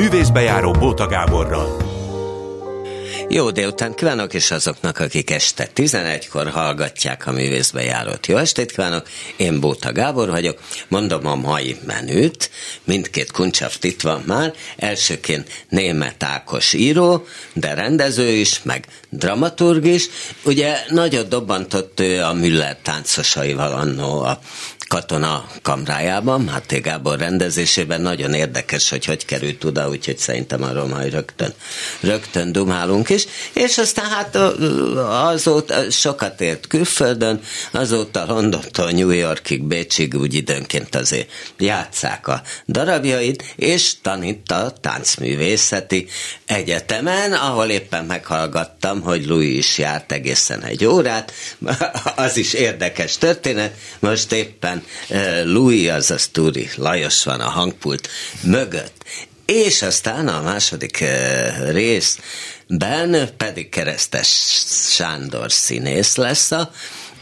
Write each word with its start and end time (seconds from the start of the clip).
művészbejáró 0.00 0.70
Bóta 0.70 1.06
Gáborral. 1.06 1.76
Jó 3.28 3.50
délután 3.50 3.94
kívánok, 3.94 4.34
és 4.34 4.50
azoknak, 4.50 4.98
akik 4.98 5.30
este 5.30 5.68
11-kor 5.74 6.48
hallgatják 6.48 7.26
a 7.26 7.32
művészbe 7.32 7.82
járót. 7.82 8.26
Jó 8.26 8.36
estét 8.36 8.70
kívánok, 8.70 9.08
én 9.36 9.60
Bóta 9.60 9.92
Gábor 9.92 10.30
vagyok, 10.30 10.60
mondom 10.88 11.26
a 11.26 11.34
mai 11.34 11.76
menüt, 11.86 12.50
mindkét 12.84 13.30
kuncsaft 13.30 13.84
itt 13.84 14.00
van 14.00 14.22
már, 14.26 14.52
elsőként 14.76 15.64
német 15.68 16.22
Ákos 16.22 16.72
író, 16.72 17.26
de 17.52 17.74
rendező 17.74 18.28
is, 18.28 18.62
meg 18.62 18.86
dramaturg 19.08 19.84
is. 19.84 20.06
Ugye 20.44 20.76
nagyot 20.88 21.28
dobbantott 21.28 22.00
ő 22.00 22.22
a 22.22 22.32
Müller 22.32 22.76
táncosaival 22.82 23.72
annó 23.72 24.20
a 24.20 24.40
katona 24.90 25.46
kamrájában, 25.62 26.40
Máté 26.40 26.78
Gábor 26.78 27.18
rendezésében. 27.18 28.00
Nagyon 28.00 28.34
érdekes, 28.34 28.90
hogy 28.90 29.04
hogy 29.04 29.24
került 29.24 29.64
oda, 29.64 29.88
úgyhogy 29.88 30.18
szerintem 30.18 30.62
arról 30.62 30.86
majd 30.86 31.12
rögtön, 31.12 31.52
rögtön 32.00 32.52
dumálunk 32.52 33.08
is. 33.08 33.26
És 33.52 33.78
aztán 33.78 34.04
hát 34.04 34.36
azóta 34.96 35.90
sokat 35.90 36.40
ért 36.40 36.66
külföldön, 36.66 37.40
azóta 37.70 38.24
Londontól 38.26 38.90
New 38.90 39.10
Yorkig, 39.10 39.62
Bécsig 39.62 40.14
úgy 40.14 40.34
időnként 40.34 40.94
azért 40.94 41.30
játszák 41.58 42.28
a 42.28 42.42
darabjait, 42.68 43.54
és 43.56 44.00
tanít 44.02 44.50
a 44.50 44.72
táncművészeti 44.80 46.06
egyetemen, 46.46 47.32
ahol 47.32 47.68
éppen 47.68 48.04
meghallgattam, 48.04 49.00
hogy 49.00 49.26
Louis 49.26 49.58
is 49.58 49.78
járt 49.78 50.12
egészen 50.12 50.62
egy 50.62 50.84
órát. 50.84 51.32
Az 52.16 52.36
is 52.36 52.52
érdekes 52.52 53.18
történet. 53.18 53.74
Most 53.98 54.32
éppen 54.32 54.79
Eh, 55.08 55.44
Louis, 55.44 55.88
azaz 55.88 56.28
Turi 56.28 56.70
Lajos 56.76 57.24
van 57.24 57.40
a 57.40 57.48
hangpult 57.48 58.08
mögött. 58.42 59.04
És 59.46 59.82
aztán 59.82 60.28
a 60.28 60.42
második 60.42 61.00
eh, 61.00 61.54
részben 61.70 63.30
pedig 63.36 63.68
Keresztes 63.68 64.28
Sándor 64.94 65.52
színész 65.52 66.16
lesz 66.16 66.50
a 66.50 66.70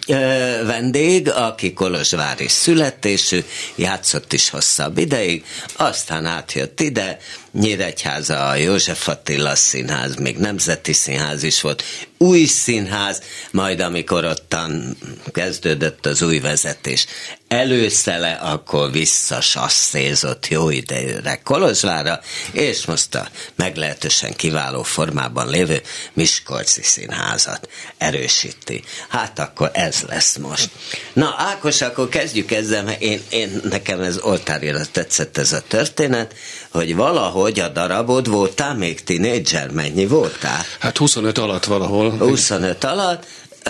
eh, 0.07 0.61
vendég, 0.65 1.31
aki 1.31 1.73
Kolozsvári 1.73 2.49
születésű, 2.49 3.45
játszott 3.75 4.33
is 4.33 4.51
hosszabb 4.51 4.99
ideig, 4.99 5.45
aztán 5.77 6.27
átjött 6.27 6.81
ide, 6.81 7.19
Nyíregyháza, 7.53 8.49
a 8.49 8.55
József 8.55 9.09
Attila 9.09 9.55
Színház, 9.55 10.15
még 10.15 10.37
Nemzeti 10.37 10.93
Színház 10.93 11.43
is 11.43 11.61
volt, 11.61 11.83
új 12.19 12.45
színház, 12.45 13.23
majd 13.51 13.81
amikor 13.81 14.25
ottan 14.25 14.97
kezdődött 15.33 16.07
az 16.07 16.23
új 16.23 16.39
vezetés, 16.39 17.07
előszele, 17.49 18.33
akkor 18.33 18.91
visszasasszézott 18.93 20.49
jó 20.49 20.71
idejűre 20.71 21.41
Kolozsvára, 21.45 22.21
és 22.53 22.87
most 22.87 23.15
a 23.15 23.29
meglehetősen 23.57 24.35
kiváló 24.35 24.83
formában 24.83 25.49
lévő 25.49 25.83
Miskolci 26.13 26.83
Színházat 26.83 27.69
erősíti. 27.99 28.83
Hát 29.09 29.39
akkor 29.39 29.71
ez 29.73 30.03
lesz 30.09 30.37
most. 30.37 30.71
Na, 31.13 31.35
Ákos, 31.39 31.81
akkor 31.81 32.09
kezdjük 32.09 32.51
ezzel, 32.51 32.83
mert 32.83 33.01
én, 33.01 33.21
én 33.29 33.61
nekem 33.63 34.01
ez 34.01 34.19
oltárira 34.19 34.85
tetszett 34.93 35.39
ez 35.39 35.53
a 35.53 35.63
történet, 35.69 36.35
hogy 36.71 36.97
valahogy 37.39 37.61
a 37.61 37.69
darabod 37.69 38.29
voltál 38.29 38.75
még 38.75 39.03
tinédzser, 39.05 39.71
mennyi 39.71 40.07
voltál? 40.07 40.65
Hát 40.79 40.97
25 40.97 41.39
alatt 41.39 41.65
valahol. 41.65 42.11
25 42.11 42.85
alatt, 42.85 43.27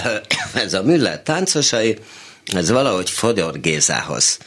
ez 0.64 0.74
a 0.74 0.82
Müller 0.82 1.22
táncosai, 1.22 1.98
ez 2.46 2.70
valahogy 2.70 3.10
Fodor 3.10 3.60
Gézához 3.60 4.38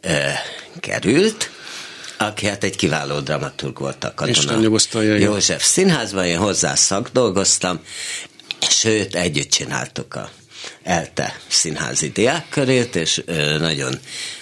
e, 0.00 0.42
került, 0.80 1.50
aki 2.18 2.46
hát 2.46 2.64
egy 2.64 2.76
kiváló 2.76 3.18
dramaturg 3.18 3.78
volt 3.78 4.04
a 4.04 4.12
katona. 4.14 4.32
József 5.18 5.64
színházban, 5.64 6.24
én 6.24 6.38
hozzá 6.38 6.74
szakdolgoztam, 6.74 7.80
sőt, 8.68 9.14
együtt 9.14 9.50
csináltuk 9.50 10.14
a 10.14 10.30
ELTE 10.82 11.36
színházi 11.48 12.08
diákkörét, 12.08 12.96
és 12.96 13.22
nagyon, 13.58 13.98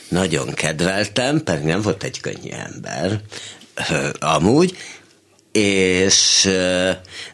nagyon 0.08 0.54
kedveltem, 0.54 1.42
pedig 1.42 1.64
nem 1.64 1.82
volt 1.82 2.02
egy 2.02 2.20
könnyű 2.20 2.50
ember, 2.50 3.20
amúgy, 4.20 4.74
és 5.52 6.48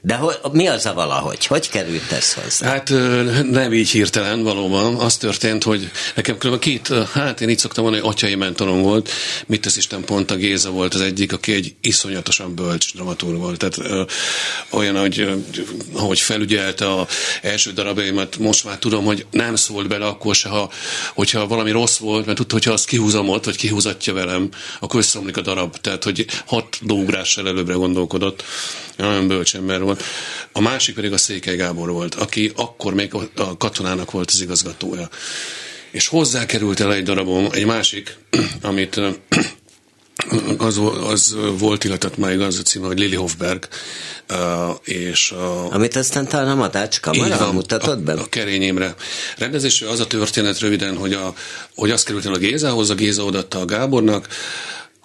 de 0.01 0.15
hogy, 0.15 0.37
mi 0.53 0.67
az 0.67 0.87
a 0.87 0.95
valahogy? 0.95 1.47
Hogy 1.47 1.69
került 1.69 2.13
ez 2.13 2.35
hozzá? 2.35 2.69
Hát 2.69 2.89
nem 3.51 3.73
így 3.73 3.91
hirtelen 3.91 4.43
valóban. 4.43 4.95
Az 4.95 5.17
történt, 5.17 5.63
hogy 5.63 5.91
nekem 6.15 6.39
kb. 6.39 6.59
két, 6.59 6.93
hát 7.13 7.41
én 7.41 7.49
így 7.49 7.59
szoktam 7.59 7.83
mondani, 7.85 8.05
hogy 8.05 8.15
atyai 8.15 8.35
mentorom 8.35 8.83
volt. 8.83 9.11
Mit 9.47 9.61
tesz 9.61 9.77
Isten 9.77 10.05
pont 10.05 10.31
a 10.31 10.37
Géza 10.37 10.71
volt 10.71 10.95
az 10.95 11.01
egyik, 11.01 11.33
aki 11.33 11.53
egy 11.53 11.75
iszonyatosan 11.81 12.55
bölcs 12.55 12.95
dramatúr 12.95 13.37
volt. 13.37 13.59
Tehát 13.59 13.79
ö, 13.79 14.03
olyan, 14.71 14.97
hogy 14.97 15.45
ahogy 15.93 16.21
felügyelte 16.21 16.91
a 16.93 17.07
első 17.43 17.73
darabjaimat, 17.73 18.39
most 18.39 18.65
már 18.65 18.79
tudom, 18.79 19.05
hogy 19.05 19.27
nem 19.31 19.57
szólt 19.57 19.89
bele 19.89 20.07
akkor 20.07 20.35
se, 20.35 20.49
ha, 20.49 20.71
hogyha 21.15 21.47
valami 21.47 21.71
rossz 21.71 21.97
volt, 21.97 22.27
mert 22.27 22.39
tudta, 22.39 22.55
hogyha 22.55 22.73
azt 22.73 22.87
kihúzom 22.87 23.29
ott, 23.29 23.45
vagy 23.45 23.57
kihúzatja 23.57 24.13
velem, 24.13 24.49
akkor 24.81 25.01
összeomlik 25.01 25.37
a 25.37 25.41
darab. 25.41 25.77
Tehát, 25.77 26.05
hogy 26.05 26.27
hat 26.47 26.79
lógrással 26.87 27.49
előbbre 27.49 27.75
gondol 27.75 28.07
gondolkodott, 28.09 28.45
nagyon 28.97 29.29
bölcs 29.29 29.55
ember 29.55 29.83
volt. 29.83 30.03
A 30.53 30.61
másik 30.61 30.95
pedig 30.95 31.13
a 31.13 31.19
Székely 31.19 31.57
Gábor 31.57 31.91
volt, 31.91 32.15
aki 32.15 32.53
akkor 32.57 32.95
még 32.95 33.15
a 33.35 33.57
katonának 33.57 34.11
volt 34.11 34.31
az 34.31 34.41
igazgatója. 34.41 35.09
És 35.91 36.07
hozzá 36.07 36.47
került 36.47 36.81
el 36.81 36.93
egy 36.93 37.03
darabom, 37.03 37.49
egy 37.51 37.67
másik, 37.67 38.17
amit 38.63 39.01
az, 40.59 40.81
az 41.09 41.37
volt, 41.59 41.85
illetve 41.85 42.11
már 42.17 42.41
az 42.41 42.59
a 42.59 42.63
címe, 42.63 42.87
hogy 42.87 42.99
Lili 42.99 43.17
Hofberg, 43.17 43.69
uh, 44.31 44.39
és 44.85 45.31
a, 45.31 45.73
Amit 45.73 45.97
aztán 45.97 46.29
talán 46.29 46.49
a 46.49 46.55
Matács 46.55 47.01
kamara 47.01 47.53
mutatott 47.53 47.99
be? 47.99 48.13
A, 48.13 48.21
a 48.21 48.27
Kerény 48.29 48.63
Imre 48.63 48.95
rendezésű 49.37 49.87
az 49.87 50.01
a 50.01 50.07
történet 50.07 50.59
röviden, 50.59 50.97
hogy, 50.97 51.13
a, 51.13 51.35
hogy 51.75 51.91
az 51.91 52.03
került 52.03 52.27
el 52.27 52.33
a 52.33 52.39
Gézához, 52.39 52.91
a 52.91 52.95
Géza 52.95 53.25
odatta 53.25 53.59
a 53.59 53.65
Gábornak, 53.65 54.29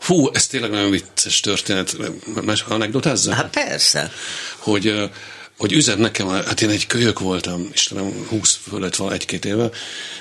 Hú, 0.05 0.29
ez 0.33 0.47
tényleg 0.47 0.71
nagyon 0.71 0.89
vicces 0.89 1.39
történet. 1.39 1.97
Más 2.41 2.61
anekdotázza? 2.61 3.33
Hát 3.33 3.49
persze. 3.49 4.11
Hogy, 4.57 5.09
hogy 5.57 5.71
üzent 5.71 5.99
nekem, 5.99 6.27
hát 6.27 6.61
én 6.61 6.69
egy 6.69 6.87
kölyök 6.87 7.19
voltam, 7.19 7.69
Istenem, 7.73 8.25
20 8.27 8.59
fölött 8.69 8.95
van 8.95 9.11
egy-két 9.11 9.45
éve, 9.45 9.69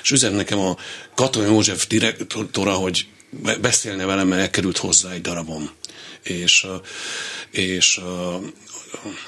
és 0.03 0.11
üzent 0.11 0.35
nekem 0.35 0.59
a 0.59 0.77
Katon 1.15 1.45
József 1.45 1.87
direktora, 1.87 2.73
hogy 2.73 3.05
beszélne 3.61 4.05
velem, 4.05 4.27
mert 4.27 4.41
elkerült 4.41 4.77
hozzá 4.77 5.11
egy 5.11 5.21
darabom. 5.21 5.69
És, 6.23 6.65
és 7.51 7.99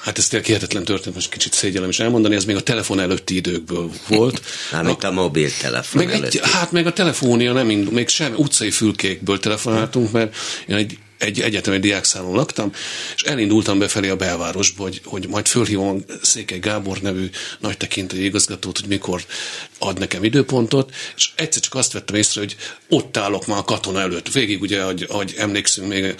hát 0.00 0.18
ez 0.18 0.28
tényleg 0.28 0.46
hihetetlen 0.48 0.84
történet, 0.84 1.14
most 1.14 1.30
kicsit 1.30 1.52
szégyellem 1.52 1.88
is 1.88 2.00
elmondani, 2.00 2.34
ez 2.34 2.44
még 2.44 2.56
a 2.56 2.62
telefon 2.62 3.00
előtti 3.00 3.36
időkből 3.36 3.90
volt. 4.08 4.42
Mármint 4.72 5.04
a 5.04 5.10
mobiltelefon 5.10 6.04
meg 6.04 6.22
egy, 6.22 6.40
Hát 6.42 6.72
meg 6.72 6.86
a 6.86 6.92
telefónia 6.92 7.52
nem 7.52 7.70
indul, 7.70 7.92
még 7.92 8.08
sem 8.08 8.34
utcai 8.36 8.70
fülkékből 8.70 9.38
telefonáltunk, 9.38 10.12
mert 10.12 10.36
én 10.66 10.76
egy 10.76 10.98
egy 11.18 11.40
egyetemi 11.40 11.78
diákszálon 11.78 12.34
laktam, 12.34 12.72
és 13.16 13.22
elindultam 13.22 13.78
befelé 13.78 14.08
a 14.08 14.16
belvárosba, 14.16 14.82
hogy, 14.82 15.00
hogy 15.04 15.28
majd 15.28 15.46
fölhívom 15.46 16.04
Székely 16.22 16.58
Gábor 16.58 17.00
nevű 17.00 17.30
nagy 17.58 17.76
tekintő 17.76 18.16
igazgatót, 18.24 18.78
hogy 18.78 18.88
mikor 18.88 19.24
ad 19.78 19.98
nekem 19.98 20.24
időpontot, 20.24 20.94
és 21.16 21.30
egyszer 21.34 21.62
csak 21.62 21.74
azt 21.74 21.92
vettem 21.92 22.16
észre, 22.16 22.40
hogy 22.40 22.56
ott 22.88 23.16
állok 23.16 23.46
már 23.46 23.58
a 23.58 23.64
katona 23.64 24.00
előtt. 24.00 24.32
Végig 24.32 24.60
ugye, 24.60 24.82
ahogy, 24.82 25.06
ahogy 25.08 25.34
emlékszünk 25.36 25.88
még 25.88 26.14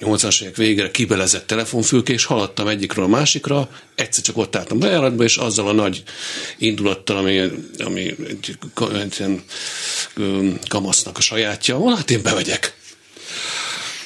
80-as 0.00 0.42
évek 0.42 0.56
végére 0.56 0.90
kibelezett 0.90 1.46
telefonfülke, 1.46 2.12
és 2.12 2.24
haladtam 2.24 2.68
egyikről 2.68 3.04
a 3.04 3.08
másikra, 3.08 3.68
egyszer 3.94 4.24
csak 4.24 4.36
ott 4.36 4.56
álltam 4.56 4.78
bejáratba, 4.78 5.24
és 5.24 5.36
azzal 5.36 5.68
a 5.68 5.72
nagy 5.72 6.02
indulattal, 6.58 7.16
ami, 7.16 7.50
ami 7.78 8.00
egy, 8.00 8.58
egy 8.92 9.16
ilyen 9.18 9.42
kamasznak 10.68 11.18
a 11.18 11.20
sajátja, 11.20 11.96
hát 11.96 12.10
én 12.10 12.22
bevegyek. 12.22 12.79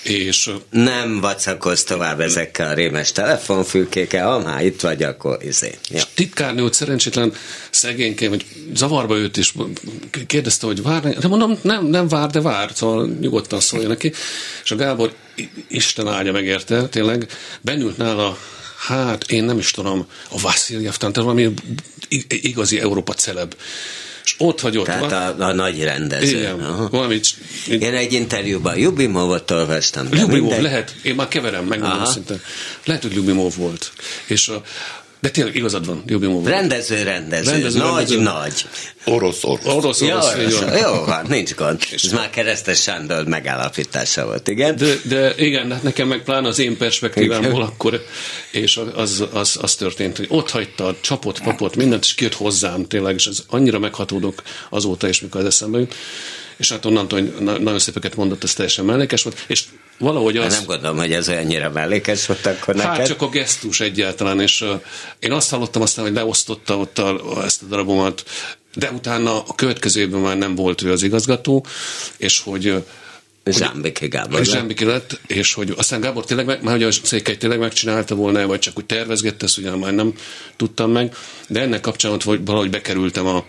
És, 0.04 0.50
nem 0.70 1.20
vacakoz 1.20 1.84
tovább 1.84 2.20
ezekkel 2.20 2.70
a 2.70 2.74
rémes 2.74 3.12
telefonfülkékkel, 3.12 4.30
ha 4.30 4.38
már 4.38 4.64
itt 4.64 4.80
vagy, 4.80 5.02
akkor 5.02 5.38
izé. 5.42 5.74
Ja. 5.90 5.96
És 5.96 6.04
titkárnő, 6.14 6.62
hogy 6.62 6.72
szerencsétlen 6.72 7.32
szegényként, 7.70 8.30
hogy 8.30 8.44
zavarba 8.74 9.16
őt 9.16 9.36
is 9.36 9.54
kérdezte, 10.26 10.66
hogy 10.66 10.82
vár, 10.82 11.02
de 11.02 11.28
mondom, 11.28 11.58
nem, 11.62 11.86
nem 11.86 12.08
vár, 12.08 12.30
de 12.30 12.40
vár, 12.40 12.70
szóval 12.74 13.06
nyugodtan 13.20 13.60
szólja 13.60 13.88
neki. 13.88 14.12
És 14.64 14.70
a 14.70 14.76
Gábor, 14.76 15.12
Isten 15.68 16.08
áldja 16.08 16.32
megérte, 16.32 16.88
tényleg, 16.88 17.26
benült 17.60 17.96
nála 17.96 18.38
hát 18.86 19.30
én 19.30 19.44
nem 19.44 19.58
is 19.58 19.70
tudom, 19.70 20.06
a 20.30 20.40
Vasiljev, 20.40 20.94
tehát 20.94 21.16
valami 21.16 21.54
igazi 22.28 22.80
Európa 22.80 23.12
celeb 23.12 23.54
és 24.24 24.34
ott 24.38 24.60
hagyott. 24.60 24.84
Tehát 24.84 25.12
a, 25.12 25.44
a 25.44 25.52
nagy 25.52 25.82
rendező. 25.82 26.38
Igen, 26.38 26.88
valamit. 26.90 27.26
Én 27.68 27.94
egy 27.94 28.12
interjúban 28.12 28.78
Jubimovot 28.78 29.50
olvastam. 29.50 30.08
Jubimov, 30.12 30.60
lehet, 30.60 30.94
én 31.02 31.14
már 31.14 31.28
keverem, 31.28 31.64
megmondom 31.64 32.04
szinte. 32.04 32.34
Lehet, 32.84 33.02
hogy 33.02 33.14
Jubimov 33.14 33.56
volt. 33.56 33.92
És 34.26 34.48
a, 34.48 34.62
De 35.24 35.30
tényleg 35.30 35.54
igazad 35.56 35.86
van, 35.86 36.02
jobb 36.06 36.22
módon. 36.22 36.50
Rendező, 36.52 37.02
rendező, 37.02 37.50
Rendező, 37.50 37.78
nagy, 37.78 37.94
rendező. 37.96 38.20
nagy. 38.20 38.66
Orosz, 39.04 39.44
orosz. 39.44 39.64
Orosz, 39.66 40.00
orosz, 40.00 40.34
Jó, 40.36 40.42
így 40.42 40.58
van. 40.58 40.76
jó, 40.76 41.04
hát 41.04 41.28
nincs 41.28 41.54
gond. 41.54 41.82
Ez 41.92 42.12
már 42.12 42.30
keresztes 42.30 42.80
Sándor 42.82 43.24
megállapítása 43.26 44.24
volt, 44.26 44.48
igen? 44.48 44.76
De, 44.76 44.94
de 45.04 45.34
igen, 45.36 45.72
hát 45.72 45.82
nekem 45.82 46.08
meg 46.08 46.22
pláne 46.22 46.48
az 46.48 46.58
én 46.58 46.76
perspektívámból 46.76 47.62
akkor, 47.62 48.04
és 48.50 48.80
az, 48.94 49.24
az, 49.32 49.58
az 49.60 49.74
történt, 49.74 50.16
hogy 50.16 50.26
ott 50.30 50.50
hagyta, 50.50 50.96
csapott, 51.00 51.42
papot, 51.42 51.76
mindent, 51.76 52.04
és 52.04 52.14
kijött 52.14 52.34
hozzám 52.34 52.86
tényleg, 52.86 53.14
és 53.14 53.26
ez 53.26 53.38
annyira 53.48 53.78
meghatódok 53.78 54.42
azóta 54.70 55.08
is, 55.08 55.20
mikor 55.20 55.40
az 55.40 55.46
eszembe 55.46 55.78
jut. 55.78 55.94
És 56.56 56.70
hát 56.70 56.84
onnantól, 56.84 57.20
hogy 57.20 57.34
na- 57.40 57.58
nagyon 57.58 57.78
szépeket 57.78 58.16
mondott, 58.16 58.44
ez 58.44 58.52
teljesen 58.52 58.84
mellékes 58.84 59.22
volt, 59.22 59.44
és 59.46 59.62
valahogy 59.98 60.36
Hát 60.36 60.46
az... 60.46 60.52
nem 60.52 60.64
gondolom, 60.66 60.96
hogy 60.96 61.12
ez 61.12 61.28
olyannyira 61.28 61.70
mellékes 61.70 62.26
volt 62.26 62.46
akkor 62.46 62.76
Hát 62.76 62.88
neked. 62.88 63.06
csak 63.06 63.22
a 63.22 63.28
gesztus 63.28 63.80
egyáltalán, 63.80 64.40
és 64.40 64.60
uh, 64.60 64.80
én 65.18 65.32
azt 65.32 65.50
hallottam 65.50 65.82
aztán, 65.82 66.04
hogy 66.04 66.14
leosztotta 66.14 66.76
ott 66.78 66.98
a, 66.98 67.40
ezt 67.44 67.62
a 67.62 67.66
darabomat, 67.66 68.22
de 68.74 68.90
utána 68.90 69.42
a 69.42 69.54
következő 69.54 70.00
évben 70.00 70.20
már 70.20 70.38
nem 70.38 70.54
volt 70.54 70.82
ő 70.82 70.92
az 70.92 71.02
igazgató, 71.02 71.66
és 72.16 72.38
hogy 72.40 72.68
uh, 72.68 72.84
Zsámbiki 73.50 74.08
Gábor. 74.08 74.40
és 74.40 74.46
lett. 74.46 74.56
Zsámbiki 74.56 74.84
lett, 74.84 75.20
és 75.26 75.52
hogy 75.54 75.74
aztán 75.76 76.00
Gábor 76.00 76.24
tényleg, 76.24 76.46
meg, 76.46 76.62
már 76.62 76.74
hogy 76.74 76.82
a 76.82 76.92
Székely 76.92 77.36
tényleg 77.36 77.58
megcsinálta 77.58 78.14
volna, 78.14 78.46
vagy 78.46 78.58
csak 78.58 78.78
úgy 78.78 78.84
tervezgette, 78.86 79.44
ezt 79.44 79.58
ugyan 79.58 79.78
már 79.78 79.92
nem 79.94 80.12
tudtam 80.56 80.90
meg, 80.90 81.14
de 81.48 81.60
ennek 81.60 81.80
kapcsán 81.80 82.12
ott 82.12 82.22
vagy- 82.22 82.44
valahogy 82.44 82.70
bekerültem 82.70 83.26
a 83.26 83.44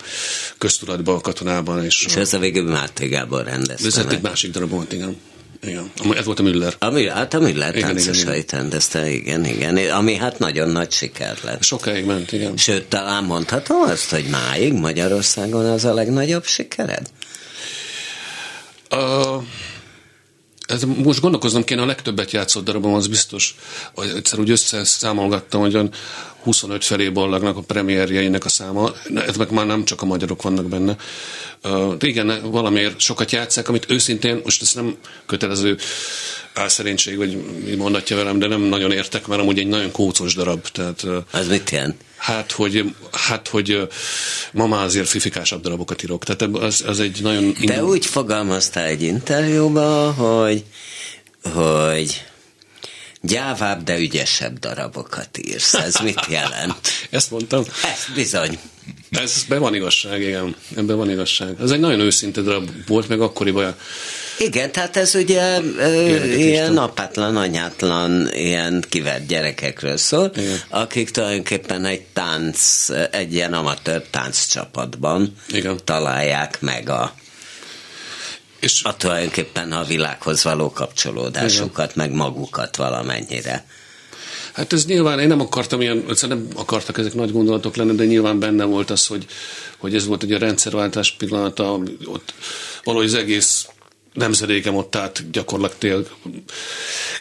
köztudatba 0.58 1.14
a 1.14 1.20
katonában, 1.22 1.84
és, 1.84 2.06
És 2.06 2.16
ez 2.16 2.34
a 2.34 2.40
végül 2.40 2.64
Máté 2.72 3.08
Gábor 3.08 3.44
rendezte 3.44 4.04
meg. 4.04 4.14
egy 4.14 4.22
másik 4.22 4.52
darab 4.52 4.70
volt, 4.70 4.94
igen. 4.94 5.18
Igen. 5.68 5.92
Ez 6.16 6.26
volt 6.26 6.40
a 6.40 6.44
Müller. 6.44 6.76
A 6.80 7.10
hát 7.10 7.34
a 7.34 7.40
Müller 7.40 7.76
Igen, 7.76 7.98
rendezte, 8.50 9.10
igen, 9.10 9.46
igen, 9.46 9.78
ami 9.78 10.16
hát 10.16 10.40
nagyon 10.40 10.70
nagy 10.70 10.92
siker 10.92 11.38
lett. 11.44 11.64
Sokáig 11.64 12.06
ment, 12.06 12.32
igen. 12.32 12.58
Sőt, 12.58 12.84
talán 12.84 13.24
mondhatom 13.24 13.82
azt, 13.82 14.10
hogy 14.10 14.26
máig 14.26 14.74
Magyarországon 14.74 15.66
az 15.66 15.86
a 15.86 15.94
legnagyobb 15.94 16.46
sikered? 16.46 17.10
Uh, 18.92 19.44
ez 20.68 20.84
most 20.84 21.22
gondolkoznom 21.22 21.64
kéne, 21.64 21.82
a 21.82 21.86
legtöbbet 21.86 22.32
játszott 22.32 22.64
darabom, 22.64 22.94
az 22.94 23.08
biztos, 23.08 23.56
hogy 23.94 24.12
egyszer 24.16 24.40
úgy 24.40 24.50
összeszámolgattam, 24.50 25.62
hogy 25.62 25.76
25 26.46 26.84
felé 26.84 27.10
ballagnak 27.10 27.58
a 27.58 27.62
premierjeinek 27.62 28.46
a 28.46 28.50
száma, 28.50 28.94
ez 29.28 29.38
meg 29.38 29.52
már 29.52 29.66
nem 29.66 29.86
csak 29.86 30.02
a 30.02 30.06
magyarok 30.06 30.42
vannak 30.42 30.66
benne. 30.66 30.96
Uh, 31.64 31.94
igen, 32.00 32.52
valamiért 32.52 33.00
sokat 33.00 33.32
játszák, 33.32 33.70
amit 33.70 33.92
őszintén, 33.92 34.42
most 34.44 34.62
ez 34.62 34.74
nem 34.74 34.96
kötelező 35.26 35.78
álszerénység, 36.54 37.18
vagy 37.18 37.38
mi 37.66 37.76
mondatja 37.76 38.16
velem, 38.16 38.40
de 38.40 38.48
nem 38.48 38.62
nagyon 38.62 38.92
értek, 38.92 39.28
mert 39.28 39.42
amúgy 39.42 39.60
egy 39.60 39.68
nagyon 39.68 39.92
kócos 39.92 40.34
darab, 40.34 40.68
tehát 40.68 41.04
uh, 41.04 41.16
Az 41.32 41.48
mit 41.48 41.70
jelent? 41.70 41.96
Hát, 42.18 42.52
hogy, 42.52 42.96
hát, 43.12 43.48
hogy 43.48 43.88
ma 44.52 44.68
már 44.68 44.84
azért 44.84 45.08
fifikásabb 45.08 45.62
darabokat 45.62 46.04
írok. 46.04 46.24
Tehát 46.24 46.56
az, 46.56 46.84
az 46.88 47.00
egy 47.00 47.20
nagyon... 47.22 47.54
De 47.54 47.58
indul- 47.60 47.90
úgy 47.90 48.06
fogalmaztál 48.06 48.86
egy 48.86 49.02
interjúban, 49.02 50.14
hogy, 50.14 50.64
hogy 51.54 52.24
gyávább, 53.26 53.84
de 53.84 53.98
ügyesebb 53.98 54.60
darabokat 54.60 55.38
írsz. 55.38 55.74
Ez 55.74 55.96
mit 55.96 56.26
jelent? 56.30 56.76
Ezt 57.10 57.32
mondtam. 57.32 57.64
Ez 57.84 58.16
bizony. 58.16 58.60
Ez 59.10 59.44
be 59.48 59.58
van 59.58 59.76
igazság, 59.76 60.22
igen. 60.22 60.56
Ebben 60.76 60.98
van 60.98 61.10
igazság. 61.10 61.56
Ez 61.62 61.72
egy 61.72 61.80
nagyon 61.80 62.00
őszinte 62.00 62.42
darab 62.42 62.70
volt, 62.88 63.08
meg 63.08 63.22
akkoriban. 63.22 63.76
Igen, 64.40 64.72
tehát 64.72 64.98
ez 64.98 65.16
ugye 65.16 65.60
ö, 65.78 66.24
ilyen 66.24 66.78
apátlan, 66.78 67.38
anyátlan, 67.38 68.30
ilyen 68.34 68.84
kivert 68.90 69.26
gyerekekről 69.26 69.98
szól, 69.98 70.32
Igen. 70.36 70.60
akik 70.70 71.10
tulajdonképpen 71.10 71.86
egy 71.86 72.02
tánc, 72.02 72.88
egy 73.12 73.34
ilyen 73.34 73.54
amatőr 73.54 74.02
tánccsapatban 74.10 75.36
Igen. 75.50 75.80
találják 75.84 76.62
meg 76.62 76.90
a, 76.90 77.14
És 78.60 78.84
a 78.84 78.96
tulajdonképpen 78.96 79.72
a 79.72 79.84
világhoz 79.84 80.44
való 80.44 80.72
kapcsolódásukat, 80.72 81.96
meg 81.96 82.12
magukat 82.12 82.76
valamennyire. 82.76 83.66
hát 84.54 84.74
ez 84.74 84.86
nyilván, 84.86 85.20
én 85.20 85.28
nem 85.28 85.40
akartam 85.40 85.82
ilyen, 85.82 86.06
nem 86.28 86.48
akartak 86.56 86.98
ezek 86.98 87.14
nagy 87.14 87.32
gondolatok 87.32 87.76
lenni, 87.76 87.96
de 87.96 88.06
nyilván 88.06 88.40
benne 88.40 88.64
volt 88.64 88.90
az, 88.90 89.08
hogy, 89.08 89.26
hogy 89.78 89.96
ez 89.96 90.06
volt 90.06 90.24
egy 90.24 90.32
a 90.32 90.38
rendszerváltás 90.38 91.12
pillanata, 91.12 91.80
ott 92.06 92.34
valahogy 92.84 93.06
az 93.08 93.14
egész 93.14 93.68
nemzedékem 94.16 94.76
ott 94.76 94.96
át 94.96 95.32
gyakorlatilag 95.32 96.10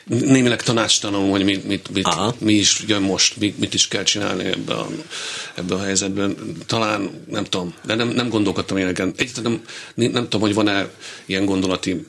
némileg 0.04 0.62
tanácstalanul, 0.62 1.30
hogy 1.30 1.44
mit, 1.44 1.66
mit, 1.66 1.90
mit, 1.90 2.06
Aha. 2.06 2.34
mi 2.38 2.52
is 2.52 2.84
jön 2.86 3.02
most, 3.02 3.36
mit, 3.36 3.58
mit 3.58 3.74
is 3.74 3.88
kell 3.88 4.02
csinálni 4.02 4.44
ebbe 4.44 4.74
a, 4.74 4.88
ebbe 5.54 5.74
a 5.74 5.82
helyzetben. 5.82 6.36
Talán, 6.66 7.24
nem 7.30 7.44
tudom, 7.44 7.74
de 7.86 7.94
nem, 7.94 8.08
nem 8.08 8.28
gondolkodtam 8.28 8.76
ilyeneken. 8.76 9.12
Egyáltalán 9.16 9.62
nem, 9.94 10.10
nem 10.10 10.22
tudom, 10.22 10.40
hogy 10.40 10.54
van-e 10.54 10.88
ilyen 11.26 11.44
gondolati 11.44 12.06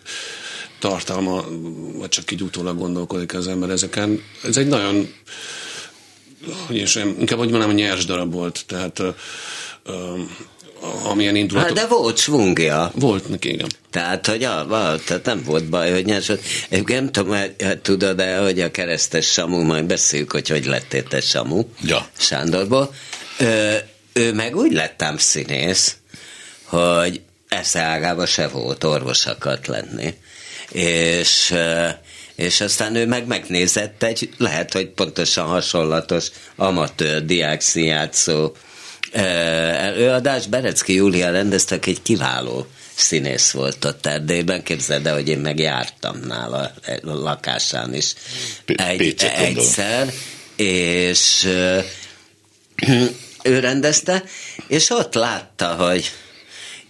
tartalma, 0.79 1.45
vagy 1.93 2.09
csak 2.09 2.31
így 2.31 2.41
utólag 2.41 2.77
gondolkodik 2.77 3.33
az 3.33 3.47
ember 3.47 3.69
ezeken. 3.69 4.21
Ez 4.43 4.57
egy 4.57 4.67
nagyon, 4.67 5.13
is, 6.69 6.95
inkább 6.95 7.39
hogy 7.39 7.49
mondanám, 7.49 7.75
nyers 7.75 8.05
darab 8.05 8.33
volt, 8.33 8.63
tehát 8.67 9.01
amilyen 10.81 11.33
Hát, 11.33 11.41
indulatok. 11.41 11.75
de 11.75 11.87
volt 11.87 12.17
svungja. 12.17 12.91
Volt 12.95 13.29
neki, 13.29 13.49
igen. 13.49 13.67
Tehát, 13.91 14.27
hogy 14.27 14.43
a, 14.43 14.59
a, 14.59 14.99
tehát 15.05 15.25
nem 15.25 15.43
volt 15.43 15.65
baj, 15.69 15.91
hogy 15.91 16.05
nyers 16.05 16.27
volt. 16.27 16.41
Egyébként 16.69 16.99
nem 16.99 17.11
tudom, 17.11 17.37
hogy 17.39 17.79
tudod-e, 17.81 18.37
hogy 18.37 18.61
a 18.61 18.71
keresztes 18.71 19.25
Samu, 19.25 19.63
majd 19.63 19.85
beszéljük, 19.85 20.31
hogy 20.31 20.49
hogy 20.49 20.65
lettél 20.65 21.03
te 21.03 21.21
Samu 21.21 21.63
Ja. 21.81 22.07
Sándorból. 22.17 22.93
Ö, 23.39 23.75
ő 24.13 24.33
meg 24.33 24.55
úgy 24.55 24.71
lettem 24.71 25.17
színész, 25.17 25.95
hogy 26.63 27.21
esze 27.47 27.81
ágába 27.81 28.25
se 28.25 28.47
volt 28.47 28.83
orvos 28.83 29.25
akart 29.25 29.67
lenni. 29.67 30.13
És, 30.71 31.51
ö, 31.51 31.87
és 32.35 32.61
aztán 32.61 32.95
ő 32.95 33.05
meg 33.05 33.27
megnézett 33.27 34.03
egy, 34.03 34.29
lehet, 34.37 34.73
hogy 34.73 34.87
pontosan 34.89 35.45
hasonlatos 35.45 36.27
amatőr 36.55 37.25
diákszínjátszó 37.25 38.43
ö, 38.43 38.49
előadás. 39.15 40.47
Berecki 40.47 40.93
Júlia 40.93 41.31
rendezte, 41.31 41.75
aki 41.75 41.89
egy 41.89 42.01
kiváló 42.01 42.67
színész 42.95 43.51
volt 43.51 43.85
ott 43.85 44.05
Erdélyben. 44.05 44.63
Képzeld 44.63 45.05
el, 45.07 45.13
hogy 45.13 45.27
én 45.27 45.39
meg 45.39 45.59
jártam 45.59 46.19
nála 46.19 46.71
a 47.03 47.13
lakásán 47.13 47.93
is. 47.93 48.13
Egy, 48.65 49.15
egyszer, 49.35 50.13
és 50.55 51.47
ő 53.43 53.59
rendezte, 53.59 54.23
és 54.67 54.89
ott 54.89 55.13
látta, 55.13 55.67
hogy 55.67 56.11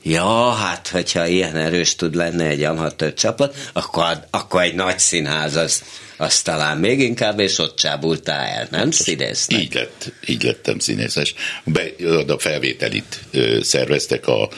ja, 0.04 0.52
hát, 0.52 0.88
hogyha 0.88 1.26
ilyen 1.26 1.56
erős 1.56 1.96
tud 1.96 2.16
lenni 2.16 2.44
egy 2.44 2.64
amatőr 2.64 3.14
csapat, 3.14 3.56
akkor, 3.74 4.26
akkor 4.30 4.62
egy 4.62 4.76
nagy 4.76 5.00
színház 5.00 5.56
az, 5.56 5.84
az 6.18 6.42
talán 6.42 6.78
még 6.78 7.00
inkább, 7.00 7.40
és 7.40 7.58
ott 7.58 7.78
csábultál 7.78 8.46
el, 8.46 8.68
nem 8.72 8.92
színésznek? 8.92 9.60
Így, 9.60 9.74
lett, 9.74 10.12
így 10.26 10.44
lettem 10.44 10.80
színészes. 10.80 11.34
Be, 11.64 11.84
oda 12.06 12.40
felvételit 12.40 13.20
ö, 13.32 13.60
szerveztek 13.62 14.28
a, 14.28 14.50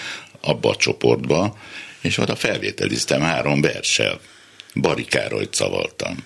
abba 0.41 0.69
a 0.69 0.75
csoportba, 0.75 1.57
és 2.01 2.17
oda 2.17 2.35
felvételiztem 2.35 3.21
három 3.21 3.61
verssel. 3.61 4.19
Bari 4.75 5.05
Károlyt 5.05 5.53
szavaltam. 5.53 6.25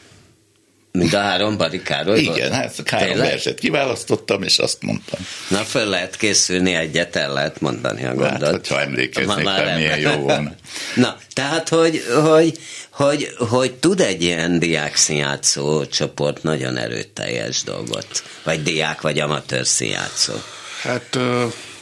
Mind 0.91 1.13
a 1.13 1.19
három 1.19 1.57
barikáról 1.57 2.17
Igen, 2.17 2.51
hát 2.51 2.81
három 2.85 3.07
Tényleg? 3.07 3.29
verset 3.29 3.59
kiválasztottam, 3.59 4.43
és 4.43 4.57
azt 4.57 4.81
mondtam. 4.81 5.19
Na, 5.49 5.57
föl 5.57 5.85
lehet 5.85 6.15
készülni 6.15 6.73
egyet, 6.73 7.15
el 7.15 7.33
lehet 7.33 7.59
mondani 7.61 8.03
a 8.03 8.07
Hát, 8.07 8.15
gondot. 8.15 8.49
hogyha 8.49 8.81
emlékeznék 8.81 9.35
Ma 9.35 9.41
már 9.43 9.75
milyen 9.75 9.99
jó 9.99 10.11
volna. 10.11 10.51
Na, 10.95 11.17
tehát, 11.33 11.69
hogy, 11.69 12.03
hogy, 12.23 12.57
hogy, 13.01 13.33
hogy 13.37 13.73
tud 13.73 13.99
egy 13.99 14.21
ilyen 14.21 14.59
diák 14.59 14.95
színjátszó 14.95 15.85
csoport 15.85 16.43
nagyon 16.43 16.77
erőteljes 16.77 17.63
dolgot, 17.63 18.23
vagy 18.43 18.63
diák, 18.63 19.01
vagy 19.01 19.19
amatőr 19.19 19.67
színjátszó. 19.67 20.33
Hát 20.81 21.17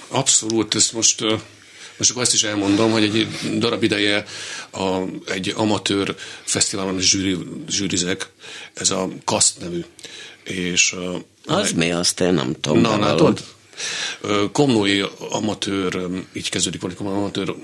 abszolút, 0.08 0.76
ezt 0.76 0.94
most, 0.94 1.22
most 1.98 2.12
akkor 2.12 2.22
ezt 2.22 2.34
is 2.34 2.44
elmondom, 2.44 2.92
hogy 2.92 3.04
egy 3.04 3.28
darab 3.58 3.84
ideje 3.84 4.26
a, 4.72 5.00
egy 5.26 5.54
amatőr 5.56 6.16
fesztiválon 6.44 7.00
zsűri, 7.00 7.38
zsűrizek, 7.70 8.30
ez 8.74 8.90
a 8.90 9.08
KASZT 9.26 9.60
nevű. 9.60 9.86
És, 10.44 10.96
Az 11.46 11.72
mi, 11.72 11.92
azt 11.92 12.20
én 12.20 12.34
nem 12.34 12.56
tudom. 12.62 12.82
Na, 12.82 13.00
látod? 13.00 13.44
Ö, 14.22 14.46
Komlói 14.52 15.04
amatőr, 15.30 16.08
így 16.34 16.50
kezdődik, 16.50 16.82
vagy 16.82 16.96
amatőr 16.98 17.56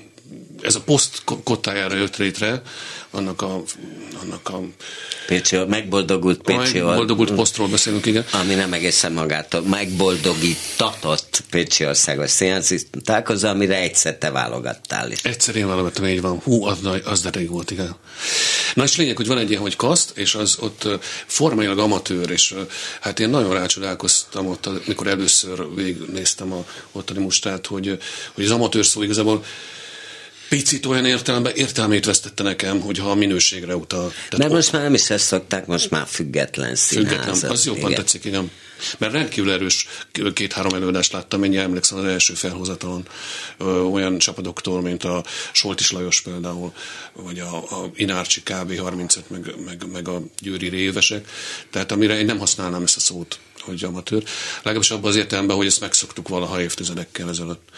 ez 0.66 0.76
a 0.76 0.82
poszt 0.82 1.22
kottájára 1.44 1.96
jött 1.96 2.18
létre, 2.18 2.62
annak 3.12 3.42
a, 3.42 3.64
annak 4.22 4.50
a 4.50 4.62
Pécsi, 5.28 5.58
megboldogult 5.68 6.42
Pécsi 6.42 6.80
a 6.80 6.86
megboldogult 6.86 7.34
posztról 7.34 7.68
beszélünk, 7.68 8.06
igen. 8.06 8.26
Ami 8.32 8.54
nem 8.54 8.74
egészen 8.74 9.12
magától 9.12 9.62
megboldogítatott 9.62 11.44
Pécsi 11.50 11.86
országos 11.86 12.30
színházi 12.30 12.80
találkozó, 13.04 13.48
amire 13.48 13.80
egyszer 13.80 14.18
te 14.18 14.32
válogattál 14.32 15.12
is. 15.12 15.24
Egyszer 15.24 15.56
én 15.56 15.68
válogattam, 15.68 16.06
így 16.06 16.22
van. 16.22 16.40
Hú, 16.40 16.66
az, 16.66 16.78
az 17.04 17.22
de 17.22 17.30
rég 17.30 17.50
volt, 17.50 17.72
igen. 17.72 17.96
Na 18.74 18.84
és 18.84 18.98
lényeg, 18.98 19.16
hogy 19.16 19.28
van 19.28 19.38
egy 19.38 19.50
ilyen, 19.50 19.62
hogy 19.62 19.76
kaszt, 19.76 20.18
és 20.18 20.36
az 20.36 20.58
ott 20.60 20.88
formailag 21.26 21.80
amatőr, 21.80 22.30
és 22.30 22.56
hát 23.02 23.20
én 23.20 23.30
nagyon 23.30 23.54
rácsodálkoztam 23.54 24.48
ott, 24.48 24.88
mikor 24.88 25.08
először 25.08 25.76
végignéztem 25.76 26.52
a 26.54 26.66
ottani 26.92 27.20
mustát, 27.20 27.68
hogy, 27.68 27.98
hogy 28.34 28.44
az 28.44 28.52
amatőr 28.52 28.86
szó 28.86 29.04
igazából 29.04 29.44
picit 30.50 30.86
olyan 30.86 31.06
értelemben 31.06 31.54
értelmét 31.56 32.06
vesztette 32.06 32.44
nekem, 32.44 32.80
hogyha 32.80 33.10
a 33.10 33.16
minőségre 33.16 33.76
utal. 33.76 34.10
Tehát 34.10 34.38
Mert 34.38 34.52
most 34.52 34.72
már 34.72 34.82
nem 34.82 34.94
is 34.94 35.10
ezt 35.10 35.26
szokták, 35.26 35.66
most 35.66 35.90
már 35.90 36.08
független 36.08 36.76
színházat. 36.76 37.24
Független, 37.24 37.52
az 37.52 37.66
jobban 37.66 37.90
igen. 37.90 37.96
tetszik, 37.96 38.26
igen. 38.26 38.52
Mert 38.98 39.12
rendkívül 39.12 39.52
erős 39.52 39.88
két-három 40.34 40.74
előadást 40.74 41.12
láttam, 41.12 41.40
mennyi 41.40 41.58
emlékszem 41.58 41.98
az 41.98 42.06
első 42.06 42.34
felhozatalon 42.34 43.08
olyan 43.92 44.18
csapatoktól, 44.18 44.82
mint 44.82 45.04
a 45.04 45.24
Soltis 45.52 45.92
Lajos 45.92 46.22
például, 46.22 46.74
vagy 47.14 47.40
a, 47.40 47.56
a 47.58 47.92
Inárcsi 47.96 48.42
KB 48.44 48.78
35, 48.78 49.30
meg, 49.30 49.54
meg, 49.66 49.84
meg 49.92 50.08
a 50.08 50.22
Győri 50.40 50.70
Révesek. 50.70 51.28
Tehát 51.70 51.92
amire 51.92 52.18
én 52.18 52.26
nem 52.26 52.40
használnám 52.40 52.84
ezt 52.84 52.98
a 52.98 53.00
szót, 53.00 53.40
hogy 53.66 53.84
amatőr. 53.84 54.24
Legalábbis 54.58 54.92
abban 54.92 55.10
az 55.10 55.16
értelemben, 55.16 55.56
hogy 55.56 55.66
ezt 55.66 55.80
megszoktuk 55.80 56.28
valaha 56.28 56.62
évtizedekkel 56.62 57.30
ezelőtt. 57.30 57.70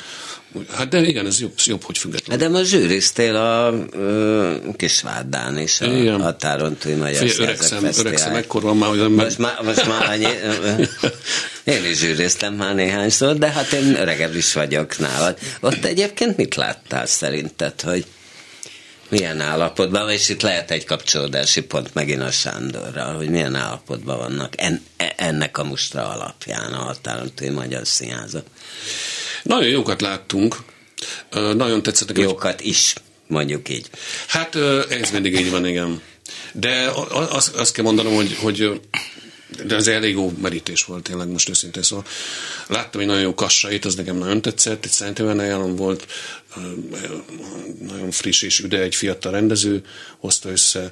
Hát 0.73 0.87
de 0.87 1.01
igen, 1.01 1.25
ez 1.25 1.39
jobb, 1.39 1.51
jobb 1.65 1.83
hogy 1.83 1.97
független. 1.97 2.37
De 2.37 2.49
most 2.49 2.69
zsűriztél 2.69 3.35
a 3.35 3.73
ö, 3.91 4.55
Kisvárdán 4.75 5.57
is, 5.57 5.81
a 5.81 5.85
igen. 5.85 6.21
határon 6.21 6.77
túl 6.77 6.95
Magyar 6.95 7.15
Figyelj, 7.15 7.39
öregszem, 7.39 7.83
öregszem, 7.97 8.35
ekkor 8.35 8.61
van 8.61 8.77
már, 8.77 8.89
hogy 8.89 8.97
nem 8.97 9.11
most, 9.11 9.37
már, 9.37 9.61
most 9.63 9.87
már 9.87 10.09
annyi, 10.09 10.27
én 11.75 11.85
is 11.85 11.97
zsűriztem 11.97 12.53
már 12.53 12.75
néhányszor, 12.75 13.37
de 13.37 13.51
hát 13.51 13.71
én 13.71 13.95
öregebb 13.95 14.35
is 14.35 14.53
vagyok 14.53 14.97
nálad. 14.97 15.37
Ott 15.59 15.85
egyébként 15.85 16.37
mit 16.37 16.55
láttál 16.55 17.05
szerinted, 17.05 17.81
hogy 17.81 18.05
milyen 19.07 19.41
állapotban, 19.41 20.09
és 20.09 20.29
itt 20.29 20.41
lehet 20.41 20.71
egy 20.71 20.85
kapcsolódási 20.85 21.61
pont 21.61 21.93
megint 21.93 22.21
a 22.21 22.31
Sándorral, 22.31 23.15
hogy 23.15 23.29
milyen 23.29 23.55
állapotban 23.55 24.17
vannak 24.17 24.53
en, 24.57 24.81
e, 24.97 25.13
ennek 25.17 25.57
a 25.57 25.63
mustra 25.63 26.09
alapján 26.09 26.73
a 26.73 26.77
határon 26.77 27.31
Magyar 27.51 27.87
Színházak. 27.87 28.45
Nagyon 29.43 29.69
jókat 29.69 30.01
láttunk. 30.01 30.55
Nagyon 31.31 31.83
tetszett 31.83 32.07
nekem. 32.07 32.23
Jókat 32.23 32.61
is, 32.61 32.93
mondjuk 33.27 33.69
így. 33.69 33.89
Hát 34.27 34.55
ez 34.89 35.11
mindig 35.11 35.39
így 35.39 35.51
van, 35.51 35.65
igen. 35.65 36.01
De 36.51 36.91
azt, 37.11 37.55
azt 37.55 37.73
kell 37.73 37.83
mondanom, 37.83 38.13
hogy, 38.13 38.35
hogy 38.35 38.81
de 39.65 39.75
az 39.75 39.87
elég 39.87 40.13
jó 40.13 40.33
merítés 40.41 40.83
volt 40.83 41.03
tényleg 41.03 41.27
most 41.27 41.49
őszintén 41.49 41.83
szóval. 41.83 42.05
Láttam 42.67 43.01
egy 43.01 43.07
nagyon 43.07 43.21
jó 43.21 43.33
kassait, 43.33 43.85
az 43.85 43.95
nekem 43.95 44.17
nagyon 44.17 44.41
tetszett, 44.41 44.85
egy 44.85 44.91
szerintem 44.91 45.39
ajánlom 45.39 45.75
volt, 45.75 46.07
nagyon 47.87 48.11
friss 48.11 48.41
és 48.41 48.59
üde, 48.59 48.79
egy 48.79 48.95
fiatal 48.95 49.31
rendező 49.31 49.83
hozta 50.17 50.49
össze, 50.49 50.91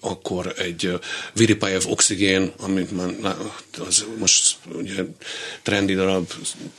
akkor 0.00 0.54
egy 0.56 0.98
Viripajev 1.32 1.82
Oxigén, 1.86 2.52
amit 2.58 3.20
már 3.20 3.36
az 3.78 4.04
most 4.18 4.56
ugye 4.72 5.04
trendi 5.62 5.94
darab, 5.94 6.32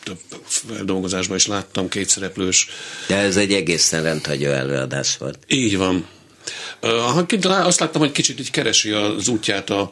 több 0.03 0.17
feldolgozásban 0.45 1.37
is 1.37 1.47
láttam, 1.47 1.89
kétszereplős. 1.89 2.67
De 3.07 3.15
ez 3.15 3.37
egy 3.37 3.53
egészen 3.53 4.03
rendhagyó 4.03 4.49
előadás 4.49 5.17
volt. 5.17 5.37
Így 5.47 5.77
van. 5.77 6.07
Azt 7.43 7.79
láttam, 7.79 8.01
hogy 8.01 8.11
kicsit 8.11 8.39
így 8.39 8.51
keresi 8.51 8.91
az 8.91 9.27
útját 9.27 9.69
a 9.69 9.89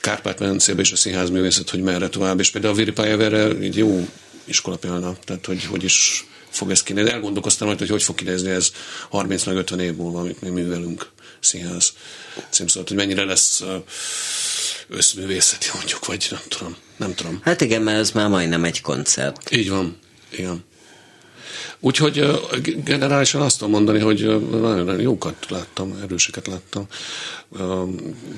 Kárpát-medencébe 0.00 0.80
és 0.80 0.92
a 0.92 0.96
színházművészet, 0.96 1.70
hogy 1.70 1.80
merre 1.80 2.08
tovább, 2.08 2.40
és 2.40 2.50
például 2.50 2.74
a 2.74 2.76
Viripajev 2.76 3.20
erre 3.20 3.62
így 3.62 3.76
jó 3.76 4.08
iskola 4.44 4.76
példa, 4.76 5.16
tehát 5.24 5.46
hogy, 5.46 5.64
hogy 5.64 5.84
is 5.84 6.26
fog 6.52 6.70
ez 6.70 6.82
kinézni. 6.82 7.10
Elgondolkoztam 7.10 7.68
hogy 7.68 7.88
hogy 7.88 8.02
fog 8.02 8.14
kinézni 8.14 8.50
ez 8.50 8.72
30 9.10 9.44
meg 9.44 9.56
50 9.56 9.80
év 9.80 9.94
múlva, 9.94 10.20
amit 10.20 10.40
mi 10.40 10.48
művelünk 10.48 11.10
színház 11.40 11.92
címszót, 12.50 12.88
hogy 12.88 12.96
mennyire 12.96 13.24
lesz 13.24 13.64
összművészeti 14.88 15.66
mondjuk, 15.74 16.06
vagy 16.06 16.26
nem 16.30 16.40
tudom. 16.48 16.76
Nem 16.96 17.14
tudom. 17.14 17.40
Hát 17.42 17.60
igen, 17.60 17.82
mert 17.82 17.98
ez 17.98 18.10
már 18.10 18.28
majdnem 18.28 18.64
egy 18.64 18.80
koncert. 18.80 19.50
Így 19.50 19.70
van, 19.70 19.98
igen. 20.30 20.64
Úgyhogy 21.84 22.40
generálisan 22.84 23.40
azt 23.40 23.58
tudom 23.58 23.72
mondani, 23.72 23.98
hogy 23.98 24.50
nagyon 24.50 25.00
jókat 25.00 25.46
láttam, 25.48 25.98
erőseket 26.02 26.46
láttam. 26.46 26.86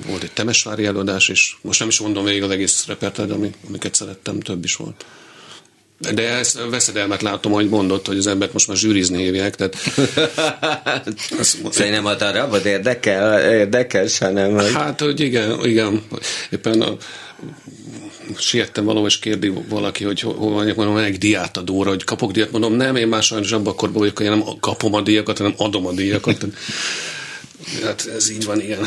Volt 0.07 0.23
egy 0.23 0.31
Temesvári 0.31 0.85
előadás 0.85 1.27
is, 1.27 1.57
most 1.61 1.79
nem 1.79 1.87
is 1.87 1.99
mondom 1.99 2.23
végig 2.23 2.43
az 2.43 2.49
egész 2.49 2.85
repertoár, 2.85 3.31
ami, 3.31 3.51
amiket 3.67 3.95
szerettem, 3.95 4.39
több 4.39 4.63
is 4.63 4.75
volt. 4.75 5.05
De 5.97 6.29
ezt 6.29 6.59
veszedelmet 6.69 7.21
látom, 7.21 7.51
hogy 7.51 7.69
mondott, 7.69 8.07
hogy 8.07 8.17
az 8.17 8.27
embert 8.27 8.53
most 8.53 8.67
már 8.67 8.77
zsűrizni 8.77 9.23
hívják, 9.23 9.55
tehát... 9.55 9.75
Szerintem 11.71 12.05
a 12.05 12.13
darabod 12.13 12.65
érdekel, 12.65 13.51
érdekes, 13.51 14.17
hanem... 14.17 14.53
Hogy... 14.53 14.73
Hát, 14.73 14.99
hogy 14.99 15.19
igen, 15.19 15.65
igen. 15.65 16.03
Éppen 16.49 16.81
a, 16.81 16.97
siettem 18.37 18.85
valahol, 18.85 19.07
és 19.07 19.19
kérdi 19.19 19.53
valaki, 19.69 20.03
hogy 20.03 20.21
hol 20.21 20.53
van, 20.53 20.73
mondom, 20.75 20.97
egy 20.97 21.17
diátadóra, 21.17 21.89
hogy 21.89 22.03
kapok 22.03 22.31
díjat, 22.31 22.51
mondom, 22.51 22.73
nem, 22.73 22.95
én 22.95 23.07
már 23.07 23.23
sajnos 23.23 23.51
abban 23.51 23.73
akkor 23.73 23.91
vagyok, 23.91 24.17
hogy 24.17 24.25
én 24.25 24.31
nem 24.31 24.43
kapom 24.59 24.93
a 24.93 25.01
díjakat, 25.01 25.37
hanem 25.37 25.53
adom 25.57 25.85
a 25.85 25.91
díjakat. 25.91 26.45
Hát 27.83 28.09
ez 28.15 28.29
így 28.29 28.45
van, 28.45 28.61
igen. 28.61 28.85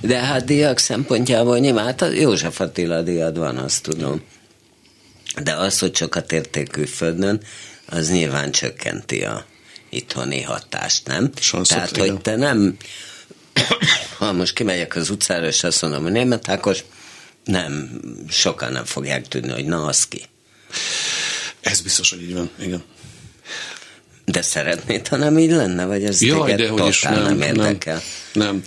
De 0.00 0.18
hát 0.18 0.44
díjak 0.44 0.78
szempontjából 0.78 1.58
nyilván, 1.58 1.84
hát 1.84 2.06
József 2.20 2.60
Attila 2.60 3.02
díjad 3.02 3.38
van, 3.38 3.56
azt 3.56 3.82
tudom. 3.82 4.22
De 5.42 5.54
az, 5.54 5.78
hogy 5.78 5.96
sokat 5.96 6.32
értékű 6.32 6.84
földön, 6.84 7.40
az 7.86 8.10
nyilván 8.10 8.50
csökkenti 8.50 9.24
a 9.24 9.44
itthoni 9.90 10.42
hatást, 10.42 11.06
nem? 11.06 11.30
Sanszok, 11.40 11.76
Tehát, 11.76 11.96
igen. 11.96 12.10
hogy 12.10 12.20
te 12.20 12.36
nem, 12.36 12.76
ha 14.18 14.32
most 14.32 14.54
kimegyek 14.54 14.96
az 14.96 15.10
utcára, 15.10 15.46
és 15.46 15.64
azt 15.64 15.82
mondom, 15.82 16.02
hogy 16.02 16.12
német 16.12 16.48
Ákos, 16.48 16.84
nem, 17.44 18.00
sokan 18.28 18.72
nem 18.72 18.84
fogják 18.84 19.28
tudni, 19.28 19.52
hogy 19.52 19.64
na, 19.64 19.84
az 19.84 20.06
ki. 20.06 20.22
Ez 21.60 21.80
biztos, 21.80 22.10
hogy 22.10 22.22
így 22.22 22.34
van, 22.34 22.50
igen. 22.60 22.82
De 24.24 24.42
szeretnéd, 24.42 25.08
ha 25.08 25.16
nem 25.16 25.38
így 25.38 25.50
lenne, 25.50 25.84
vagy 25.84 26.04
ez 26.04 26.22
Jaj, 26.22 26.40
téged 26.40 26.58
de, 26.58 26.68
hogy 26.68 26.88
is, 26.88 27.02
nem, 27.02 27.22
nem 27.22 27.40
érdekel? 27.40 28.02
Nem, 28.32 28.46
nem. 28.46 28.62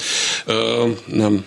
Ö, 0.56 0.90
nem. 1.06 1.46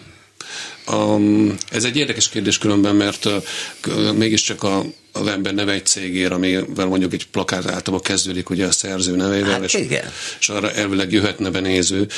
Um, 0.86 1.56
ez 1.70 1.84
egy 1.84 1.96
érdekes 1.96 2.28
kérdés 2.28 2.58
különben, 2.58 2.94
mert 2.94 3.24
uh, 3.24 4.12
mégiscsak 4.12 4.62
a, 4.62 4.84
az 5.12 5.26
ember 5.26 5.55
neve 5.55 5.73
egy 5.73 5.87
cégér, 5.87 6.33
amivel 6.33 6.87
mondjuk 6.87 7.12
egy 7.12 7.26
plakát 7.26 7.67
általában 7.67 8.00
kezdődik 8.00 8.50
ugye 8.50 8.67
a 8.67 8.73
szerző 8.73 9.17
nevével, 9.17 9.50
hát, 9.50 9.64
és, 9.64 9.75
igen. 9.75 10.05
és 10.40 10.49
arra 10.49 10.73
elvileg 10.73 11.12
jöhetne 11.12 11.50
benéző, 11.50 12.09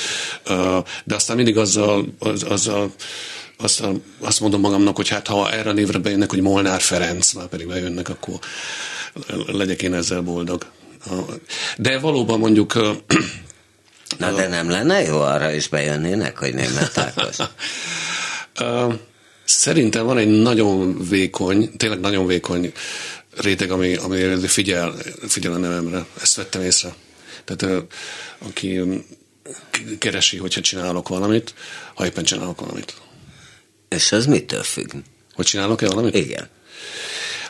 de 1.05 1.15
aztán 1.15 1.37
mindig 1.37 1.57
azzal, 1.57 2.15
az, 2.19 2.43
azzal 2.43 2.93
azt, 3.57 3.83
azt 4.21 4.41
mondom 4.41 4.61
magamnak, 4.61 4.97
hogy 4.97 5.09
hát 5.09 5.27
ha 5.27 5.53
erre 5.53 5.71
a 5.71 5.73
névre 5.73 5.99
bejönnek, 5.99 6.31
hogy 6.31 6.41
Molnár 6.41 6.81
Ferenc, 6.81 7.33
már 7.33 7.47
pedig 7.47 7.67
bejönnek, 7.67 8.09
akkor 8.09 8.39
legyek 9.47 9.83
én 9.83 9.95
ezzel 9.95 10.21
boldog. 10.21 10.67
De 11.77 11.99
valóban 11.99 12.39
mondjuk... 12.39 12.75
Na 14.19 14.33
de 14.33 14.49
nem 14.49 14.71
lenne 14.71 15.03
jó 15.03 15.21
arra 15.21 15.53
is 15.53 15.69
bejönnének, 15.69 16.39
hogy 16.39 16.55
német 16.55 16.99
Ákos? 16.99 17.37
Szerintem 19.45 20.07
van 20.07 20.19
egy 20.19 20.29
nagyon 20.29 21.09
vékony, 21.09 21.77
tényleg 21.77 22.01
nagyon 22.01 22.27
vékony 22.27 22.73
réteg, 23.37 23.71
ami, 23.71 23.95
ami 23.95 24.47
figyel, 24.47 24.95
figyel 25.29 25.53
a 25.53 25.57
nevemre. 25.57 26.07
Ezt 26.21 26.35
vettem 26.35 26.63
észre. 26.63 26.95
Tehát 27.45 27.85
aki 28.39 28.81
keresi, 29.99 30.37
hogyha 30.37 30.61
csinálok 30.61 31.09
valamit, 31.09 31.55
ha 31.95 32.07
éppen 32.07 32.25
csinálok 32.25 32.61
valamit. 32.61 32.95
És 33.89 34.13
az 34.13 34.27
mitől 34.27 34.63
függ? 34.63 34.93
Hogy 35.35 35.45
csinálok-e 35.45 35.87
valamit? 35.87 36.15
Igen. 36.15 36.49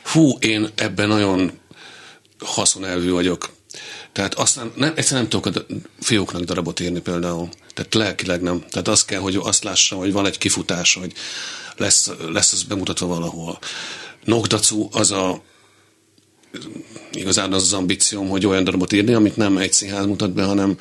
Hú, 0.04 0.38
én 0.38 0.68
ebben 0.74 1.08
nagyon 1.08 1.52
haszonelvű 2.38 3.10
vagyok. 3.10 3.50
Tehát 4.12 4.34
aztán 4.34 4.72
nem, 4.76 4.92
egyszerűen 4.96 5.20
nem 5.20 5.30
tudok 5.30 5.56
a 5.56 5.74
fióknak 6.00 6.42
darabot 6.42 6.80
írni 6.80 7.00
például. 7.00 7.48
Tehát 7.74 7.94
lelkileg 7.94 8.42
nem. 8.42 8.64
Tehát 8.70 8.88
azt 8.88 9.06
kell, 9.06 9.20
hogy 9.20 9.36
azt 9.42 9.64
lássam, 9.64 9.98
hogy 9.98 10.12
van 10.12 10.26
egy 10.26 10.38
kifutás, 10.38 10.94
hogy 10.94 11.12
lesz, 11.82 12.10
lesz 12.32 12.52
az 12.52 12.62
bemutatva 12.62 13.06
valahol. 13.06 13.58
Nogdacu 14.24 14.88
az 14.92 15.10
a 15.10 15.42
igazán 17.12 17.52
az 17.52 17.62
az 17.62 17.72
ambícióm, 17.72 18.28
hogy 18.28 18.46
olyan 18.46 18.64
darabot 18.64 18.92
írni, 18.92 19.14
amit 19.14 19.36
nem 19.36 19.56
egy 19.56 19.72
színház 19.72 20.06
mutat 20.06 20.32
be, 20.32 20.44
hanem, 20.44 20.78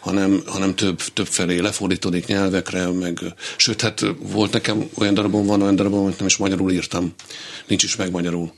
hanem, 0.00 0.42
hanem 0.46 0.74
több, 0.74 1.02
több 1.14 1.26
felé 1.26 1.58
lefordítódik 1.58 2.26
nyelvekre, 2.26 2.86
meg, 2.86 3.18
sőt, 3.56 3.80
hát 3.80 4.04
volt 4.18 4.52
nekem 4.52 4.90
olyan 4.94 5.14
darabom, 5.14 5.46
van 5.46 5.62
olyan 5.62 5.76
darabom, 5.76 6.04
amit 6.04 6.18
nem 6.18 6.26
is 6.26 6.36
magyarul 6.36 6.72
írtam. 6.72 7.14
Nincs 7.66 7.82
is 7.82 7.96
meg 7.96 8.10
magyarul. 8.10 8.52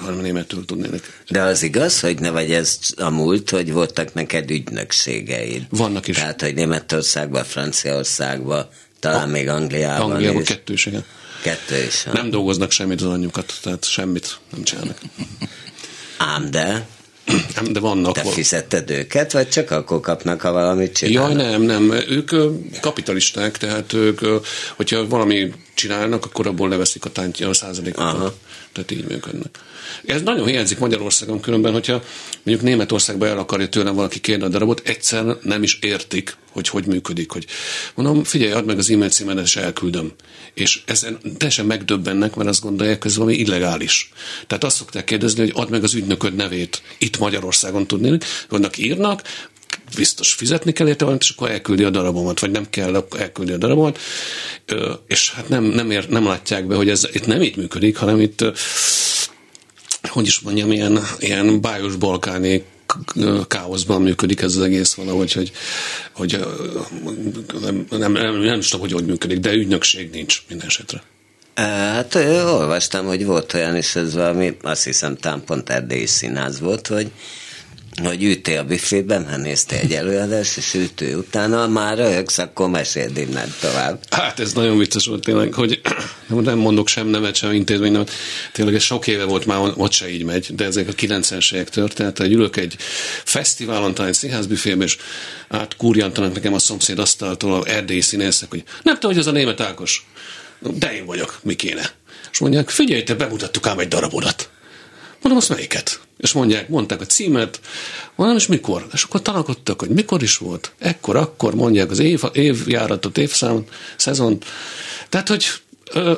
hanem 0.00 0.20
németül 0.20 0.64
tudnének. 0.64 1.22
De 1.28 1.42
az 1.42 1.62
igaz, 1.62 2.00
hogy 2.00 2.20
ne 2.20 2.30
vagy 2.30 2.52
ez 2.52 2.78
a 2.96 3.10
múlt, 3.10 3.50
hogy 3.50 3.72
voltak 3.72 4.14
neked 4.14 4.50
ügynökségeid. 4.50 5.66
Vannak 5.70 6.08
is. 6.08 6.16
Tehát, 6.16 6.40
hogy 6.40 6.54
Németországban, 6.54 7.44
Franciaországban, 7.44 8.68
talán 9.00 9.28
a, 9.28 9.30
még 9.30 9.48
Angliában 9.48 10.10
Angliában 10.10 10.42
is. 10.42 10.48
kettős, 10.48 10.86
igen. 10.86 11.04
Kettő 11.42 11.82
is. 11.86 12.02
ha? 12.04 12.12
Nem 12.12 12.30
dolgoznak 12.30 12.70
semmit 12.70 13.00
az 13.00 13.08
anyjukat, 13.08 13.52
tehát 13.62 13.84
semmit 13.84 14.38
nem 14.52 14.62
csinálnak. 14.62 14.98
Ám 16.18 16.50
de, 16.50 16.86
Nem, 17.54 17.72
De 17.72 17.80
vannak. 17.80 18.14
te 18.14 18.24
fizetted 18.24 18.90
őket, 18.90 19.32
vagy 19.32 19.48
csak 19.48 19.70
akkor 19.70 20.00
kapnak, 20.00 20.40
ha 20.40 20.52
valamit 20.52 20.98
Jaj, 20.98 21.10
csinálnak? 21.10 21.36
nem, 21.50 21.62
nem. 21.62 21.92
Ők 22.08 22.30
kapitalisták, 22.80 23.56
tehát 23.58 23.92
ők, 23.92 24.20
hogyha 24.76 25.08
valami 25.08 25.52
csinálnak, 25.74 26.24
akkor 26.24 26.46
abból 26.46 26.68
leveszik 26.68 27.04
a 27.04 27.10
tántja 27.10 27.48
a 27.48 27.54
százalékot. 27.54 28.34
Tehát 28.72 28.90
így 28.90 29.04
működnek. 29.08 29.58
Ez 30.06 30.22
nagyon 30.22 30.46
hiányzik 30.46 30.78
Magyarországon 30.78 31.40
különben, 31.40 31.72
hogyha 31.72 32.02
mondjuk 32.42 32.66
Németországban 32.66 33.28
el 33.28 33.38
akarja 33.38 33.68
tőlem 33.68 33.94
valaki 33.94 34.20
kérni 34.20 34.44
a 34.44 34.48
darabot, 34.48 34.82
egyszer 34.84 35.24
nem 35.42 35.62
is 35.62 35.78
értik, 35.80 36.36
hogy 36.50 36.68
hogy 36.68 36.86
működik. 36.86 37.30
Hogy 37.30 37.46
mondom, 37.94 38.24
figyelj, 38.24 38.52
add 38.52 38.64
meg 38.64 38.78
az 38.78 38.90
e-mail 38.90 39.10
címedet, 39.10 39.44
és 39.44 39.56
elküldöm. 39.56 40.12
És 40.54 40.82
ezen 40.84 41.18
teljesen 41.36 41.66
megdöbbennek, 41.66 42.34
mert 42.34 42.48
azt 42.48 42.62
gondolják, 42.62 43.02
hogy 43.02 43.10
ez 43.10 43.16
valami 43.16 43.36
illegális. 43.36 44.12
Tehát 44.46 44.64
azt 44.64 44.76
szokták 44.76 45.04
kérdezni, 45.04 45.40
hogy 45.40 45.52
add 45.54 45.70
meg 45.70 45.82
az 45.82 45.94
ügynököd 45.94 46.34
nevét 46.34 46.82
itt 46.98 47.18
Magyarországon 47.18 47.86
tudni. 47.86 48.18
Vannak 48.48 48.78
írnak, 48.78 49.22
biztos 49.96 50.32
fizetni 50.32 50.72
kell 50.72 50.86
érte 50.86 51.04
valamit, 51.04 51.22
és 51.22 51.30
akkor 51.30 51.50
elküldi 51.50 51.84
a 51.84 51.90
darabomat, 51.90 52.40
vagy 52.40 52.50
nem 52.50 52.70
kell 52.70 53.06
elküldi 53.18 53.52
a 53.52 53.56
darabomat, 53.56 53.98
és 55.06 55.32
hát 55.32 55.48
nem, 55.48 55.64
nem, 55.64 55.90
ér, 55.90 56.08
nem 56.08 56.26
látják 56.26 56.66
be, 56.66 56.74
hogy 56.74 56.88
ez 56.88 57.08
itt 57.12 57.26
nem 57.26 57.42
így 57.42 57.56
működik, 57.56 57.96
hanem 57.96 58.20
itt, 58.20 58.44
hogy 60.08 60.26
is 60.26 60.40
mondjam, 60.40 60.72
ilyen, 60.72 61.00
ilyen 61.18 61.60
bájos 61.60 61.96
balkáni 61.96 62.64
k- 62.86 63.46
káoszban 63.46 64.02
működik 64.02 64.40
ez 64.40 64.56
az 64.56 64.62
egész 64.62 64.94
valahogy, 64.94 65.32
hogy, 65.32 65.52
hogy 66.12 66.38
nem, 67.60 67.86
nem, 67.90 68.12
nem, 68.12 68.38
nem 68.38 68.58
is 68.58 68.68
tudom, 68.68 68.80
hogy 68.80 68.92
hogy 68.92 69.06
működik, 69.06 69.38
de 69.38 69.52
ügynökség 69.52 70.10
nincs 70.10 70.42
minden 70.48 70.66
esetre. 70.66 71.02
Hát 71.54 72.14
olvastam, 72.44 73.06
hogy 73.06 73.24
volt 73.24 73.54
olyan 73.54 73.76
is, 73.76 73.96
ez 73.96 74.14
valami, 74.14 74.56
azt 74.62 74.84
hiszem, 74.84 75.16
talán 75.16 75.44
pont 75.44 75.70
erdélyi 75.70 76.06
színház 76.06 76.60
volt, 76.60 76.86
hogy 76.86 77.10
hogy 78.02 78.24
ültél 78.24 78.58
a 78.58 78.64
büfében, 78.64 79.22
mert 79.22 79.42
néztél 79.42 79.78
egy 79.78 79.92
előadást, 79.92 80.56
és 80.56 80.74
ültő 80.74 81.16
utána 81.16 81.66
már 81.66 81.96
röhögsz, 81.96 82.38
akkor 82.38 82.68
meséld 82.68 83.16
innen 83.16 83.54
tovább. 83.60 83.98
Hát 84.10 84.40
ez 84.40 84.52
nagyon 84.52 84.78
vicces 84.78 85.06
volt 85.06 85.24
tényleg, 85.24 85.52
hogy 85.52 85.80
nem 86.26 86.58
mondok 86.58 86.88
sem 86.88 87.06
nevet, 87.06 87.34
sem 87.34 87.52
intézmény 87.52 87.92
nevet. 87.92 88.10
Tényleg 88.52 88.74
ez 88.74 88.82
sok 88.82 89.06
éve 89.06 89.24
volt 89.24 89.46
már, 89.46 89.72
ott 89.76 89.92
se 89.92 90.10
így 90.10 90.24
megy, 90.24 90.54
de 90.54 90.64
ezek 90.64 90.88
a 90.88 90.92
90-es 90.92 91.54
évek 91.54 91.68
történet. 91.68 92.20
Egy 92.20 92.32
ülök 92.32 92.56
egy 92.56 92.76
fesztiválon, 93.24 93.94
talán 93.94 94.10
egy 94.10 94.16
színházbüfébe, 94.16 94.84
és 94.84 94.96
átkúrjantanak 95.48 96.34
nekem 96.34 96.54
a 96.54 96.58
szomszéd 96.58 96.98
asztaltól 96.98 97.54
a 97.54 97.68
erdélyi 97.68 98.00
színészek, 98.00 98.50
hogy 98.50 98.64
nem 98.82 98.98
te, 98.98 99.06
hogy 99.06 99.18
az 99.18 99.26
a 99.26 99.30
német 99.30 99.60
Ákos. 99.60 100.06
De 100.58 100.94
én 100.94 101.06
vagyok, 101.06 101.38
mi 101.42 101.54
kéne? 101.54 101.90
És 102.32 102.38
mondják, 102.38 102.68
figyelj, 102.68 103.02
te 103.02 103.14
bemutattuk 103.14 103.66
ám 103.66 103.78
egy 103.78 103.88
darabodat. 103.88 104.48
Mondom, 105.20 105.38
azt 105.38 105.48
melyiket? 105.48 106.00
És 106.16 106.32
mondják, 106.32 106.68
mondták 106.68 107.00
a 107.00 107.06
címet, 107.06 107.60
mondom, 108.14 108.36
és 108.36 108.46
mikor? 108.46 108.86
És 108.92 109.02
akkor 109.02 109.22
tanakodtak, 109.22 109.80
hogy 109.80 109.88
mikor 109.88 110.22
is 110.22 110.36
volt. 110.36 110.72
Ekkor, 110.78 111.16
akkor 111.16 111.54
mondják 111.54 111.90
az 111.90 111.98
év, 111.98 112.22
évjáratot, 112.32 113.18
évszámot, 113.18 113.68
szezon. 113.96 114.38
Tehát, 115.08 115.28
hogy 115.28 115.46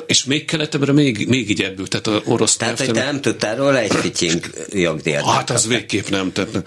és 0.05 0.23
még 0.23 0.45
keletebbre 0.45 0.91
még, 0.91 1.27
még 1.27 1.49
így 1.49 1.61
ebből, 1.61 1.87
tehát 1.87 2.07
a 2.07 2.21
orosz 2.25 2.55
Tehát, 2.55 2.77
hogy 2.77 2.87
te 2.87 2.93
nyelvterület- 2.93 3.23
nem 3.23 3.33
tudtál 3.33 3.55
róla 3.55 3.77
egy 3.77 3.93
fityink 3.93 4.49
jogdíjat. 4.69 5.25
Hát 5.25 5.49
az 5.49 5.67
végképp 5.67 6.07
nem, 6.07 6.31
tehát, 6.31 6.53
nem. 6.53 6.63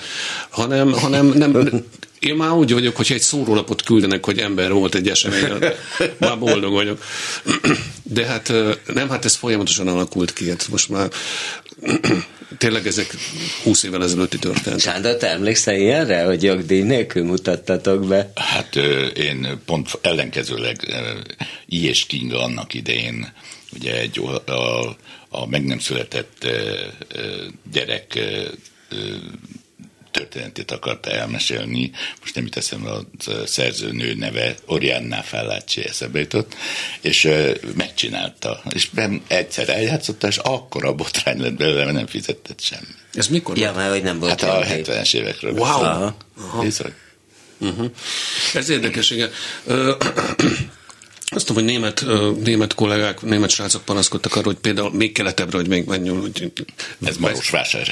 hanem, 0.51 0.93
hanem 0.93 1.27
nem, 1.27 1.53
én 2.27 2.35
már 2.35 2.51
úgy 2.51 2.73
vagyok, 2.73 2.97
hogyha 2.97 3.15
egy 3.15 3.21
szórólapot 3.21 3.83
küldenek, 3.83 4.25
hogy 4.25 4.39
ember 4.39 4.73
volt 4.73 4.95
egy 4.95 5.09
eseményen, 5.09 5.63
már 6.19 6.39
boldog 6.39 6.73
vagyok. 6.73 7.05
De 8.03 8.27
hát 8.27 8.53
nem, 8.87 9.09
hát 9.09 9.25
ez 9.25 9.35
folyamatosan 9.35 9.89
alakult 9.89 10.33
ki, 10.33 10.49
hát 10.49 10.69
most 10.69 10.89
már 10.89 11.11
tényleg 12.59 12.87
ezek 12.87 13.15
20 13.63 13.83
évvel 13.83 14.03
ezelőtti 14.03 14.39
történet. 14.39 14.81
Sándor, 14.81 15.17
te 15.17 15.31
emlékszel 15.31 15.77
ilyenre, 15.77 16.25
hogy 16.25 16.43
jogdíj 16.43 16.83
nélkül 16.83 17.25
mutattatok 17.25 18.07
be? 18.07 18.33
Hát 18.35 18.77
én 19.17 19.61
pont 19.65 19.99
ellenkezőleg 20.01 20.95
I. 21.67 21.87
és 21.87 22.07
Kinga 22.07 22.43
annak 22.43 22.75
idején 22.75 23.33
ugye 23.73 24.01
egy, 24.01 24.21
a, 24.47 24.53
a 25.29 25.47
meg 25.47 25.65
nem 25.65 25.79
született 25.79 26.47
gyerek 27.73 28.19
történetét 30.13 30.71
akarta 30.71 31.11
elmesélni. 31.11 31.91
Most 32.21 32.35
nem 32.35 32.45
jut 32.45 32.57
eszembe 32.57 32.91
a 32.91 33.03
szerzőnő 33.47 34.15
neve, 34.15 34.55
Orianna 34.67 35.23
Fallaci 35.23 35.85
eszembe 35.85 36.19
jutott, 36.19 36.55
és 37.01 37.29
megcsinálta. 37.77 38.63
És 38.75 38.89
ben, 38.91 39.23
egyszer 39.27 39.69
eljátszotta, 39.69 40.27
és 40.27 40.37
akkor 40.37 40.85
a 40.85 40.93
botrány 40.95 41.41
lett 41.41 41.55
belőle, 41.55 41.85
mert 41.85 41.97
nem 41.97 42.07
fizetett 42.07 42.61
semmi. 42.61 42.87
Ez 43.15 43.29
mikor? 43.29 43.59
Ja, 43.59 43.73
mert 43.73 43.91
hogy 43.91 44.03
nem 44.03 44.19
volt 44.19 44.41
Hát 44.41 44.51
a 44.51 44.69
jogdíj. 44.69 44.95
70-es 44.95 45.15
évekről 45.15 45.53
Wow. 45.53 45.61
beszélünk. 45.81 46.15
Aha. 46.39 46.63
Bizony. 46.63 46.93
Uh-huh. 47.59 47.91
Ez 48.55 48.69
érdekes, 48.69 49.11
igen. 49.11 49.31
Azt 51.35 51.47
tudom, 51.47 51.63
hogy 51.63 51.73
német, 51.73 52.05
német 52.45 52.75
kollégák, 52.75 53.23
német 53.23 53.51
srácok 53.51 53.85
panaszkodtak 53.85 54.33
arról, 54.33 54.53
hogy 54.53 54.63
például 54.63 54.91
még 54.93 55.13
keletebbre, 55.13 55.57
hogy 55.57 55.69
még 55.69 55.85
menjünk, 55.87 56.21
hogy 56.21 56.53
Ez 57.05 57.19
volt. 57.19 57.37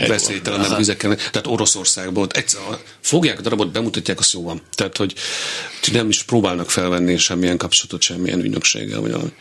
veszélytelenek 0.09 0.77
vizeken, 0.77 1.17
tehát 1.17 1.47
Oroszországból, 1.47 2.27
egyszer 2.31 2.61
fogják 3.01 3.39
a 3.39 3.43
darabot, 3.43 3.73
bemutatják, 3.73 4.19
azt 4.19 4.33
jó 4.33 4.43
van. 4.43 4.61
Tehát, 4.75 4.97
hogy 4.97 5.15
nem 5.93 6.09
is 6.09 6.23
próbálnak 6.23 6.71
felvenni 6.71 7.17
semmilyen 7.17 7.57
kapcsolatot, 7.57 8.03
semmilyen 8.03 8.41
ügynökséggel, 8.41 9.01
vagy 9.01 9.11
valami. 9.11 9.33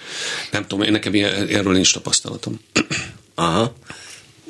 Nem 0.51 0.67
tudom, 0.67 0.85
én 0.85 0.91
nekem 0.91 1.13
ilyen, 1.13 1.47
erről 1.47 1.73
nincs 1.73 1.93
tapasztalatom. 1.93 2.59
Aha. 3.35 3.73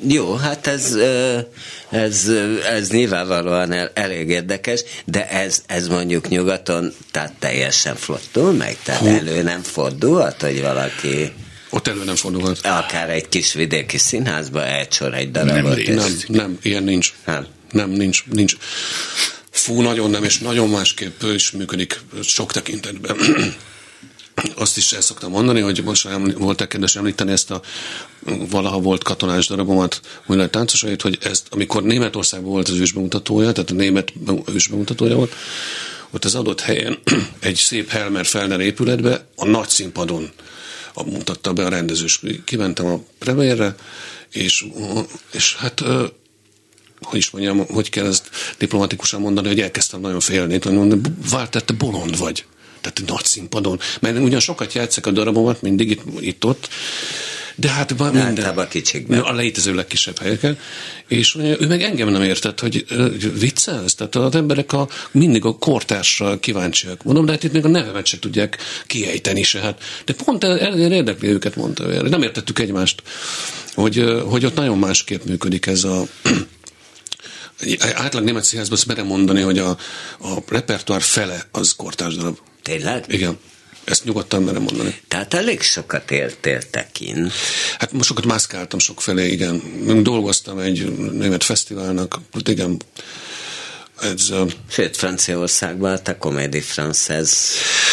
Jó, 0.08 0.34
hát 0.34 0.66
ez, 0.66 0.96
ez, 1.90 2.28
ez 2.70 2.88
nyilvánvalóan 2.90 3.72
el, 3.72 3.90
elég 3.94 4.28
érdekes, 4.28 4.80
de 5.04 5.28
ez, 5.30 5.62
ez 5.66 5.88
mondjuk 5.88 6.28
nyugaton, 6.28 6.92
tehát 7.10 7.32
teljesen 7.38 7.96
flottul 7.96 8.52
meg, 8.52 8.76
tehát 8.82 9.06
elő 9.06 9.42
nem 9.42 9.62
fordulhat, 9.62 10.40
hogy 10.42 10.60
valaki 10.60 11.32
Ott 11.70 11.88
elő 11.88 12.04
nem 12.04 12.14
fordulhat. 12.14 12.58
akár 12.62 13.10
egy 13.10 13.28
kis 13.28 13.52
vidéki 13.52 13.98
színházba 13.98 14.66
egy 14.66 14.98
Nem 15.32 15.46
darabot. 15.46 15.76
létezik. 15.76 15.96
Nem, 15.96 16.06
és- 16.18 16.26
nem, 16.28 16.58
ilyen 16.62 16.82
nincs. 16.82 17.12
Nem. 17.24 17.46
Nem, 17.72 17.90
nincs, 17.90 18.24
nincs. 18.32 18.54
Fú, 19.50 19.80
nagyon 19.82 20.10
nem, 20.10 20.24
és 20.24 20.38
nagyon 20.38 20.68
másképp 20.68 21.22
is 21.22 21.50
működik 21.50 22.00
sok 22.22 22.52
tekintetben. 22.52 23.16
Azt 24.54 24.76
is 24.76 24.92
el 24.92 25.00
szoktam 25.00 25.30
mondani, 25.30 25.60
hogy 25.60 25.82
most 25.84 26.08
voltak 26.36 26.68
kedves 26.68 26.96
említeni 26.96 27.32
ezt 27.32 27.50
a 27.50 27.60
valaha 28.50 28.80
volt 28.80 29.02
katonás 29.02 29.46
darabomat, 29.46 30.00
Müller 30.26 30.50
táncosait, 30.50 31.02
hogy 31.02 31.18
ezt, 31.22 31.46
amikor 31.50 31.82
Németországban 31.82 32.50
volt 32.50 32.68
az 32.68 32.78
ősbemutatója, 32.78 33.52
tehát 33.52 33.70
a 33.70 33.74
német 33.74 34.18
be- 34.18 34.52
ősbemutatója 34.52 35.16
volt, 35.16 35.34
ott 36.10 36.24
az 36.24 36.34
adott 36.34 36.60
helyen 36.60 36.98
egy 37.40 37.56
szép 37.56 37.88
Helmer 37.88 38.26
Felner 38.26 38.60
épületbe 38.60 39.26
a 39.36 39.46
nagy 39.46 39.68
színpadon 39.68 40.30
mutatta 41.04 41.52
be 41.52 41.64
a 41.64 41.68
rendezős. 41.68 42.20
Kimentem 42.44 42.86
a 42.86 43.00
premierre, 43.18 43.74
és, 44.30 44.66
és 45.32 45.56
hát 45.56 45.84
hogy 47.00 47.18
is 47.18 47.30
mondjam, 47.30 47.66
hogy 47.66 47.90
kell 47.90 48.06
ezt 48.06 48.30
diplomatikusan 48.58 49.20
mondani, 49.20 49.48
hogy 49.48 49.60
elkezdtem 49.60 50.00
nagyon 50.00 50.20
félni, 50.20 50.58
mondani, 50.64 51.00
vált, 51.30 51.64
te 51.64 51.72
bolond 51.72 52.18
vagy. 52.18 52.44
Tehát 52.80 53.02
nagy 53.06 53.24
színpadon. 53.24 53.80
Mert 54.00 54.18
ugyan 54.18 54.40
sokat 54.40 54.72
játszak 54.72 55.06
a 55.06 55.10
darabomat, 55.10 55.62
mindig 55.62 55.90
itt, 55.90 56.02
itt 56.20 56.44
ott, 56.44 56.68
de 57.60 57.68
hát 57.68 57.98
már 57.98 58.12
minden. 58.12 58.28
Általában 58.28 58.68
kicsikben. 58.68 59.20
A 59.20 59.32
létező 59.32 59.74
legkisebb 59.74 60.18
helyeken. 60.18 60.58
És 61.08 61.34
ő 61.34 61.66
meg 61.68 61.82
engem 61.82 62.08
nem 62.08 62.22
értett, 62.22 62.60
hogy 62.60 62.86
viccelsz? 63.38 63.94
Tehát 63.94 64.14
az 64.16 64.34
emberek 64.34 64.72
a, 64.72 64.88
mindig 65.10 65.44
a 65.44 65.56
kortársra 65.56 66.38
kíváncsiak. 66.38 67.02
Mondom, 67.02 67.24
de 67.24 67.32
hát 67.32 67.44
itt 67.44 67.52
még 67.52 67.64
a 67.64 67.68
nevemet 67.68 68.06
se 68.06 68.18
tudják 68.18 68.58
kiejteni 68.86 69.42
se. 69.42 69.60
Hát. 69.60 69.82
De 70.04 70.12
pont 70.24 70.44
el, 70.44 70.78
érdekli 70.78 71.28
őket, 71.28 71.56
mondta 71.56 71.84
ő. 71.84 72.08
Nem 72.08 72.22
értettük 72.22 72.58
egymást. 72.58 73.02
Hogy, 73.74 74.04
hogy 74.24 74.44
ott 74.44 74.54
nagyon 74.54 74.78
másképp 74.78 75.24
működik 75.24 75.66
ez 75.66 75.84
a 75.84 76.06
átlag 77.78 78.24
német 78.24 78.44
színházban 78.44 78.78
azt 78.78 78.86
merem 78.86 79.06
mondani, 79.06 79.40
hogy 79.40 79.58
a, 79.58 79.70
a 80.20 80.38
repertoár 80.48 81.02
fele 81.02 81.48
az 81.52 81.74
kortárs 81.76 82.16
darab. 82.16 82.38
Tényleg? 82.62 83.04
Igen. 83.08 83.38
Ezt 83.84 84.04
nyugodtan 84.04 84.42
merem 84.42 84.62
mondani. 84.62 85.00
Tehát 85.08 85.34
elég 85.34 85.60
sokat 85.60 86.10
éltél 86.10 86.70
te 86.70 86.88
kint. 86.92 87.32
Hát 87.78 87.92
most 87.92 88.08
sokat 88.08 88.24
mászkáltam 88.24 88.78
sok 88.78 89.00
felé, 89.00 89.30
igen. 89.30 89.62
Dolgoztam 90.02 90.58
egy 90.58 90.96
német 91.12 91.44
fesztiválnak, 91.44 92.18
igen, 92.44 92.76
ez, 94.00 94.32
Sőt, 94.70 94.96
Franciaországban 94.96 95.98
a 96.04 96.16
Comédie 96.18 96.62
Française 96.74 97.32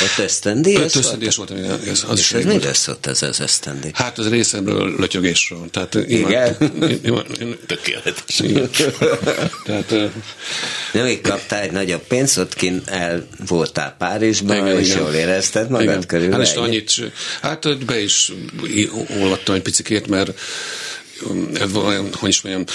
ott 0.03 0.23
ösztöndíjas 0.23 0.95
ösztöndíjas 0.95 1.35
volt. 1.35 1.49
volt 1.49 1.87
ez, 1.87 2.05
az 2.07 2.19
És 2.19 2.31
ez 2.31 2.45
miről 2.45 2.73
szólt 2.73 3.07
ez 3.07 3.21
az 3.21 3.39
ösztöndíj? 3.39 3.91
Hát 3.93 4.17
az 4.17 4.29
részemről 4.29 4.95
lötyögésről. 4.97 5.69
Tehát 5.71 5.93
Igen? 5.93 6.57
Tökéletes. 7.65 8.41
Tehát, 9.65 9.93
Nem, 10.93 11.05
így 11.05 11.21
kaptál 11.21 11.61
egy 11.61 11.71
nagyobb 11.71 12.03
pénzt, 12.07 12.37
ott 12.37 12.53
kint 12.53 12.89
el 12.89 13.27
voltál 13.47 13.95
Párizsban, 13.97 14.55
igen, 14.55 14.79
és 14.79 14.87
igen. 14.87 14.99
jól 14.99 15.13
érezted 15.13 15.69
magad 15.69 15.85
igen. 15.85 16.05
körülbelül. 16.05 16.45
Hát, 16.45 16.57
annyit, 16.57 16.91
hát 17.41 17.85
be 17.85 17.99
is 17.99 18.31
ollattam 19.19 19.55
egy 19.55 19.61
picikét, 19.61 20.07
mert 20.07 20.39
ez 21.53 21.75
olyan, 21.75 22.13
hogy 22.13 22.29
is 22.29 22.41
mondjam, 22.41 22.65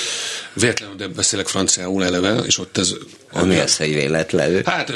véletlenül, 0.52 0.96
de 0.96 1.08
beszélek 1.08 1.46
franciául 1.46 2.04
eleve, 2.04 2.34
és 2.34 2.58
ott 2.58 2.78
ez... 2.78 2.94
Ami 3.32 3.58
az, 3.58 3.76
hogy 3.76 3.94
véletlenül? 3.94 4.62
Hát 4.64 4.92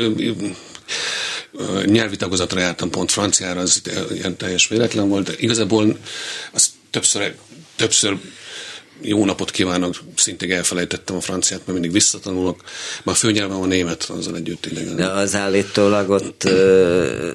nyelvi 1.85 2.17
tagozatra 2.17 2.61
jártam 2.61 2.91
pont 2.91 3.11
franciára, 3.11 3.61
az 3.61 3.83
ilyen 4.13 4.37
teljes 4.37 4.69
véletlen 4.69 5.09
volt. 5.09 5.41
Igazából 5.41 5.99
az 6.53 6.71
többször, 6.91 7.35
többször 7.77 8.19
jó 9.01 9.25
napot 9.25 9.51
kívánok, 9.51 9.95
szintén 10.17 10.53
elfelejtettem 10.53 11.17
a 11.17 11.21
franciát, 11.21 11.59
mert 11.59 11.73
mindig 11.73 11.93
visszatanulok. 11.93 12.63
Már 13.03 13.17
főnyelven 13.17 13.57
a 13.57 13.67
német, 13.67 14.03
azzal 14.03 14.37
együtt 14.37 14.67
idegen. 14.67 14.97
De 14.97 15.07
az 15.07 15.35
állítólag 15.35 16.11
ott 16.11 16.45
ö, 16.45 17.31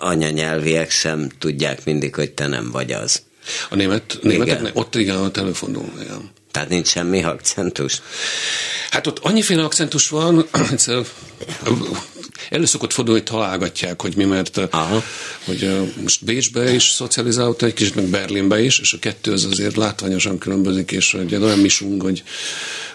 anyanyelviek 0.00 0.90
sem 0.90 1.28
tudják 1.38 1.84
mindig, 1.84 2.14
hogy 2.14 2.32
te 2.32 2.46
nem 2.46 2.70
vagy 2.70 2.92
az. 2.92 3.22
A 3.70 3.74
német, 3.74 4.18
németek, 4.22 4.70
ott 4.72 4.94
igen, 4.94 5.16
ott 5.16 5.36
előfordul. 5.36 5.92
Igen. 6.02 6.30
Tehát 6.50 6.68
nincs 6.68 6.88
semmi 6.88 7.22
akcentus? 7.22 8.02
Hát 8.90 9.06
ott 9.06 9.18
annyiféle 9.18 9.64
akcentus 9.64 10.08
van, 10.08 10.46
elő 12.50 12.64
szokott 12.64 12.92
fordulni, 12.92 13.20
hogy 13.20 13.30
találgatják, 13.30 14.02
hogy 14.02 14.16
mi, 14.16 14.24
mert 14.24 14.56
Aha. 14.56 15.02
hogy 15.44 15.92
most 16.02 16.24
Bécsbe 16.24 16.74
is 16.74 16.82
szocializálódtam, 16.82 17.68
egy 17.68 17.74
kicsit 17.74 17.94
meg 17.94 18.04
Berlinbe 18.04 18.62
is, 18.62 18.78
és 18.78 18.92
a 18.92 18.98
kettő 18.98 19.32
az 19.32 19.44
azért 19.44 19.76
látványosan 19.76 20.38
különbözik, 20.38 20.92
és 20.92 21.12
hogy 21.12 21.34
olyan 21.34 21.58
misung, 21.58 22.02
hogy, 22.02 22.22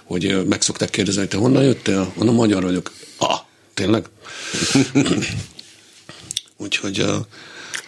hogy 0.04 0.46
meg 0.48 0.62
szokták 0.62 0.90
kérdezni, 0.90 1.20
hogy 1.20 1.30
te 1.30 1.38
honnan 1.38 1.64
jöttél? 1.64 2.14
Honnan 2.16 2.36
magyar 2.36 2.64
vagyok. 2.64 2.92
Ah, 3.18 3.40
tényleg? 3.74 4.06
Úgyhogy 6.58 7.06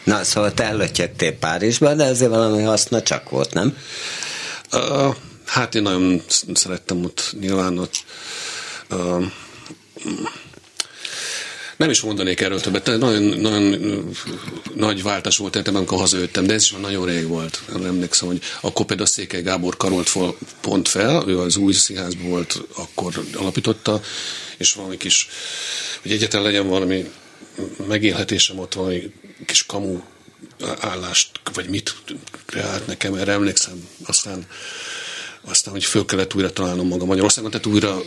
Na, 0.04 0.24
szóval 0.24 0.54
te 0.54 0.64
ellötyögtél 0.64 1.38
Párizsba, 1.38 1.94
de 1.94 2.04
azért 2.04 2.32
valami 2.32 2.64
haszna 2.64 3.02
csak 3.02 3.30
volt, 3.30 3.54
nem? 3.54 3.78
Uh, 4.74 5.16
hát 5.46 5.76
én 5.76 5.82
nagyon 5.82 6.22
szerettem 6.54 7.04
ott 7.04 7.36
nyilván 7.40 7.78
ott. 7.78 7.94
Uh, 8.90 9.26
nem 11.78 11.90
is 11.90 12.02
mondanék 12.02 12.42
erről 12.42 12.62
többet, 12.62 12.86
nagyon, 12.86 13.24
nagyon 13.24 14.16
nagy 14.76 15.04
váltás 15.04 15.38
volt 15.38 15.56
értem, 15.56 15.76
amikor 15.76 16.00
hazajöttem, 16.00 16.46
de 16.46 16.54
ez 16.54 16.62
is 16.62 16.72
már 16.72 16.82
nagyon 16.82 17.06
rég 17.06 17.28
volt. 17.28 17.62
Emlékszem, 17.74 18.28
hogy 18.28 18.42
akkor 18.62 18.86
például 18.86 19.08
Székely 19.08 19.42
Gábor 19.42 19.78
karolt 19.78 20.10
fel, 20.10 20.36
pont 20.62 20.88
fel, 20.88 21.24
ő 21.28 21.40
az 21.40 21.58
új 21.58 21.74
színházban 21.74 22.30
volt, 22.30 22.62
akkor 22.76 23.24
alapította, 23.36 24.02
és 24.58 24.74
valami 24.74 24.98
kis, 24.98 25.28
hogy 26.02 26.12
egyetlen 26.12 26.42
legyen 26.42 26.68
valami 26.68 27.12
megélhetésem 27.88 28.60
ott, 28.60 28.74
valami 28.74 29.14
kis 29.46 29.66
kamu 29.66 30.02
állást, 30.80 31.30
vagy 31.54 31.70
mit 31.70 31.96
kreált 32.46 32.88
nekem, 32.88 33.14
erre 33.14 33.32
emlékszem. 33.32 33.88
Aztán 34.06 34.46
aztán, 35.46 35.74
hogy 35.74 35.84
föl 35.84 36.06
kellett 36.06 36.36
újra 36.36 36.54
találnom 36.54 36.88
magam 36.88 37.08
Magyarországon, 37.08 37.52
tehát 37.52 37.66
újra... 37.66 38.02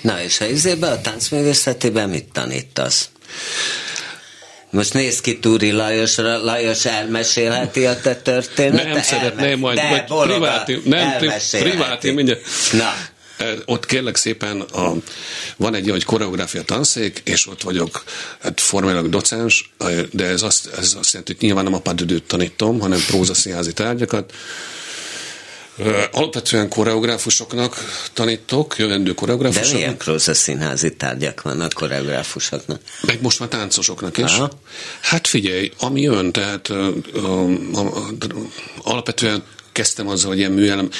Na, 0.00 0.22
és 0.22 0.40
a 0.40 0.44
izében, 0.44 0.92
a 0.92 1.00
táncművészetében 1.00 2.08
mit 2.08 2.24
tanítasz? 2.32 3.08
Most 4.70 4.92
néz 4.92 5.20
ki 5.20 5.38
Túri 5.38 5.70
Lajosra, 5.70 6.44
Lajos 6.44 6.84
elmesélheti 6.84 7.86
a 7.86 8.00
te 8.00 8.16
történetet. 8.16 8.92
Nem 8.92 9.02
szeretném 9.02 9.58
majd, 9.58 9.78
de, 9.78 10.04
vagy 10.08 10.26
priváti, 10.26 10.80
nem, 10.84 11.18
priváti, 11.50 12.10
mindjárt. 12.10 12.40
Na. 12.72 12.94
Ott 13.64 13.86
kérlek 13.86 14.16
szépen, 14.16 14.60
a, 14.60 14.92
van 15.56 15.74
egy 15.74 15.86
olyan 15.88 16.00
koreográfia 16.06 16.62
tanszék, 16.62 17.22
és 17.24 17.46
ott 17.46 17.62
vagyok 17.62 18.04
hát 18.40 18.60
formailag 18.60 19.08
docens, 19.08 19.72
de 20.10 20.24
ez 20.24 20.42
azt, 20.42 20.66
ez 20.66 20.94
azt 20.98 21.12
jelenti, 21.12 21.32
hogy 21.32 21.42
nyilván 21.42 21.64
nem 21.64 21.74
a 21.74 21.80
padödőt 21.80 22.24
tanítom, 22.24 22.80
hanem 22.80 23.00
prózaszínházi 23.06 23.72
tárgyakat, 23.72 24.32
Alapvetően 26.12 26.68
koreográfusoknak 26.68 27.76
tanítok, 28.12 28.74
jövendő 28.78 29.14
koreográfusoknak. 29.14 29.72
De 29.72 29.78
milyen 29.78 29.96
prózaszínházi 29.96 30.96
tárgyak 30.96 31.42
vannak 31.42 31.72
koreográfusoknak? 31.72 32.80
Meg 33.06 33.22
most 33.22 33.38
már 33.38 33.48
táncosoknak 33.48 34.18
is. 34.18 34.32
Aha. 34.32 34.50
Hát 35.00 35.26
figyelj, 35.26 35.72
ami 35.78 36.00
jön, 36.00 36.32
tehát 36.32 36.68
uh, 36.68 37.50
alapvetően 38.82 39.42
kezdtem 39.72 40.08
azzal, 40.08 40.28
hogy 40.28 40.38
ilyen 40.38 40.52
műelem, 40.52 40.90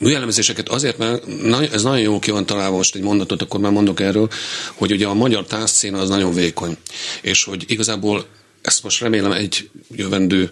műelemzéseket 0.00 0.68
azért, 0.68 0.98
mert 0.98 1.24
ez 1.72 1.82
nagyon 1.82 2.00
jó 2.00 2.18
ki 2.18 2.30
van 2.30 2.46
találva, 2.46 2.76
most 2.76 2.94
egy 2.94 3.02
mondatot, 3.02 3.42
akkor 3.42 3.60
már 3.60 3.72
mondok 3.72 4.00
erről, 4.00 4.28
hogy 4.74 4.92
ugye 4.92 5.06
a 5.06 5.14
magyar 5.14 5.44
táncszín 5.44 5.94
az 5.94 6.08
nagyon 6.08 6.34
vékony, 6.34 6.76
és 7.22 7.44
hogy 7.44 7.64
igazából 7.66 8.26
ezt 8.62 8.82
most 8.82 9.00
remélem 9.00 9.32
egy 9.32 9.70
jövendő 9.90 10.50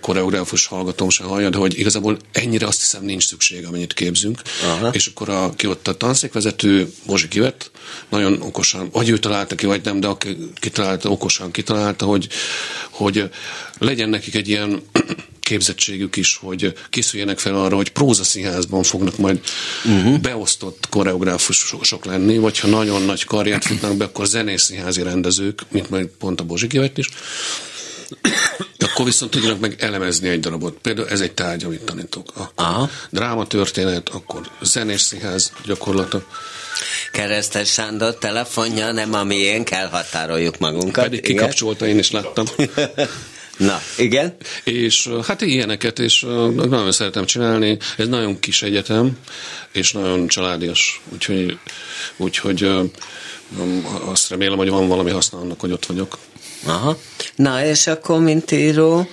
koreográfus 0.00 0.66
hallgatom 0.66 1.08
se 1.08 1.24
hallja, 1.24 1.50
de 1.50 1.58
hogy 1.58 1.78
igazából 1.78 2.16
ennyire 2.32 2.66
azt 2.66 2.80
hiszem 2.80 3.04
nincs 3.04 3.26
szükség, 3.26 3.66
amennyit 3.66 3.92
képzünk. 3.92 4.42
Aha. 4.62 4.88
És 4.88 5.06
akkor 5.06 5.28
a, 5.28 5.52
ki 5.56 5.66
ott 5.66 5.88
a 5.88 5.96
tanszékvezető, 5.96 6.92
Bozsi 7.06 7.28
Kivet, 7.28 7.70
nagyon 8.08 8.42
okosan, 8.42 8.88
vagy 8.92 9.08
ő 9.08 9.18
találta 9.18 9.54
ki, 9.54 9.66
vagy 9.66 9.84
nem, 9.84 10.00
de 10.00 10.06
aki 10.06 10.36
kitalálta, 10.54 11.10
okosan 11.10 11.50
kitalálta, 11.50 12.04
hogy, 12.04 12.28
hogy 12.90 13.30
legyen 13.78 14.08
nekik 14.08 14.34
egy 14.34 14.48
ilyen 14.48 14.82
képzettségük 15.50 16.16
is, 16.16 16.36
hogy 16.36 16.72
készüljenek 16.90 17.38
fel 17.38 17.54
arra, 17.54 17.76
hogy 17.76 17.90
prózaszínházban 17.90 18.82
fognak 18.82 19.16
majd 19.16 19.40
uh-huh. 19.84 20.18
beosztott 20.18 20.86
koreográfusok 20.90 22.04
lenni, 22.04 22.38
vagy 22.38 22.58
ha 22.58 22.68
nagyon 22.68 23.02
nagy 23.02 23.24
karriert 23.24 23.64
futnak 23.64 23.96
be, 23.96 24.04
akkor 24.04 24.26
zenészínházi 24.26 25.02
rendezők, 25.02 25.62
mint 25.68 25.90
majd 25.90 26.06
pont 26.06 26.40
a 26.40 26.44
Bozsi 26.44 26.68
is. 26.94 27.08
Akkor 28.78 29.04
viszont 29.04 29.30
tudjanak 29.30 29.60
meg 29.60 29.76
elemezni 29.78 30.28
egy 30.28 30.40
darabot. 30.40 30.78
Például 30.82 31.08
ez 31.08 31.20
egy 31.20 31.32
tárgy, 31.32 31.64
amit 31.64 31.82
tanítok. 31.82 32.28
Akkor 32.34 32.50
Aha. 32.54 32.90
dráma 33.10 33.46
történet, 33.46 34.08
akkor 34.08 34.40
zenés 34.62 35.00
színház 35.00 35.52
gyakorlata. 35.64 36.26
Keresztes 37.12 37.72
Sándor 37.72 38.14
telefonja, 38.14 38.92
nem 38.92 39.14
a 39.14 39.24
miénk, 39.24 39.70
elhatároljuk 39.70 40.58
magunkat. 40.58 41.04
Pedig 41.04 41.18
igen? 41.18 41.36
kikapcsolta, 41.36 41.86
én 41.86 41.98
is 41.98 42.10
láttam. 42.10 42.46
Na, 43.60 43.80
igen? 43.96 44.36
És 44.64 45.10
hát 45.26 45.40
ilyeneket, 45.40 45.98
és 45.98 46.20
nagyon 46.54 46.92
szeretem 46.92 47.24
csinálni. 47.24 47.78
Ez 47.96 48.08
nagyon 48.08 48.38
kis 48.38 48.62
egyetem, 48.62 49.18
és 49.72 49.92
nagyon 49.92 50.26
családias. 50.28 51.00
Úgyhogy, 51.12 51.58
úgyhogy 52.16 52.70
azt 54.04 54.28
remélem, 54.28 54.56
hogy 54.56 54.68
van 54.68 54.88
valami 54.88 55.10
haszna 55.10 55.38
annak, 55.38 55.60
hogy 55.60 55.72
ott 55.72 55.86
vagyok. 55.86 56.18
Aha. 56.64 56.98
Na, 57.36 57.64
és 57.64 57.86
akkor, 57.86 58.20
mint 58.20 58.50
író, 58.50 59.08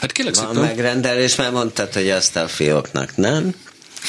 hát 0.00 0.12
kérlek 0.12 0.34
van 0.34 0.46
szépen. 0.46 0.62
megrendelés, 0.62 1.34
mert 1.34 1.52
mondtad, 1.52 1.92
hogy 1.92 2.10
azt 2.10 2.36
a 2.36 2.48
fióknak 2.48 3.16
nem. 3.16 3.54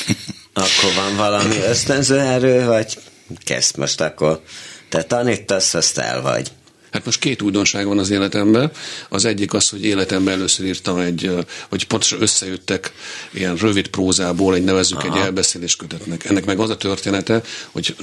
akkor 0.54 0.94
van 0.96 1.16
valami 1.16 1.56
ösztönző 1.58 2.20
erő, 2.20 2.66
vagy 2.66 2.98
kezd 3.44 3.78
most 3.78 4.02
akkor 4.02 4.42
te 4.90 5.04
tanítasz, 5.04 5.74
azt 5.74 5.98
el 5.98 6.22
vagy. 6.22 6.52
Hát 6.96 7.06
most 7.06 7.20
két 7.20 7.42
újdonság 7.42 7.88
van 7.88 8.00
az 8.00 8.10
életemben. 8.10 8.72
Az 9.10 9.26
egyik 9.26 9.54
az, 9.54 9.70
hogy 9.70 9.86
életemben 9.86 10.34
először 10.34 10.66
írtam 10.66 10.98
egy, 10.98 11.32
hogy 11.70 11.88
pontosan 11.88 12.22
összejöttek 12.22 12.92
ilyen 13.32 13.56
rövid 13.56 13.88
prózából, 13.88 14.56
egy 14.56 14.64
nevezük 14.64 14.98
Aha. 14.98 15.16
egy 15.16 15.24
elbeszélés 15.24 15.76
kötetnek. 15.76 16.26
Ennek 16.26 16.46
meg 16.46 16.60
az 16.60 16.70
a 16.70 16.78
története, 16.78 17.42
hogy 17.72 17.96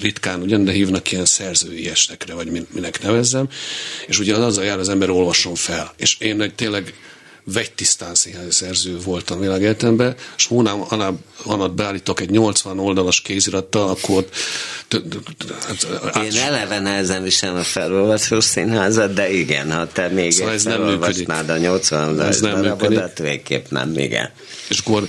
ritkán 0.00 0.42
ugyan, 0.42 0.64
de 0.64 0.72
hívnak 0.72 1.12
ilyen 1.12 1.24
szerzői 1.24 1.88
estekre, 1.88 2.34
vagy 2.34 2.66
minek 2.72 3.02
nevezzem, 3.02 3.48
és 4.06 4.18
ugye 4.18 4.34
az 4.34 4.42
azzal 4.42 4.64
jár, 4.64 4.78
az 4.78 4.88
ember 4.88 5.10
olvasson 5.10 5.54
fel. 5.54 5.92
És 5.96 6.16
én 6.18 6.40
egy 6.40 6.54
tényleg 6.54 6.94
vegytisztán 7.44 8.14
szerző 8.48 8.98
voltam 9.04 9.40
világéletemben, 9.40 10.14
és 10.36 10.46
hónap 10.46 10.92
alatt 11.44 11.72
beállítok 11.72 12.20
egy 12.20 12.30
80 12.30 12.78
oldalas 12.78 13.20
kézirattal, 13.20 13.88
akkor 13.88 14.28
én 16.24 16.40
eleve 16.40 16.80
nehezen 16.80 17.22
viselem 17.22 17.56
a 17.56 17.62
felolvasó 17.62 18.40
színházat, 18.40 19.12
de 19.12 19.32
igen, 19.32 19.72
ha 19.72 19.88
te 19.92 20.08
még 20.08 20.30
szóval 20.30 20.52
ez 20.52 20.64
nem 20.64 20.82
működik. 20.82 21.28
a 21.28 21.56
80 21.56 22.08
oldalas 22.08 22.40
darabodat, 22.40 23.18
végképp 23.18 23.66
nem, 23.68 23.98
igen. 23.98 24.30
És 24.68 24.78
akkor 24.78 25.08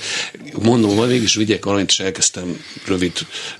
mondom, 0.53 0.97
hogy 0.97 1.07
mégis 1.07 1.35
vigyek 1.35 1.65
arra, 1.65 1.79
és 1.79 1.99
elkezdtem 1.99 2.63
rövid 2.85 3.13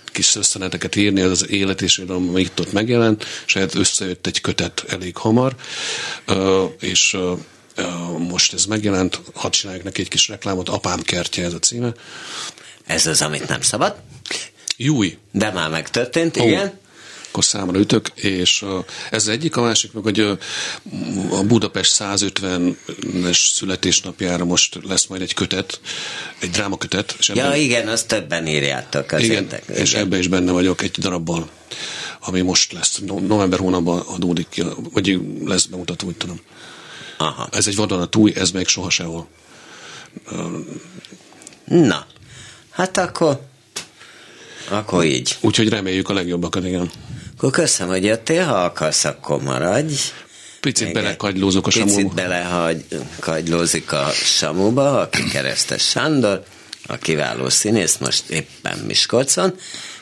kis 0.05 0.25
szösszeneteket 0.25 0.95
írni, 0.95 1.21
az 1.21 1.31
az 1.31 1.49
élet 1.49 1.81
és 1.81 1.97
ami 2.07 2.41
itt 2.41 2.59
ott 2.59 2.71
megjelent, 2.71 3.25
és 3.45 3.53
hát 3.53 3.75
összejött 3.75 4.27
egy 4.27 4.41
kötet 4.41 4.83
elég 4.87 5.17
hamar, 5.17 5.55
és 6.79 7.17
most 8.17 8.53
ez 8.53 8.65
megjelent, 8.65 9.21
hadd 9.33 9.51
csináljuk 9.51 9.83
neki 9.83 10.01
egy 10.01 10.07
kis 10.07 10.27
reklámot, 10.27 10.69
Apám 10.69 11.01
kertje 11.01 11.45
ez 11.45 11.53
a 11.53 11.59
címe. 11.59 11.93
Ez 12.85 13.05
az, 13.05 13.21
amit 13.21 13.47
nem 13.47 13.61
szabad? 13.61 13.95
Júj. 14.77 15.17
De 15.31 15.51
már 15.51 15.69
megtörtént, 15.69 16.37
oh. 16.37 16.45
igen 16.45 16.83
akkor 17.35 17.47
számra 17.47 17.79
ütök, 17.79 18.11
és 18.15 18.65
ez 19.11 19.27
egyik, 19.27 19.55
a 19.55 19.61
másik 19.61 19.93
meg, 19.93 20.03
hogy 20.03 20.19
a, 20.19 20.37
Budapest 21.43 21.95
150-es 21.99 23.53
születésnapjára 23.53 24.45
most 24.45 24.79
lesz 24.83 25.05
majd 25.05 25.21
egy 25.21 25.33
kötet, 25.33 25.79
egy 26.39 26.49
drámakötet. 26.49 27.15
És 27.19 27.29
ebben, 27.29 27.45
ja, 27.45 27.55
igen, 27.55 27.87
azt 27.87 28.07
többen 28.07 28.47
írjátok 28.47 29.11
az 29.11 29.21
igen, 29.23 29.43
értek, 29.43 29.63
és 29.67 29.91
igen. 29.91 30.03
ebben 30.03 30.19
is 30.19 30.27
benne 30.27 30.51
vagyok 30.51 30.81
egy 30.81 30.91
darabban, 30.91 31.49
ami 32.19 32.41
most 32.41 32.71
lesz, 32.71 32.99
november 33.27 33.59
hónapban 33.59 33.99
adódik 33.99 34.47
ki, 34.49 34.63
vagy 34.93 35.19
lesz 35.45 35.65
bemutató, 35.65 36.07
úgy 36.07 36.17
tudom. 36.17 36.39
Aha. 37.17 37.47
Ez 37.51 37.67
egy 37.67 37.75
vadonatúj, 37.75 38.33
ez 38.35 38.51
még 38.51 38.67
soha 38.67 38.89
sehol. 38.89 39.27
Na, 41.65 42.05
hát 42.69 42.97
akkor 42.97 43.39
akkor 44.69 45.03
így. 45.03 45.37
Úgyhogy 45.41 45.69
reméljük 45.69 46.09
a 46.09 46.13
legjobbakat, 46.13 46.65
igen. 46.65 46.91
Akkor 47.37 47.51
köszönöm, 47.51 47.93
hogy 47.93 48.03
jöttél, 48.03 48.45
ha 48.45 48.63
akarsz, 48.63 49.05
akkor 49.05 49.41
maradj. 49.41 49.93
Picit 50.59 50.93
belekagylózok 50.93 51.67
a 51.67 51.69
Samuba. 51.69 51.95
Picit 51.95 52.13
belekagylózik 52.13 53.91
a 53.91 54.09
Samuba, 54.11 54.99
aki 54.99 55.23
keresztes 55.23 55.89
Sándor, 55.89 56.43
a 56.87 56.97
kiváló 56.97 57.49
színész, 57.49 57.97
most 57.97 58.29
éppen 58.29 58.77
Miskolcon, 58.77 59.55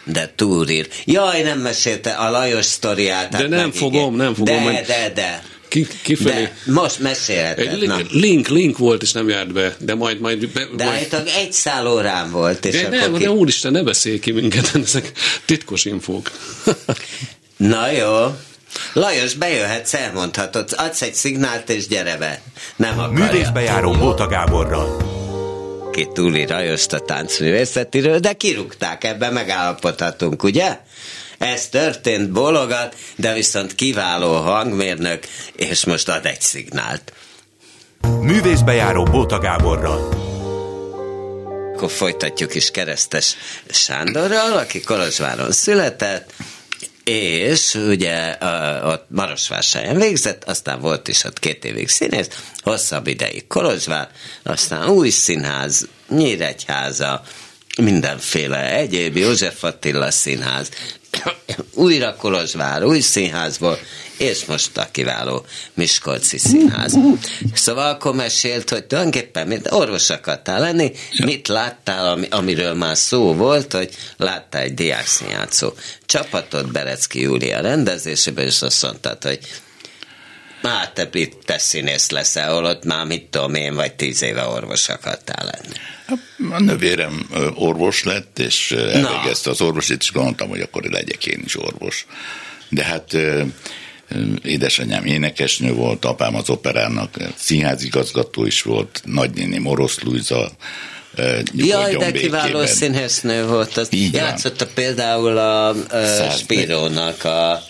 de 0.04 0.34
túrír. 0.36 0.88
Jaj, 1.06 1.42
nem 1.42 1.60
mesélte 1.60 2.12
a 2.12 2.30
Lajos 2.32 2.66
sztoriát. 2.66 3.30
De 3.30 3.48
nem 3.48 3.72
fogom, 3.72 4.16
nem 4.16 4.34
fogom. 4.34 4.64
De, 4.64 4.84
de, 4.88 5.12
de. 5.16 5.44
Ki, 5.74 5.88
kifelé. 6.02 6.42
De 6.42 6.72
most 6.72 7.00
mesélheted. 7.00 7.68
Egy 7.68 7.80
link, 7.80 8.10
link, 8.12 8.48
link, 8.48 8.78
volt, 8.78 9.02
és 9.02 9.12
nem 9.12 9.30
járt 9.30 9.54
be, 9.54 9.76
de 9.80 9.96
majd... 9.96 10.20
majd 10.20 10.48
be, 10.48 10.68
de 10.76 10.84
majd... 10.84 10.98
állítólag 10.98 11.28
egy 11.28 11.54
szál 11.54 11.88
órán 11.88 12.32
volt. 12.32 12.66
És 12.66 12.82
de 12.82 12.90
nem, 12.90 13.14
ki... 13.14 13.24
de 13.24 13.32
úristen, 13.32 13.72
ne 13.72 13.84
beszélj 13.84 14.20
ki 14.20 14.32
minket, 14.32 14.72
ezek 14.86 15.12
titkos 15.46 15.86
infók. 15.86 16.32
Na 17.58 17.92
jó. 17.92 18.36
Lajos, 18.94 19.34
bejöhetsz, 19.34 19.94
elmondhatod. 19.94 20.74
Adsz 20.78 21.02
egy 21.02 21.14
szignált, 21.14 21.70
és 21.70 21.88
gyere 21.88 22.18
be. 22.18 22.42
Nem 22.76 23.00
akarja. 23.00 23.26
Művészbejáró 23.26 23.92
Bóta 23.92 24.28
Gáborral. 24.28 24.98
Ki 25.92 26.08
túli 26.14 26.48
Lajost 26.48 26.94
a 26.94 27.00
táncművészetiről, 27.00 28.20
de 28.20 28.34
kirúgták, 28.34 29.04
ebben 29.04 29.34
megállapodhatunk, 29.34 30.44
ugye? 30.44 30.78
Ez 31.44 31.70
történt, 31.70 32.30
bologat, 32.30 32.96
de 33.16 33.34
viszont 33.34 33.76
kiváló 33.76 34.34
hangmérnök, 34.34 35.28
és 35.56 35.86
most 35.86 36.10
ad 36.10 36.26
egy 36.26 36.42
szignált. 36.42 37.14
Művészbejáró 38.22 39.04
Bóta 39.04 39.40
Gáborral. 39.40 40.10
Akkor 41.76 41.92
folytatjuk 41.92 42.56
is 42.56 42.72
keresztes 42.72 43.36
Sándorral, 43.70 44.58
aki 44.58 44.82
Kolozsváron 44.82 45.52
született, 45.52 46.34
és 47.04 47.74
ugye 47.74 48.16
a 48.30 49.06
Marosvásárhelyen 49.10 50.00
végzett, 50.00 50.44
aztán 50.44 50.80
volt 50.80 51.08
is 51.08 51.24
ott 51.24 51.40
két 51.40 51.66
évig 51.66 51.90
színész, 51.90 52.28
hosszabb 52.62 53.08
ideig 53.08 53.48
Kolozsvár, 53.48 54.10
aztán 54.44 54.90
új 54.90 55.10
színház, 55.10 55.88
Nyíregyháza, 56.10 57.24
mindenféle 57.78 58.76
egyéb 58.76 59.18
József 59.18 59.64
Attila 59.64 60.12
színház, 60.12 60.70
újra 61.74 62.16
Kolozsvár, 62.16 62.84
új 62.84 63.00
színházból, 63.00 63.80
és 64.18 64.46
most 64.46 64.78
a 64.78 64.88
kiváló 64.92 65.46
Miskolci 65.74 66.38
színház. 66.38 66.98
Szóval 67.54 67.90
akkor 67.90 68.16
mesélt, 68.16 68.70
hogy 68.70 68.84
tulajdonképpen 68.84 69.48
mint 69.48 69.72
orvos 69.72 70.10
akartál 70.10 70.60
lenni, 70.60 70.92
ja. 71.12 71.26
mit 71.26 71.48
láttál, 71.48 72.20
amiről 72.30 72.74
már 72.74 72.98
szó 72.98 73.34
volt, 73.34 73.74
hogy 73.74 73.96
láttál 74.18 74.62
egy 74.62 74.74
diákszínjátszó 74.74 75.74
csapatot 76.06 76.72
Berecki 76.72 77.22
Júlia 77.22 77.62
rendezésében, 77.62 78.46
és 78.46 78.62
azt 78.62 78.84
mondtad, 78.84 79.24
hogy 79.24 79.40
már 80.64 80.92
te 80.92 81.10
itt 81.12 81.44
te 81.46 81.58
színész 81.58 82.10
leszel, 82.10 82.54
holott 82.54 82.84
már 82.84 83.06
mit 83.06 83.24
tudom 83.24 83.54
én, 83.54 83.76
vagy 83.76 83.94
tíz 83.94 84.22
éve 84.22 84.46
orvos 84.46 84.90
akartál 84.90 85.46
lenni. 85.46 85.76
A 86.54 86.62
növérem 86.62 87.30
orvos 87.56 88.04
lett, 88.04 88.40
és 88.40 88.72
elvégezte 88.72 89.50
az 89.50 89.62
orvosit, 89.62 90.02
és 90.02 90.12
gondoltam, 90.12 90.50
hogy 90.50 90.62
akkor 90.62 90.84
legyek 90.84 91.26
én 91.26 91.42
is 91.46 91.60
orvos. 91.60 92.06
De 92.70 92.84
hát 92.84 93.18
édesanyám 94.44 95.06
énekesnő 95.06 95.74
volt, 95.74 96.06
apám 96.06 96.36
az 96.36 96.50
operának 96.50 97.18
színházigazgató 97.36 98.46
is 98.46 98.62
volt, 98.62 99.02
nagynéni 99.06 99.58
Morosz 99.58 100.00
Lujza, 100.00 100.52
Jaj, 101.54 101.96
de 101.96 102.12
kiváló 102.12 102.66
színésznő 102.66 103.46
volt. 103.46 103.78
Az 103.78 103.90
játszotta 104.12 104.68
például 104.74 105.38
a, 105.38 105.68
a 105.70 106.30
Spirónak 106.38 107.24
a 107.24 107.64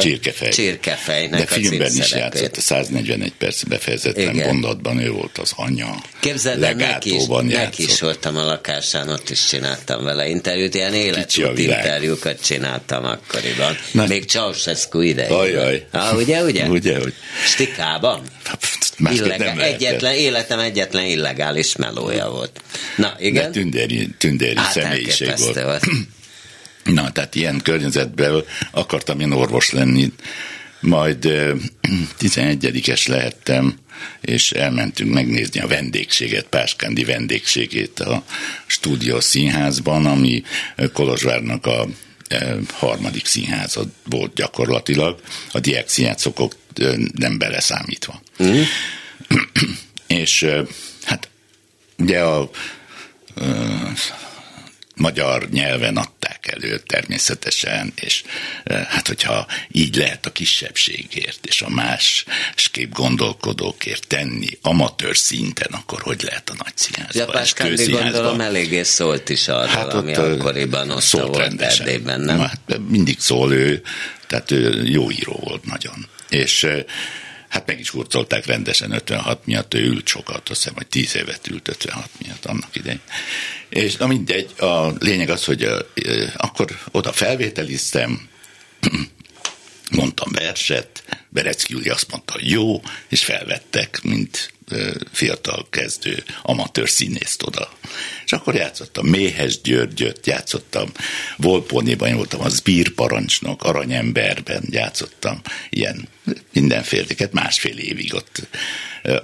Csirkefej. 0.00 0.48
Csirkefejnek 0.48 1.40
De 1.40 1.46
filmben 1.46 1.92
is 1.96 2.10
játszott, 2.10 2.56
a 2.56 2.60
141 2.60 3.32
perc 3.32 3.62
befejezetlen 3.62 4.34
Igen. 4.34 4.98
ő 4.98 5.10
volt 5.10 5.38
az 5.38 5.52
anya. 5.56 6.02
Képzeld 6.20 6.62
el, 6.62 6.74
neki 6.74 7.14
is, 7.14 7.26
neki 7.42 7.82
is 7.82 8.00
voltam 8.00 8.36
a 8.36 8.44
lakásán, 8.44 9.08
ott 9.08 9.30
is 9.30 9.46
csináltam 9.46 10.04
vele 10.04 10.28
interjút, 10.28 10.74
ilyen 10.74 10.94
életút 10.94 11.58
interjúkat 11.58 12.44
csináltam 12.44 13.04
akkoriban. 13.04 13.76
Na, 13.90 14.06
Még 14.06 14.24
Ceausescu 14.24 15.00
idején. 15.00 15.32
Ajaj. 15.32 15.86
Ah, 15.90 16.16
ugye, 16.16 16.42
ugye? 16.42 16.66
ugye, 16.78 16.98
hogy. 16.98 17.14
Stikában. 17.46 18.22
Illegál, 19.12 19.60
egyetlen, 19.60 20.14
életem 20.14 20.58
egyetlen 20.58 21.04
illegális 21.04 21.76
melója 21.76 22.28
volt. 22.28 22.60
Na, 22.96 23.14
igen? 23.18 23.44
De 23.44 23.50
tündéri, 23.50 24.08
tündéri 24.18 24.56
hát 24.56 24.72
személyiség 24.72 25.32
volt. 25.36 25.62
volt. 25.62 25.84
Na, 26.84 27.12
tehát 27.12 27.34
ilyen 27.34 27.60
környezetben 27.62 28.42
akartam 28.70 29.20
én 29.20 29.32
orvos 29.32 29.70
lenni. 29.70 30.12
Majd 30.80 31.24
11-es 32.20 33.08
lehettem, 33.14 33.78
és 34.20 34.52
elmentünk 34.52 35.12
megnézni 35.12 35.60
a 35.60 35.66
vendégséget, 35.66 36.44
Páskándi 36.44 37.04
vendégségét 37.04 38.00
a 38.00 38.24
Stúdió 38.66 39.20
Színházban, 39.20 40.06
ami 40.06 40.42
Kolozsvárnak 40.92 41.66
a 41.66 41.86
harmadik 42.72 43.26
színháza 43.26 43.82
volt 44.04 44.34
gyakorlatilag, 44.34 45.20
a 45.52 45.60
diák 45.60 45.88
színházokok 45.88 46.56
nem 47.14 47.38
beleszámítva. 47.38 48.22
Mm. 48.42 48.60
és 50.20 50.46
hát 51.04 51.28
ugye 51.98 52.20
a 52.20 52.50
magyar 54.94 55.48
nyelven 55.50 55.96
adták 55.96 56.46
elő 56.46 56.78
természetesen, 56.78 57.92
és 58.00 58.22
eh, 58.64 58.84
hát 58.84 59.06
hogyha 59.06 59.46
így 59.70 59.96
lehet 59.96 60.26
a 60.26 60.32
kisebbségért 60.32 61.46
és 61.46 61.62
a 61.62 61.68
más 61.68 62.24
skép 62.54 62.92
gondolkodókért 62.92 64.06
tenni 64.06 64.58
amatőr 64.62 65.16
szinten, 65.16 65.72
akkor 65.72 66.00
hogy 66.02 66.22
lehet 66.22 66.50
a 66.50 66.54
nagy 66.64 66.76
színházban? 66.76 67.26
Japás 67.26 67.52
Kandi 67.52 67.86
gondolom 67.86 68.40
eléggé 68.40 68.82
szólt 68.82 69.28
is 69.28 69.48
arról, 69.48 69.66
hát 69.66 69.92
ami 69.92 70.18
ott, 70.18 70.40
akkoriban 70.40 70.90
ott 70.90 71.02
szólt 71.02 71.36
volt 71.36 71.60
Erdélyben, 71.60 72.20
nem? 72.20 72.38
Hát 72.38 72.78
mindig 72.88 73.20
szól 73.20 73.52
ő, 73.52 73.82
tehát 74.26 74.50
ő 74.50 74.84
jó 74.84 75.10
író 75.10 75.40
volt 75.44 75.64
nagyon. 75.64 76.06
És 76.28 76.64
eh, 76.64 76.84
Hát 77.54 77.66
meg 77.66 77.80
is 77.80 77.90
hurcolták 77.90 78.46
rendesen 78.46 78.92
56 78.92 79.46
miatt, 79.46 79.74
ő 79.74 79.84
ült 79.84 80.06
sokat, 80.06 80.48
azt 80.48 80.60
hiszem, 80.60 80.74
hogy 80.74 80.86
10 80.86 81.16
évet 81.16 81.48
ült 81.48 81.68
56 81.68 82.10
miatt 82.22 82.44
annak 82.44 82.76
idején. 82.76 83.00
És 83.68 83.96
na 83.96 84.06
mindegy, 84.06 84.50
a 84.58 84.86
lényeg 84.98 85.28
az, 85.28 85.44
hogy 85.44 85.68
akkor 86.36 86.78
oda 86.90 87.12
felvételiztem, 87.12 88.28
mondtam 89.90 90.32
verset, 90.32 91.04
Berecki 91.28 91.72
Júli 91.72 91.88
azt 91.88 92.10
mondta, 92.10 92.32
hogy 92.32 92.50
jó, 92.50 92.82
és 93.08 93.24
felvettek, 93.24 94.02
mint 94.02 94.52
fiatal 95.12 95.66
kezdő 95.70 96.24
amatőr 96.42 96.88
színészt 96.88 97.42
oda. 97.42 97.72
És 98.24 98.32
akkor 98.32 98.54
játszottam 98.54 99.06
Méhes 99.06 99.60
Györgyöt, 99.60 100.26
játszottam 100.26 100.92
Volpónéban, 101.36 102.08
én 102.08 102.16
voltam 102.16 102.40
az 102.40 102.60
bírparancsnok, 102.60 103.62
Aranyemberben 103.62 104.64
játszottam 104.70 105.40
ilyen 105.70 106.08
mindenféleket, 106.52 107.32
másfél 107.32 107.78
évig 107.78 108.14
ott 108.14 108.46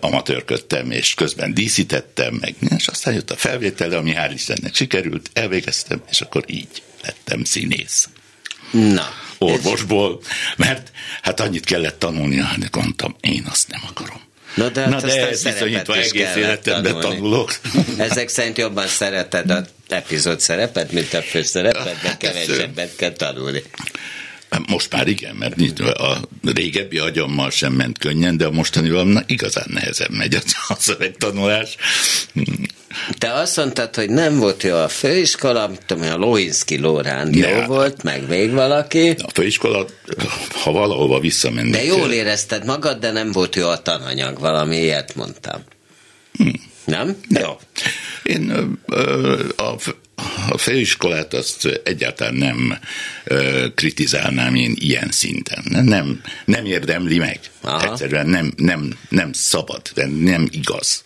amatőrködtem, 0.00 0.90
és 0.90 1.14
közben 1.14 1.54
díszítettem, 1.54 2.34
meg, 2.34 2.54
és 2.76 2.86
aztán 2.86 3.14
jött 3.14 3.30
a 3.30 3.36
felvétel, 3.36 3.92
ami 3.92 4.12
hál' 4.16 4.30
Istennek 4.34 4.74
sikerült, 4.74 5.30
elvégeztem, 5.32 6.02
és 6.10 6.20
akkor 6.20 6.44
így 6.46 6.82
lettem 7.02 7.44
színész. 7.44 8.08
Na. 8.70 9.08
Orvosból, 9.38 10.22
mert 10.56 10.92
hát 11.22 11.40
annyit 11.40 11.64
kellett 11.64 11.98
tanulni, 11.98 12.36
hogy 12.36 12.68
mondtam, 12.72 13.16
én 13.20 13.46
azt 13.50 13.68
nem 13.68 13.80
akarom. 13.88 14.28
Na 14.54 14.68
de, 14.68 14.80
hát 14.80 14.90
Na 14.90 15.00
de 15.00 15.28
ez 15.28 15.42
bizonyítva 15.42 15.96
egész 15.96 16.34
életemben 16.36 17.00
tanulok. 17.00 17.54
Ezek 17.98 18.28
szerint 18.28 18.58
jobban 18.58 18.86
szereted 18.86 19.50
a 19.50 19.64
epizód 19.88 20.40
szerepet, 20.40 20.92
mint 20.92 21.14
a 21.14 21.22
főszerepet, 21.22 22.00
de 22.02 22.16
kevesebbet 22.18 22.96
kell 22.96 23.12
tanulni. 23.12 23.62
Most 24.66 24.92
már 24.92 25.08
igen, 25.08 25.34
mert 25.34 25.80
a 25.80 26.20
régebbi 26.44 26.98
agyammal 26.98 27.50
sem 27.50 27.72
ment 27.72 27.98
könnyen, 27.98 28.36
de 28.36 28.46
a 28.46 28.50
mostanival 28.50 29.04
na, 29.04 29.22
igazán 29.26 29.66
nehezen 29.68 30.10
megy 30.10 30.34
a 30.68 30.74
szövegtanulás. 30.78 31.76
Te 33.18 33.32
azt 33.32 33.56
mondtad, 33.56 33.94
hogy 33.94 34.10
nem 34.10 34.38
volt 34.38 34.62
jó 34.62 34.76
a 34.76 34.88
főiskola, 34.88 35.70
tudom, 35.86 36.10
a 36.10 36.16
Lohinszki 36.16 36.78
Lórán 36.78 37.34
jó 37.34 37.48
Ne. 37.48 37.66
volt, 37.66 38.02
meg 38.02 38.28
még 38.28 38.50
valaki. 38.52 39.08
A 39.08 39.30
főiskola, 39.34 39.86
ha 40.52 40.72
valahova 40.72 41.20
visszamennék... 41.20 41.72
De 41.72 41.84
jól 41.84 42.12
érezted 42.12 42.64
magad, 42.64 42.98
de 42.98 43.10
nem 43.10 43.32
volt 43.32 43.56
jó 43.56 43.68
a 43.68 43.82
tananyag, 43.82 44.38
valami 44.38 44.76
ilyet 44.76 45.14
mondtam. 45.14 45.60
Nem? 46.84 47.16
Jó. 47.28 47.58
Én 48.22 48.76
ö, 48.86 49.38
a, 49.56 49.74
a 50.48 50.58
főiskolát 50.58 51.34
azt 51.34 51.80
egyáltalán 51.84 52.34
nem 52.34 52.78
ö, 53.24 53.66
kritizálnám 53.74 54.54
én 54.54 54.76
ilyen 54.78 55.08
szinten. 55.10 55.64
Nem, 55.84 56.20
nem 56.44 56.64
érdemli 56.64 57.18
meg. 57.18 57.40
Aha. 57.60 57.90
Egyszerűen 57.90 58.26
nem, 58.26 58.52
nem, 58.56 58.98
nem 59.08 59.32
szabad, 59.32 59.82
nem 60.20 60.48
igaz. 60.50 61.04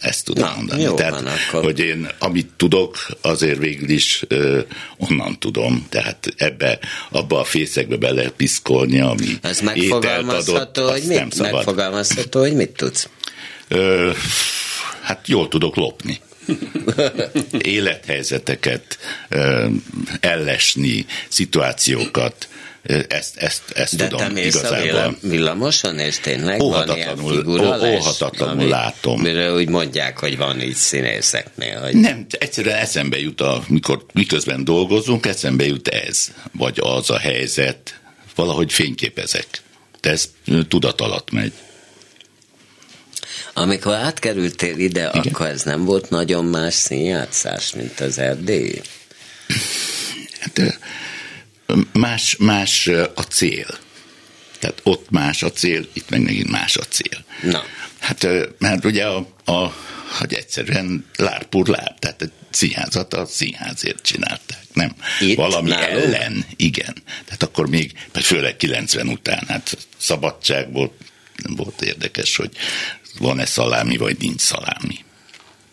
Ezt 0.00 0.24
tudom 0.24 0.44
Na, 0.48 0.54
mondani. 0.56 0.82
jó 0.82 0.94
Tehát, 0.94 1.12
van 1.12 1.26
akkor. 1.26 1.64
hogy 1.64 1.78
én 1.78 2.08
amit 2.18 2.48
tudok, 2.56 3.06
azért 3.20 3.58
végül 3.58 3.88
is 3.88 4.24
ö, 4.28 4.60
onnan 4.96 5.38
tudom. 5.38 5.86
Tehát 5.88 6.34
ebbe, 6.36 6.78
abba 7.10 7.40
a 7.40 7.44
fészekbe 7.44 7.96
bele 7.96 8.28
piszkolni, 8.30 9.00
ami 9.00 9.26
Ez 9.42 9.60
megfogalmazható, 9.60 10.82
adott, 10.82 10.90
hogy 10.92 11.06
mit, 11.06 11.18
nem 11.18 11.30
szabad. 11.30 11.52
megfogalmazható, 11.52 12.40
hogy 12.40 12.54
mit 12.54 12.70
tudsz? 12.70 13.08
Ö, 13.68 14.10
hát 15.02 15.28
jól 15.28 15.48
tudok 15.48 15.76
lopni. 15.76 16.20
Élethelyzeteket, 17.58 18.98
ö, 19.28 19.66
ellesni, 20.20 21.06
szituációkat, 21.28 22.48
ezt, 23.08 23.36
ezt, 23.36 23.62
ezt 23.74 23.96
De 23.96 24.08
tudom 24.08 24.34
te 24.34 24.40
igazából. 24.44 24.82
villam, 24.82 25.16
villamoson, 25.22 25.98
és 25.98 26.18
tényleg 26.18 26.58
van 26.58 26.66
Óhatatlanul- 26.66 27.34
figuralás? 27.36 27.80
ó- 27.92 28.00
óhatatlanul 28.00 28.68
látom. 28.68 29.20
Miről 29.20 29.56
úgy 29.56 29.68
mondják, 29.68 30.18
hogy 30.18 30.36
van 30.36 30.60
így 30.62 30.74
színészeknél, 30.74 31.80
hogy 31.80 31.94
Nem, 31.94 32.26
egyszerűen 32.30 32.76
eszembe 32.76 33.18
jut, 33.20 33.40
a, 33.40 33.62
mikor 33.68 34.04
miközben 34.12 34.64
dolgozunk, 34.64 35.26
eszembe 35.26 35.66
jut 35.66 35.88
ez, 35.88 36.28
vagy 36.52 36.78
az 36.80 37.10
a 37.10 37.18
helyzet, 37.18 38.00
valahogy 38.34 38.72
fényképezek. 38.72 39.46
De 40.00 40.10
ez 40.10 40.28
tudat 40.68 41.00
alatt 41.00 41.30
megy. 41.30 41.52
amikor 43.54 43.94
átkerültél 43.94 44.78
ide, 44.78 45.10
Igen. 45.14 45.32
akkor 45.32 45.46
ez 45.46 45.62
nem 45.62 45.84
volt 45.84 46.10
nagyon 46.10 46.44
más 46.44 46.74
színjátszás, 46.74 47.72
mint 47.74 48.00
az 48.00 48.18
erdélyi? 48.18 48.80
Hát, 50.40 50.58
ö, 50.58 50.66
más, 51.92 52.36
más 52.38 52.86
a 53.14 53.22
cél. 53.22 53.78
Tehát 54.58 54.80
ott 54.82 55.10
más 55.10 55.42
a 55.42 55.50
cél, 55.50 55.86
itt 55.92 56.10
meg 56.10 56.20
megint 56.22 56.50
más 56.50 56.76
a 56.76 56.82
cél. 56.82 57.24
Na. 57.42 57.62
Hát, 57.98 58.26
mert 58.58 58.84
ugye 58.84 59.06
a, 59.06 59.16
a 59.44 59.74
hogy 60.18 60.34
egyszerűen 60.34 61.06
lárpur 61.16 61.66
lár, 61.66 61.94
tehát 61.98 62.22
egy 62.22 62.32
színházat 62.50 63.14
a 63.14 63.26
színházért 63.26 64.02
csinálták, 64.02 64.64
nem 64.72 64.94
Itt, 65.20 65.36
valami 65.36 65.68
nálunk? 65.68 66.04
ellen, 66.04 66.44
igen. 66.56 66.94
Tehát 67.24 67.42
akkor 67.42 67.68
még, 67.68 67.92
főleg 68.12 68.56
90 68.56 69.08
után, 69.08 69.44
hát 69.48 69.76
szabadság 69.98 70.72
volt, 70.72 70.92
nem 71.36 71.56
volt 71.56 71.82
érdekes, 71.82 72.36
hogy 72.36 72.50
van-e 73.18 73.44
szalámi, 73.44 73.96
vagy 73.96 74.16
nincs 74.18 74.40
szalámi. 74.40 74.89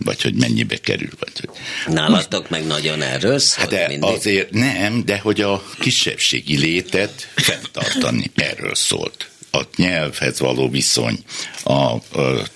Vagy 0.08 0.22
hogy 0.22 0.34
mennyibe 0.36 0.78
kerül, 0.78 1.10
vagy 1.20 1.32
hogy... 1.40 1.50
Nálatok 1.94 2.50
meg 2.50 2.66
nagyon 2.68 3.02
erről 3.02 3.40
szól 3.40 3.60
Hát 3.60 3.70
de 3.70 3.88
mindig. 3.88 4.10
azért 4.10 4.52
nem, 4.52 5.06
de 5.06 5.18
hogy 5.20 5.42
a 5.42 5.64
kisebbségi 5.80 6.58
létet 6.58 7.28
fenntartani, 7.36 8.32
erről 8.52 8.76
szólt. 8.76 9.30
A 9.52 9.62
nyelvhez 9.76 10.40
való 10.40 10.70
viszony, 10.70 11.20
a, 11.64 11.74
a 11.74 12.02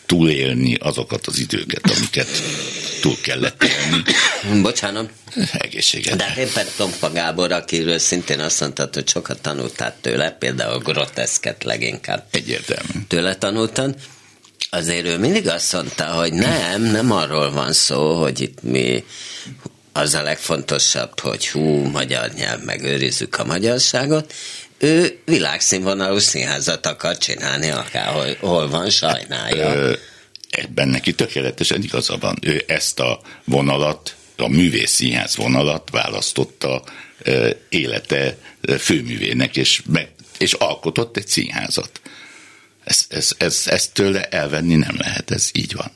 túlélni 0.06 0.76
azokat 0.76 1.28
az 1.28 1.40
időket, 1.40 1.92
amiket 1.98 2.28
túl 3.02 3.16
kellett 3.22 3.64
élni. 3.64 4.04
Bocsánat, 4.62 5.10
Egészséget. 5.52 6.16
de 6.18 6.24
hát 6.24 6.38
éppen 6.38 6.66
Tompa 6.78 7.12
Gábor, 7.12 7.52
akiről 7.52 7.98
szintén 8.00 8.40
azt 8.40 8.60
mondtad, 8.60 8.94
hogy 8.94 9.08
sokat 9.10 9.42
tanultál 9.42 9.96
tőle, 10.02 10.32
például 10.32 10.78
groteszket 10.80 11.64
leginkább 11.64 12.26
Egyértelmű. 12.32 12.90
tőle 13.08 13.36
tanultan, 13.36 13.96
azért 14.70 15.06
ő 15.06 15.18
mindig 15.18 15.48
azt 15.48 15.74
mondta, 15.74 16.06
hogy 16.06 16.34
nem, 16.34 16.82
nem 16.82 17.12
arról 17.12 17.52
van 17.52 17.74
szó, 17.74 18.22
hogy 18.22 18.42
itt 18.42 18.62
mi 18.62 19.04
az 19.94 20.14
a 20.14 20.22
legfontosabb, 20.22 21.20
hogy 21.20 21.48
hú, 21.48 21.84
magyar 21.84 22.32
nyelv, 22.34 22.64
megőrizzük 22.64 23.40
a 23.40 23.44
magyarságot. 23.46 24.34
Ő 24.78 25.20
világszínvonalú 25.26 26.18
színházat 26.18 26.86
akar 26.86 27.18
csinálni, 27.18 27.70
akárhol 27.70 28.36
hol 28.40 28.70
van, 28.70 28.90
sajnálja. 28.90 29.74
Ö, 29.74 29.94
Ebben 30.50 30.88
neki 30.88 31.14
tökéletesen 31.14 31.84
igaza 31.84 32.18
van. 32.18 32.38
Ő 32.42 32.64
ezt 32.68 33.00
a 33.00 33.22
vonalat, 33.44 34.16
a 34.38 34.48
művészszínház 34.48 35.36
vonalat 35.36 35.90
választotta 35.92 36.84
ö, 37.24 37.50
élete 37.70 38.38
főművének, 38.80 39.56
és, 39.56 39.82
és 40.38 40.54
alkotott 40.54 41.18
egy 41.18 41.28
színházat. 41.28 42.02
Ez, 42.84 43.06
ez, 43.10 43.32
ez, 43.38 43.64
ezt 43.66 43.94
tőle 43.94 44.24
elvenni 44.24 44.76
nem 44.76 44.96
lehet, 44.98 45.32
ez 45.32 45.50
így 45.54 45.74
van. 45.76 45.92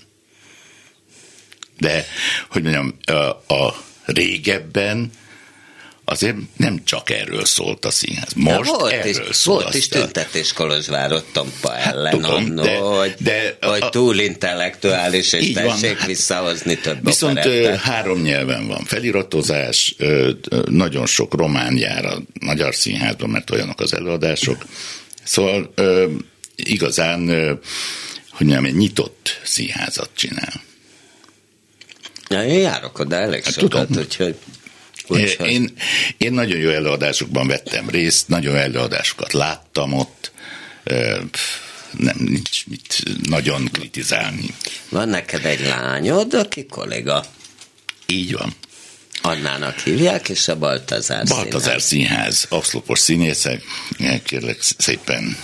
De, 1.79 2.05
hogy 2.49 2.61
mondjam, 2.63 2.97
a, 3.05 3.53
a 3.53 3.83
régebben 4.05 5.11
azért 6.05 6.35
nem 6.57 6.83
csak 6.83 7.09
erről 7.09 7.45
szólt 7.45 7.85
a 7.85 7.91
színház. 7.91 8.33
Most 8.35 8.69
volt 8.69 8.91
erről 8.91 9.27
is, 9.29 9.35
szól. 9.35 9.61
volt 9.61 9.73
is 9.73 9.87
tüntetés 9.87 10.53
Kolozsvárot 10.53 11.25
Tompa 11.33 11.71
Hát 11.71 11.93
ellen, 11.93 12.11
tudom, 12.11 12.31
annó, 12.33 12.63
de- 12.63 12.77
hogy, 12.77 13.15
de 13.19 13.57
hogy 13.61 13.81
a- 13.81 13.89
túl 13.89 14.17
intellektuális, 14.19 15.33
és 15.33 15.53
van, 15.53 15.63
tessék 15.79 15.97
hát 15.97 16.07
visszahozni 16.07 16.77
több 16.77 17.05
Viszont 17.05 17.37
operettet. 17.37 17.79
három 17.79 18.21
nyelven 18.21 18.67
van 18.67 18.83
feliratozás, 18.83 19.95
nagyon 20.69 21.05
sok 21.05 21.33
román 21.33 21.77
jár 21.77 22.05
a 22.05 22.21
Magyar 22.39 22.75
Színházban, 22.75 23.29
mert 23.29 23.49
olyanok 23.51 23.79
az 23.79 23.93
előadások. 23.93 24.65
Szóval 25.23 25.73
igazán, 26.55 27.27
hogy 28.29 28.47
nem, 28.47 28.65
egy 28.65 28.75
nyitott 28.75 29.41
színházat 29.43 30.09
csinál. 30.15 30.61
Ja, 32.29 32.43
én 32.43 32.59
járok 32.59 32.99
oda 32.99 33.15
elég 33.15 33.43
Hát 33.43 33.53
sokat, 33.53 33.87
tudom. 33.87 34.03
úgyhogy... 34.03 34.35
Én, 35.07 35.27
én, 35.47 35.73
én 36.17 36.33
nagyon 36.33 36.59
jó 36.59 36.69
előadásokban 36.69 37.47
vettem 37.47 37.89
részt, 37.89 38.27
nagyon 38.27 38.53
jó 38.53 38.59
előadásokat 38.59 39.33
láttam 39.33 39.93
ott, 39.93 40.31
nem, 41.97 42.15
nincs 42.17 42.65
mit 42.67 43.03
nagyon 43.29 43.69
kritizálni. 43.71 44.55
Van 44.89 45.09
neked 45.09 45.45
egy 45.45 45.59
lányod, 45.59 46.33
aki 46.33 46.65
kolléga. 46.65 47.25
Így 48.07 48.33
van. 48.33 48.55
Annának 49.25 49.79
hívják, 49.79 50.29
és 50.29 50.47
a 50.47 50.57
Baltazár 50.57 51.25
Baltazár 51.25 51.81
Színház. 51.81 51.83
Színház, 51.83 52.45
abszolopos 52.49 52.99
színészek, 52.99 53.63
kérlek 54.23 54.57
szépen, 54.77 55.37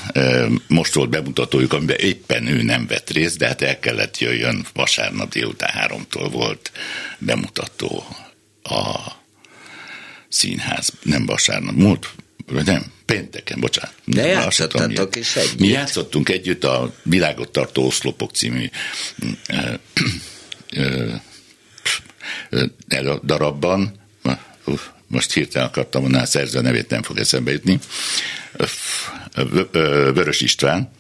most 0.67 0.93
volt 0.93 1.09
bemutatójuk, 1.09 1.73
amiben 1.73 1.97
éppen 1.97 2.47
ő 2.47 2.61
nem 2.61 2.87
vett 2.87 3.09
részt, 3.09 3.37
de 3.37 3.47
hát 3.47 3.61
el 3.61 3.79
kellett 3.79 4.17
jöjjön, 4.17 4.65
vasárnap 4.73 5.31
délután 5.31 5.69
háromtól 5.69 6.29
volt 6.29 6.71
bemutató 7.17 8.05
a 8.63 9.11
színház, 10.29 10.89
nem 11.03 11.25
vasárnap, 11.25 11.75
múlt, 11.75 12.09
vagy 12.47 12.65
nem, 12.65 12.83
pénteken, 13.05 13.59
bocsánat. 13.59 13.93
De 14.05 14.25
játszottatok 14.25 15.15
is 15.15 15.35
együtt. 15.35 15.59
Mi 15.59 15.67
játszottunk 15.67 16.29
együtt 16.29 16.63
a 16.63 16.93
Világot 17.03 17.49
tartó 17.49 17.85
oszlopok 17.85 18.31
című 18.31 18.69
ö, 19.47 19.73
ö, 20.69 21.13
elő- 22.87 23.19
darabban, 23.23 23.99
most 25.07 25.33
hirtelen 25.33 25.67
akartam 25.67 26.01
volna, 26.01 26.21
a 26.21 26.25
szerző 26.25 26.61
nevét 26.61 26.89
nem 26.89 27.03
fog 27.03 27.17
eszembe 27.17 27.51
jutni, 27.51 27.79
Vörös 30.13 30.41
István. 30.41 30.91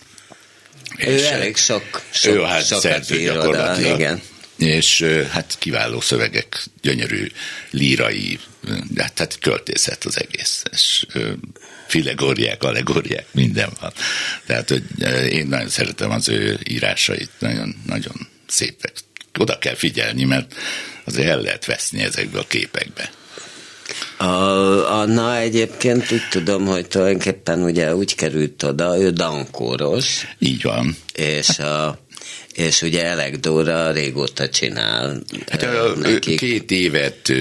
Ő 0.97 1.15
És, 1.15 1.21
elég 1.21 1.57
sok, 1.57 2.01
sok 2.09 2.35
ő 2.35 2.41
hát 2.41 2.65
sokat 2.65 2.81
szerző 2.81 3.19
ír 3.19 3.37
oda, 3.37 3.79
igen. 3.79 4.21
És 4.57 5.01
hát 5.29 5.55
kiváló 5.59 6.01
szövegek, 6.01 6.63
gyönyörű 6.81 7.27
lírai, 7.69 8.39
hát, 8.97 9.19
hát 9.19 9.39
költészet 9.39 10.05
az 10.05 10.19
egész. 10.19 10.63
És 10.71 11.05
filegóriák, 11.87 12.63
allegóriák, 12.63 13.25
minden 13.31 13.69
van. 13.79 13.93
Tehát 14.45 14.69
hogy 14.69 14.83
én 15.31 15.47
nagyon 15.47 15.69
szeretem 15.69 16.11
az 16.11 16.29
ő 16.29 16.59
írásait, 16.63 17.29
nagyon, 17.39 17.75
nagyon 17.85 18.27
szépek. 18.47 18.93
Oda 19.39 19.57
kell 19.57 19.75
figyelni, 19.75 20.23
mert 20.23 20.55
azért 21.11 21.27
el 21.29 21.41
lehet 21.41 21.65
veszni 21.65 22.01
ezekbe 22.03 22.39
a 22.39 22.45
képekbe. 22.47 23.09
A, 24.17 24.25
Anna 24.99 25.37
egyébként 25.37 26.11
úgy 26.11 26.27
tudom, 26.29 26.65
hogy 26.65 26.87
tulajdonképpen 26.87 27.63
ugye 27.63 27.95
úgy 27.95 28.15
került 28.15 28.63
oda, 28.63 28.97
ő 28.99 29.09
dankóros, 29.09 30.27
Így 30.39 30.61
van. 30.61 30.95
és 31.13 31.59
a 31.59 31.99
és 32.53 32.81
ugye 32.81 33.05
Elekdóra 33.05 33.91
régóta 33.91 34.49
csinál 34.49 35.21
Hát, 35.49 35.95
nekik. 35.95 36.37
két 36.39 36.71
évet, 36.71 37.31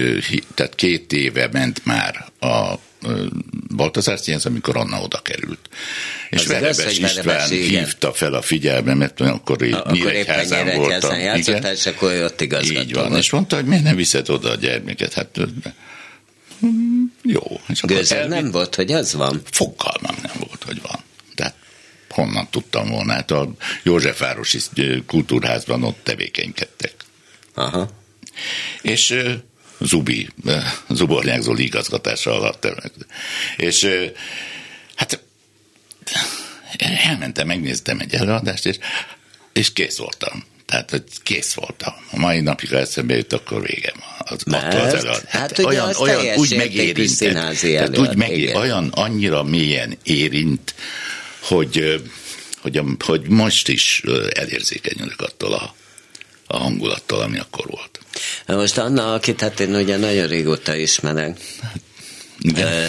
tehát 0.55 0.75
két 0.75 1.13
éve 1.13 1.49
ment 1.51 1.85
már 1.85 2.25
a 2.39 2.73
Baltazár 3.75 4.19
Színház, 4.19 4.45
amikor 4.45 4.77
Anna 4.77 5.01
oda 5.01 5.21
került. 5.21 5.69
És 6.29 6.45
Verebes 6.45 6.97
István 6.97 7.51
igen. 7.51 7.67
hívta 7.83 8.13
fel 8.13 8.33
a 8.33 8.41
figyelmemet, 8.41 9.19
mert 9.19 9.31
akkor, 9.33 9.55
Akkor 9.55 9.67
éppen 9.67 9.91
Nyíregyházán 9.91 10.75
voltam. 10.75 11.19
játszottál, 11.19 11.73
és 11.73 11.85
akkor 11.85 12.11
ő 12.11 12.23
ott 12.25 12.41
igazgató 12.41 12.79
Így 12.79 12.93
van, 12.93 13.07
volt. 13.07 13.19
és 13.23 13.29
mondta, 13.31 13.55
hogy 13.55 13.65
miért 13.65 13.83
nem 13.83 13.95
viszed 13.95 14.29
oda 14.29 14.49
a 14.49 14.55
gyermeket? 14.55 15.13
Hát 15.13 15.37
hm, 16.59 16.67
jó. 17.23 17.41
Akkor 17.41 17.61
Gőzöd 17.83 18.17
elvitt- 18.17 18.33
nem 18.41 18.51
volt, 18.51 18.75
hogy 18.75 18.91
az 18.91 19.13
van? 19.13 19.41
Fogalmam 19.51 20.15
nem 20.21 20.35
volt, 20.37 20.63
hogy 20.65 20.81
van. 20.81 20.99
Tehát 21.35 21.55
honnan 22.09 22.47
tudtam 22.51 22.89
volna? 22.89 23.13
Hát 23.13 23.31
a 23.31 23.51
Józsefvárosi 23.83 24.59
kultúrházban 25.05 25.83
ott 25.83 25.99
tevékenykedtek. 26.03 26.93
Aha. 27.53 27.89
És 28.81 29.15
Zubi, 29.81 30.29
ö, 30.45 30.57
Zubornyák 30.89 31.41
Zoli 31.41 31.63
igazgatása 31.63 32.31
alatt. 32.31 32.67
És 33.57 33.83
ö, 33.83 34.05
hát 34.95 35.23
elmentem, 36.77 37.47
megnéztem 37.47 37.99
egy 37.99 38.13
előadást, 38.13 38.65
és, 38.65 38.77
és 39.53 39.73
kész 39.73 39.97
voltam. 39.97 40.43
Tehát, 40.65 40.89
hogy 40.89 41.03
kész 41.23 41.53
voltam. 41.53 41.93
A 42.11 42.19
mai 42.19 42.41
napig, 42.41 42.69
ha 42.69 42.77
eszembe 42.77 43.15
jut, 43.15 43.33
akkor 43.33 43.61
végem 43.61 43.95
az, 44.17 44.43
Mert? 44.43 44.73
az 44.73 44.93
előadás. 44.93 45.21
Hát 45.27 45.57
ugye 45.57 45.81
az 45.81 45.97
teljes 45.97 46.37
úgy 46.37 46.55
megérintett. 46.55 47.33
Tehát 47.33 47.63
úgy 47.63 47.75
előad, 47.75 48.15
megér, 48.15 48.55
olyan 48.55 48.87
annyira 48.87 49.43
mélyen 49.43 49.97
érint, 50.03 50.75
hogy, 51.39 52.01
hogy, 52.61 52.81
hogy 53.05 53.29
most 53.29 53.67
is 53.67 54.03
elérzékenyülök 54.33 55.21
attól 55.21 55.53
a, 55.53 55.75
a 56.51 56.57
hangulattól, 56.57 57.21
ami 57.21 57.39
akkor 57.39 57.65
volt. 57.67 57.99
Most 58.45 58.77
Anna, 58.77 59.13
akit 59.13 59.41
hát 59.41 59.59
én 59.59 59.75
ugye 59.75 59.97
nagyon 59.97 60.27
régóta 60.27 60.75
ismerek, 60.75 61.39
ö, 62.55 62.85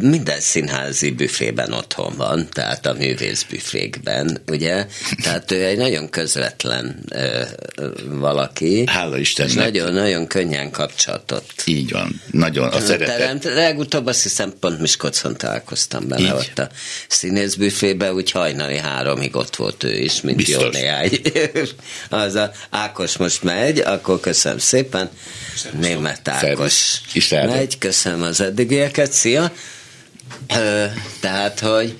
minden 0.00 0.40
színházi 0.40 1.10
büfében 1.10 1.72
otthon 1.72 2.12
van, 2.16 2.48
tehát 2.52 2.86
a 2.86 2.92
művészbüfékben, 2.92 4.42
ugye? 4.50 4.86
Tehát 5.22 5.50
ő 5.50 5.64
egy 5.64 5.76
nagyon 5.76 6.10
közvetlen 6.10 7.04
ö, 7.08 7.42
ö, 7.76 7.88
valaki. 8.08 8.84
Hála 8.86 9.14
És 9.18 9.20
Istennek. 9.28 9.54
nagyon-nagyon 9.54 10.26
könnyen 10.26 10.70
kapcsolatot 10.70 11.44
Így 11.64 11.90
van, 11.90 12.20
nagyon 12.30 12.68
a 12.68 12.80
szeretet. 12.80 13.16
teremt. 13.16 13.44
Legutóbb 13.44 14.06
azt 14.06 14.22
hiszem 14.22 14.52
pont 14.60 14.80
Miskolcon 14.80 15.36
találkoztam 15.36 16.08
bele 16.08 16.22
Így. 16.22 16.30
ott 16.30 16.58
a 16.58 16.68
színészbüfébe, 17.08 18.12
úgy 18.12 18.30
hajnali 18.30 18.76
háromig 18.78 19.36
ott 19.36 19.56
volt 19.56 19.84
ő 19.84 19.98
is, 19.98 20.20
mint 20.20 20.36
Biztos. 20.36 20.62
jó 20.62 20.68
néhány. 20.70 21.20
Az 22.08 22.34
a 22.34 22.50
Ákos 22.70 23.16
most 23.16 23.42
megy, 23.42 23.78
akkor 23.78 24.20
köszönöm 24.20 24.58
szépen. 24.58 25.10
Német 25.80 26.28
Ákos. 26.28 27.00
Istenem. 27.12 27.48
megy, 27.48 27.78
köszönöm 27.78 28.22
az 28.22 28.40
eddigieket, 28.40 29.12
szia. 29.12 29.52
Tehát, 31.20 31.60
hogy 31.60 31.96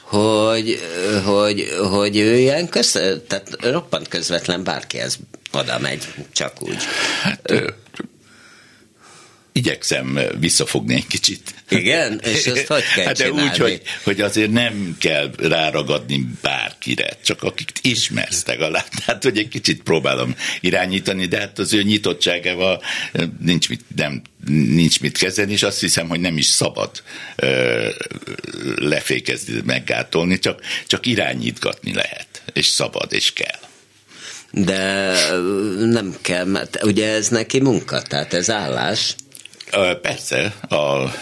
hogy, 0.00 0.78
hogy, 1.24 1.68
hogy 1.90 2.16
ő 2.16 2.38
ilyen 2.38 2.68
köz, 2.68 2.90
tehát 3.28 3.56
roppant 3.60 4.08
közvetlen 4.08 4.64
bárkihez 4.64 5.18
oda 5.52 5.78
megy, 5.78 6.14
csak 6.32 6.62
úgy. 6.62 6.78
Hát, 7.22 7.52
igyekszem 9.52 10.18
visszafogni 10.40 10.94
egy 10.94 11.06
kicsit. 11.06 11.54
Igen? 11.68 12.20
És 12.24 12.46
ezt 12.46 12.66
hogy 12.66 12.82
kell 12.94 13.04
hát 13.04 13.16
de 13.16 13.24
csinálni? 13.24 13.50
úgy, 13.50 13.56
hogy, 13.56 13.82
hogy 14.02 14.20
azért 14.20 14.50
nem 14.50 14.96
kell 15.00 15.30
ráragadni 15.38 16.26
bárkire, 16.42 17.16
csak 17.24 17.42
akit 17.42 17.72
ismersz 17.82 18.46
legalább. 18.46 18.86
Hát, 19.02 19.22
hogy 19.22 19.38
egy 19.38 19.48
kicsit 19.48 19.82
próbálom 19.82 20.34
irányítani, 20.60 21.26
de 21.26 21.38
hát 21.38 21.58
az 21.58 21.72
ő 21.72 21.82
nyitottságával 21.82 22.82
nincs 23.40 23.68
mit, 23.68 23.84
nem, 23.96 24.22
nincs 24.48 25.00
mit 25.00 25.18
kezdeni, 25.18 25.52
és 25.52 25.62
azt 25.62 25.80
hiszem, 25.80 26.08
hogy 26.08 26.20
nem 26.20 26.36
is 26.36 26.46
szabad 26.46 26.90
ö, 27.36 27.88
lefékezni, 28.76 29.60
meggátolni, 29.64 30.38
csak, 30.38 30.60
csak 30.86 31.06
irányítgatni 31.06 31.94
lehet, 31.94 32.42
és 32.52 32.66
szabad, 32.66 33.12
és 33.12 33.32
kell. 33.32 33.60
De 34.50 35.14
nem 35.78 36.16
kell, 36.20 36.44
mert 36.44 36.84
ugye 36.84 37.08
ez 37.08 37.28
neki 37.28 37.60
munka, 37.60 38.02
tehát 38.02 38.34
ez 38.34 38.50
állás. 38.50 39.14
Persze, 40.02 40.54
a 40.68 41.12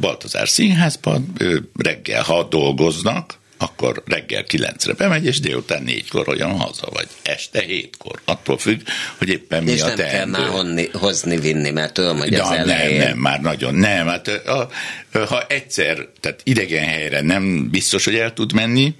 Baltazár 0.00 0.48
Színházban 0.48 1.32
reggel, 1.76 2.22
ha 2.22 2.42
dolgoznak, 2.42 3.38
akkor 3.58 4.02
reggel 4.06 4.44
kilencre 4.44 4.92
bemegy, 4.92 5.24
és 5.24 5.40
délután 5.40 5.82
négykor 5.82 6.28
olyan 6.28 6.58
haza, 6.58 6.88
vagy 6.92 7.06
este 7.22 7.60
hétkor. 7.60 8.20
Attól 8.24 8.58
függ, 8.58 8.80
hogy 9.18 9.28
éppen 9.28 9.62
mi 9.62 9.70
és 9.70 9.82
a 9.82 9.86
nem 9.86 9.96
kell 9.96 10.24
már 10.26 10.48
honni, 10.48 10.88
hozni, 10.92 11.36
vinni, 11.36 11.70
mert 11.70 11.92
tudom, 11.92 12.18
hogy 12.18 12.34
az 12.34 12.50
Ja, 12.50 12.56
nem, 12.56 12.68
elején. 12.68 12.98
nem, 12.98 13.18
már 13.18 13.40
nagyon 13.40 13.74
nem. 13.74 14.06
Hát, 14.06 14.28
a, 14.28 14.68
ö, 15.12 15.24
ha 15.24 15.42
egyszer, 15.48 16.08
tehát 16.20 16.40
idegen 16.44 16.84
helyre 16.84 17.20
nem 17.20 17.70
biztos, 17.70 18.04
hogy 18.04 18.14
el 18.14 18.32
tud 18.32 18.52
menni, 18.52 18.94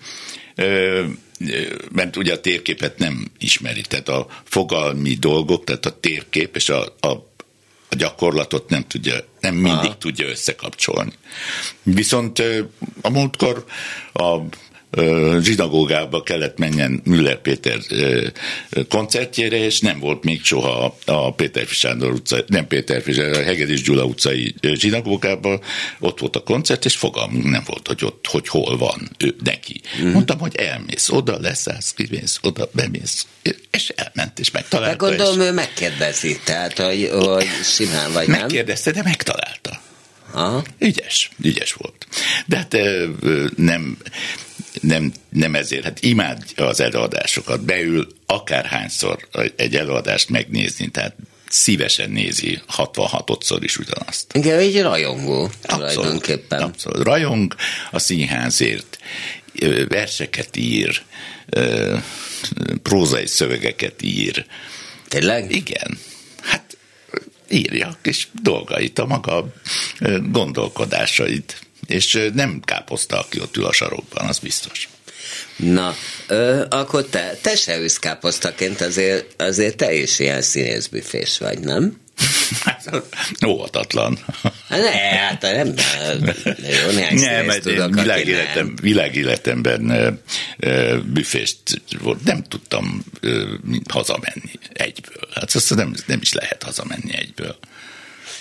ö, 0.55 1.05
mert 1.93 2.17
ugye 2.17 2.33
a 2.33 2.41
térképet 2.41 2.99
nem 2.99 3.31
ismeri, 3.39 3.81
tehát 3.81 4.09
a 4.09 4.27
fogalmi 4.45 5.15
dolgok, 5.15 5.65
tehát 5.65 5.87
a 5.87 5.99
térkép 6.01 6.57
és 6.57 6.69
a, 6.69 6.83
a 7.01 7.28
a 7.91 7.95
gyakorlatot 7.95 8.69
nem 8.69 8.87
tudja, 8.87 9.15
nem 9.41 9.55
mindig 9.55 9.91
Aha. 9.91 9.99
tudja 9.99 10.27
összekapcsolni. 10.27 11.13
Viszont 11.83 12.43
a 13.03 13.09
múltkor 13.11 13.65
a 14.13 14.39
ö, 14.91 15.39
zsinagógába 15.43 16.23
kellett 16.23 16.59
menjen 16.59 17.01
Müller 17.05 17.41
Péter 17.41 17.79
koncertjére, 18.89 19.57
és 19.57 19.81
nem 19.81 19.99
volt 19.99 20.25
még 20.25 20.45
soha 20.45 20.97
a- 21.05 21.35
Péter 21.35 21.67
Sándor 21.67 22.13
utca, 22.13 22.45
nem 22.47 22.67
Péter 22.67 23.03
Sándor, 23.03 23.41
a 23.41 23.45
Hegedűs 23.45 23.83
Gyula 23.83 24.05
utcai 24.05 24.55
ö, 24.61 24.75
zsinagógában, 24.75 25.61
ott 25.99 26.19
volt 26.21 26.37
a 26.37 26.41
koncert, 26.43 26.85
és 26.85 26.97
fogalmunk 26.97 27.45
nem 27.45 27.63
volt, 27.67 27.87
hogy 27.87 28.05
ott, 28.05 28.27
hogy 28.27 28.49
hol 28.49 28.77
van 28.79 29.11
ő, 29.19 29.35
neki. 29.45 29.81
Mm. 30.03 30.11
Mondtam, 30.11 30.39
hogy 30.39 30.57
elmész, 30.57 31.09
oda 31.11 31.39
leszállsz, 31.41 31.93
kimész, 31.93 32.39
oda 32.43 32.69
bemész, 32.73 33.27
és 33.71 33.89
elment, 33.97 34.39
és 34.39 34.51
De 34.51 34.59
megtalálta. 34.59 35.11
és- 35.11 35.17
gondolom, 35.17 35.41
ő 35.41 35.53
megkérdezi, 35.53 36.39
tehát, 36.45 36.79
hogy, 36.79 37.09
hogy 37.13 37.47
simán 37.65 38.13
vagy 38.13 38.29
nem. 38.29 38.41
Megkérdezte, 38.41 38.91
de 38.91 39.03
megtalálta. 39.03 39.81
Aha. 40.33 40.65
Ügyes, 40.79 41.31
ügyes 41.43 41.73
volt. 41.73 42.07
De 42.47 42.57
hát 42.57 42.77
nem, 43.57 43.97
nem, 44.81 45.13
nem 45.29 45.55
ezért, 45.55 45.85
hát 45.85 46.03
imádja 46.03 46.67
az 46.67 46.81
előadásokat, 46.81 47.61
beül 47.65 48.07
akárhányszor 48.27 49.29
egy 49.57 49.77
előadást 49.77 50.29
megnézni, 50.29 50.89
tehát 50.89 51.17
szívesen 51.49 52.11
nézi 52.11 52.61
66-szor 52.77 53.59
is 53.61 53.79
ugyanazt. 53.79 54.33
Igen, 54.37 54.61
így 54.61 54.83
rajongó 54.83 55.51
Abszolút, 55.63 55.93
tulajdonképpen. 55.95 56.63
abszolút. 56.63 57.03
Rajong 57.03 57.55
a 57.91 57.99
színházért, 57.99 58.99
verseket 59.89 60.57
ír, 60.57 61.03
prózai 62.83 63.27
szövegeket 63.27 64.03
ír, 64.03 64.47
Tényleg? 65.09 65.53
igen, 65.53 65.99
hát 66.43 66.77
írja 67.51 67.99
kis 68.03 68.29
dolgait, 68.43 68.99
a 68.99 69.07
maga 69.07 69.53
gondolkodásait, 70.31 71.61
és 71.89 72.31
nem 72.35 72.61
káposzta, 72.65 73.19
aki 73.19 73.41
ott 73.41 73.57
ül 73.57 73.65
a 73.65 73.73
sarokban, 73.73 74.29
az 74.29 74.39
biztos. 74.39 74.89
Na, 75.57 75.95
ö, 76.27 76.65
akkor 76.69 77.05
te, 77.05 77.39
te 77.43 77.57
se 77.57 77.79
ülsz 77.79 77.99
káposztaként, 77.99 78.81
azért, 78.81 79.43
azért 79.43 79.77
te 79.77 79.95
is 79.95 80.19
ilyen 80.19 80.43
színészbüfés 80.43 81.39
vagy, 81.39 81.59
nem? 81.59 81.97
Hát, 82.65 83.03
óvatatlan. 83.47 84.19
Hát 84.69 84.81
ne, 84.83 84.91
hát 84.91 85.43
nem, 85.43 85.75
jó, 86.47 86.91
néhány 86.91 87.15
Nem, 87.15 87.49
én 87.49 87.61
tudok, 87.61 87.95
világéletem, 87.95 88.67
nem. 88.67 88.77
világéletemben 88.81 90.21
büfést 91.05 91.59
volt, 91.99 92.25
nem 92.25 92.43
tudtam 92.43 93.05
hazamenni 93.89 94.53
egyből. 94.73 95.29
Hát 95.35 95.55
azt 95.55 95.75
nem, 95.75 95.95
nem 96.07 96.19
is 96.21 96.33
lehet 96.33 96.63
hazamenni 96.63 97.17
egyből. 97.17 97.59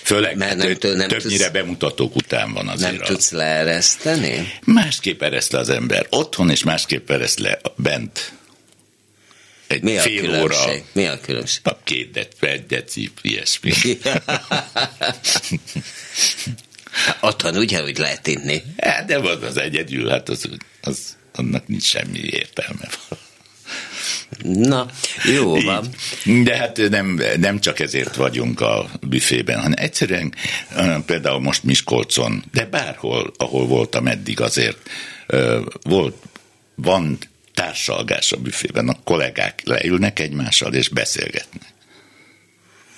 Főleg, 0.08 0.36
Mert 0.36 0.56
nem 0.56 0.74
tud- 0.76 0.96
nem 0.96 1.08
többnyire 1.08 1.36
tudsz- 1.44 1.52
bemutatók 1.52 2.16
után 2.16 2.52
van 2.52 2.68
azért. 2.68 2.92
Nem 2.92 3.00
a- 3.02 3.06
tudsz 3.06 3.30
leereszteni? 3.30 4.52
Másképp 4.64 5.22
ereszt 5.22 5.52
le 5.52 5.58
az 5.58 5.68
ember 5.68 6.06
otthon, 6.10 6.50
és 6.50 6.62
másképp 6.62 7.10
ereszt 7.10 7.38
le 7.38 7.58
bent. 7.76 8.32
Egy 9.66 9.82
Mi 9.82 9.96
a 9.96 10.00
fél 10.02 10.20
különbség? 10.20 10.42
óra, 10.72 10.82
Mi 10.92 11.06
a 11.06 11.20
különbség? 11.20 11.60
a 11.64 11.78
két 11.84 12.10
de, 12.10 12.28
egy 12.40 12.66
deci, 12.66 13.10
ilyesmi. 13.22 13.72
Otthon 17.20 17.56
ugyanúgy 17.56 17.98
lehet 17.98 18.26
inni. 18.26 18.62
Hát, 18.76 19.06
de 19.06 19.18
az 19.18 19.42
az 19.42 19.56
egyedül, 19.56 20.08
hát 20.08 20.28
az, 20.28 20.48
az, 20.82 21.16
annak 21.32 21.66
nincs 21.66 21.84
semmi 21.84 22.18
értelme. 22.18 22.88
Na, 24.42 24.86
jó 25.24 25.60
van. 25.60 25.88
De 26.44 26.56
hát 26.56 26.76
nem, 26.90 27.20
nem 27.38 27.60
csak 27.60 27.80
ezért 27.80 28.16
vagyunk 28.16 28.60
a 28.60 28.90
büfében, 29.00 29.56
hanem 29.56 29.74
egyszerűen 29.76 30.34
például 31.06 31.40
most 31.40 31.62
Miskolcon, 31.62 32.44
de 32.52 32.64
bárhol, 32.64 33.32
ahol 33.36 33.66
voltam 33.66 34.06
eddig 34.06 34.40
azért, 34.40 34.78
volt, 35.82 36.16
van 36.74 37.18
társalgás 37.54 38.32
a 38.32 38.36
büfében, 38.36 38.88
a 38.88 38.98
kollégák 39.04 39.62
leülnek 39.64 40.18
egymással 40.18 40.74
és 40.74 40.88
beszélgetnek. 40.88 41.72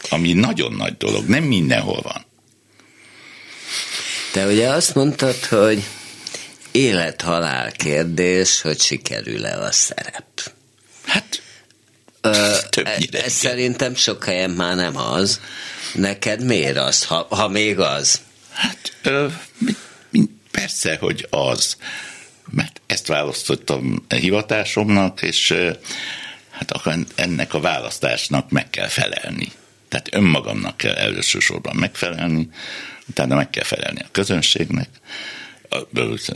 Ami 0.09 0.33
nagyon 0.33 0.73
nagy 0.73 0.97
dolog, 0.97 1.29
nem 1.29 1.45
mindenhol 1.45 2.01
van. 2.03 2.25
Te 4.33 4.47
ugye 4.47 4.69
azt 4.69 4.95
mondtad, 4.95 5.45
hogy 5.45 5.83
élet-halál 6.71 7.73
kérdés, 7.73 8.61
hogy 8.61 8.81
sikerül-e 8.81 9.59
a 9.59 9.73
szerep. 9.73 10.53
Hát, 11.11 11.43
többnyire 12.69 13.25
ez 13.25 13.33
szerintem 13.33 13.95
sok 13.95 14.25
helyen 14.25 14.51
már 14.51 14.77
nem 14.77 14.97
az. 14.97 15.41
Neked 15.95 16.45
miért 16.45 16.77
az, 16.77 17.05
ha, 17.05 17.27
ha 17.31 17.49
még 17.49 17.79
az? 17.79 18.21
Hát, 18.53 18.93
ö, 19.03 19.27
persze, 20.51 20.97
hogy 21.01 21.27
az. 21.31 21.77
Mert 22.51 22.81
ezt 22.87 23.07
választottam 23.07 24.05
hivatásomnak, 24.09 25.23
és 25.23 25.55
hát 26.51 26.73
ennek 27.15 27.55
a 27.55 27.61
választásnak 27.61 28.51
meg 28.51 28.71
kell 28.71 28.89
felelni. 28.89 29.53
Tehát 29.89 30.15
önmagamnak 30.15 30.77
kell 30.77 30.95
elsősorban 30.95 31.77
megfelelni, 31.77 32.49
utána 33.09 33.35
meg 33.35 33.51
kell 33.51 33.65
felelni 33.65 34.01
a 34.01 34.11
közönségnek, 34.11 34.89
a 35.69 35.79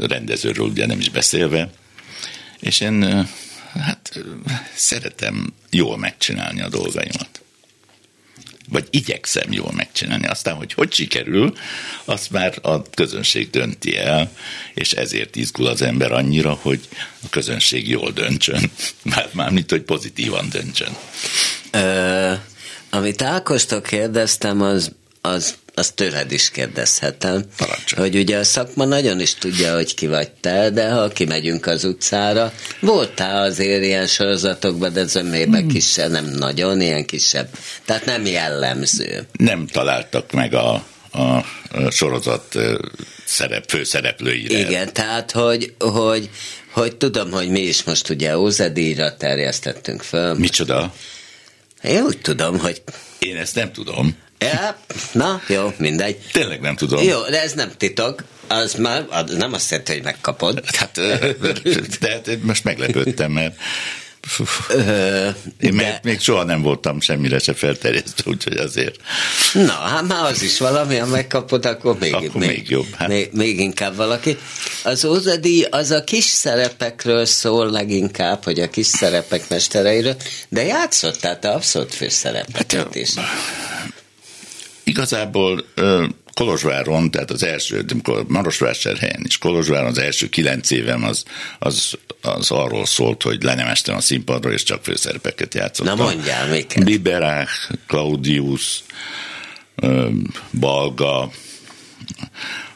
rendezőről 0.07 0.67
ugye 0.67 0.87
nem 0.87 0.99
is 0.99 1.09
beszélve, 1.09 1.71
és 2.61 2.81
én 2.81 3.29
hát 3.81 4.21
szeretem 4.75 5.55
jól 5.71 5.99
megcsinálni 5.99 6.63
a 6.63 6.69
dolgaimat 6.69 7.45
vagy 8.69 8.87
igyekszem 8.91 9.53
jól 9.53 9.73
megcsinálni. 9.73 10.27
Aztán, 10.27 10.55
hogy 10.55 10.73
hogy 10.73 10.93
sikerül, 10.93 11.53
azt 12.05 12.31
már 12.31 12.59
a 12.63 12.83
közönség 12.83 13.51
dönti 13.51 13.97
el, 13.97 14.31
és 14.75 14.93
ezért 14.93 15.37
izgul 15.37 15.67
az 15.67 15.83
ember 15.83 16.13
annyira, 16.13 16.53
hogy 16.53 16.89
a 17.23 17.29
közönség 17.31 17.89
jól 17.89 18.11
döntsön. 18.11 18.71
Már, 19.03 19.29
mármint, 19.33 19.71
hogy 19.71 19.83
pozitívan 19.83 20.49
döntsön. 20.49 20.97
Ö, 21.71 22.33
amit 22.91 23.23
Ákostól 23.23 23.81
kérdeztem, 23.81 24.61
az, 24.61 24.93
az, 25.25 25.55
az 25.75 25.91
tőled 25.91 26.33
is 26.33 26.51
kérdezhetem. 26.51 27.45
Parancsolj. 27.57 28.11
Hogy 28.11 28.21
ugye 28.21 28.39
a 28.39 28.45
szakma 28.45 28.85
nagyon 28.85 29.21
is 29.21 29.35
tudja, 29.35 29.75
hogy 29.75 29.95
ki 29.95 30.07
vagy 30.07 30.31
te, 30.31 30.71
de 30.71 30.91
ha 30.91 31.09
kimegyünk 31.09 31.67
az 31.67 31.85
utcára, 31.85 32.53
voltál 32.81 33.43
azért 33.43 33.85
ilyen 33.85 34.07
sorozatokban, 34.07 34.93
de 34.93 35.05
zömében 35.07 35.61
hmm. 35.61 35.69
kisebb, 35.69 36.11
nem 36.11 36.25
nagyon, 36.25 36.81
ilyen 36.81 37.07
kisebb. 37.07 37.49
Tehát 37.85 38.05
nem 38.05 38.27
jellemző. 38.27 39.27
Nem 39.33 39.67
találtak 39.67 40.33
meg 40.33 40.55
a, 40.55 40.85
a, 41.13 41.45
sorozat 41.91 42.59
szerep, 43.25 43.65
főszereplőire. 43.69 44.59
Igen, 44.59 44.93
tehát 44.93 45.31
hogy, 45.31 45.75
hogy, 45.79 46.31
hogy 46.73 46.97
tudom, 46.97 47.31
hogy 47.31 47.49
mi 47.49 47.61
is 47.61 47.83
most 47.83 48.09
ugye 48.09 48.39
Ózedíjra 48.39 49.17
terjesztettünk 49.17 50.03
föl. 50.03 50.35
Micsoda? 50.35 50.95
Én 51.83 52.03
úgy 52.03 52.19
tudom, 52.19 52.59
hogy 52.59 52.83
Én 53.19 53.37
ezt 53.37 53.55
nem 53.55 53.73
tudom. 53.73 54.17
Ja, 54.53 54.77
na, 55.13 55.43
jó, 55.49 55.73
mindegy. 55.77 56.17
Tényleg 56.33 56.61
nem 56.61 56.77
tudom. 56.77 57.03
Jó, 57.03 57.21
de 57.31 57.43
ez 57.43 57.53
nem 57.53 57.73
titok. 57.77 58.25
Az 58.49 58.75
már 58.75 59.07
az 59.11 59.35
nem 59.35 59.53
azt 59.53 59.71
jelenti, 59.71 59.93
hogy 59.93 60.03
megkapod. 60.03 60.61
Hát, 60.77 60.95
de 62.01 62.11
hát 62.11 62.39
most 62.43 62.65
meglepődtem, 62.65 63.33
mert 63.33 63.57
Ö, 64.69 65.29
én 65.61 65.77
de, 65.77 65.83
még, 65.83 65.93
még 66.03 66.21
soha 66.21 66.45
nem 66.45 66.63
voltam 66.63 67.01
semmire 67.01 67.39
se 67.39 67.55
felterjesztve, 67.55 68.31
úgyhogy 68.31 68.57
azért. 68.57 68.97
na, 69.53 69.73
hát 69.73 70.07
már 70.09 70.25
az 70.25 70.43
is 70.43 70.59
valami, 70.59 70.97
ha 70.97 71.07
megkapod, 71.07 71.67
akkor 71.67 71.99
még, 71.99 72.15
Akkor 72.15 72.41
még 72.41 72.71
jobb, 72.71 72.95
hát. 72.95 73.09
Még, 73.09 73.29
még 73.33 73.61
inkább 73.61 73.97
valaki. 73.97 74.39
Az 74.83 75.05
Ózadi 75.05 75.67
az 75.71 75.91
a 75.91 76.05
kis 76.05 76.25
szerepekről 76.25 77.25
szól 77.25 77.71
leginkább, 77.71 78.45
hogy 78.45 78.61
a 78.61 78.71
kis 78.71 78.87
szerepek 78.87 79.49
mestereiről, 79.49 80.17
de 80.49 80.63
játszottál 80.63 81.39
te 81.39 81.49
abszolút 81.49 81.95
főszerepeket 81.95 82.95
is. 82.95 83.11
Igazából 84.85 85.65
Kolozsváron, 86.35 87.11
tehát 87.11 87.31
az 87.31 87.43
első, 87.43 87.87
amikor 87.91 88.25
Marosvásárhelyen 88.29 89.23
is 89.25 89.39
Kolozsváron 89.39 89.89
az 89.89 89.99
első 89.99 90.29
kilenc 90.29 90.71
évem 90.71 91.05
az, 91.05 91.25
az, 91.59 91.99
az 92.21 92.51
arról 92.51 92.87
szólt, 92.87 93.23
hogy 93.23 93.43
le 93.43 93.55
nem 93.55 93.67
estem 93.67 93.97
a 93.97 94.01
színpadról, 94.01 94.53
és 94.53 94.63
csak 94.63 94.85
főszerepeket 94.85 95.55
játszottam. 95.55 95.97
Na 95.97 96.05
mondjál, 96.05 96.49
miket? 96.49 96.85
Biberach, 96.85 97.71
Claudius, 97.87 98.83
Balga, 100.61 101.31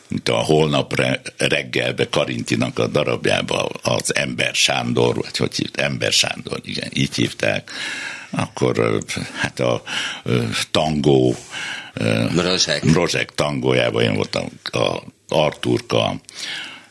mint 0.09 0.29
a 0.29 0.37
holnap 0.37 0.95
re- 0.95 1.23
reggelbe 1.37 2.09
Karintinak 2.09 2.79
a 2.79 2.87
darabjába 2.87 3.67
az 3.83 4.15
Ember 4.15 4.55
Sándor, 4.55 5.15
vagy 5.15 5.37
hogy 5.37 5.57
hívt, 5.57 5.77
Ember 5.77 6.13
Sándor, 6.13 6.61
igen, 6.65 6.91
így 6.95 7.15
hívták. 7.15 7.71
Akkor 8.31 9.03
hát 9.35 9.61
a 9.61 9.83
tangó, 10.71 11.37
ö, 11.99 12.27
Rozsek. 12.37 12.93
Rozsek 12.93 13.35
tangójában 13.35 14.03
én 14.03 14.15
voltam 14.15 14.49
a 14.63 15.03
Arturka, 15.29 16.21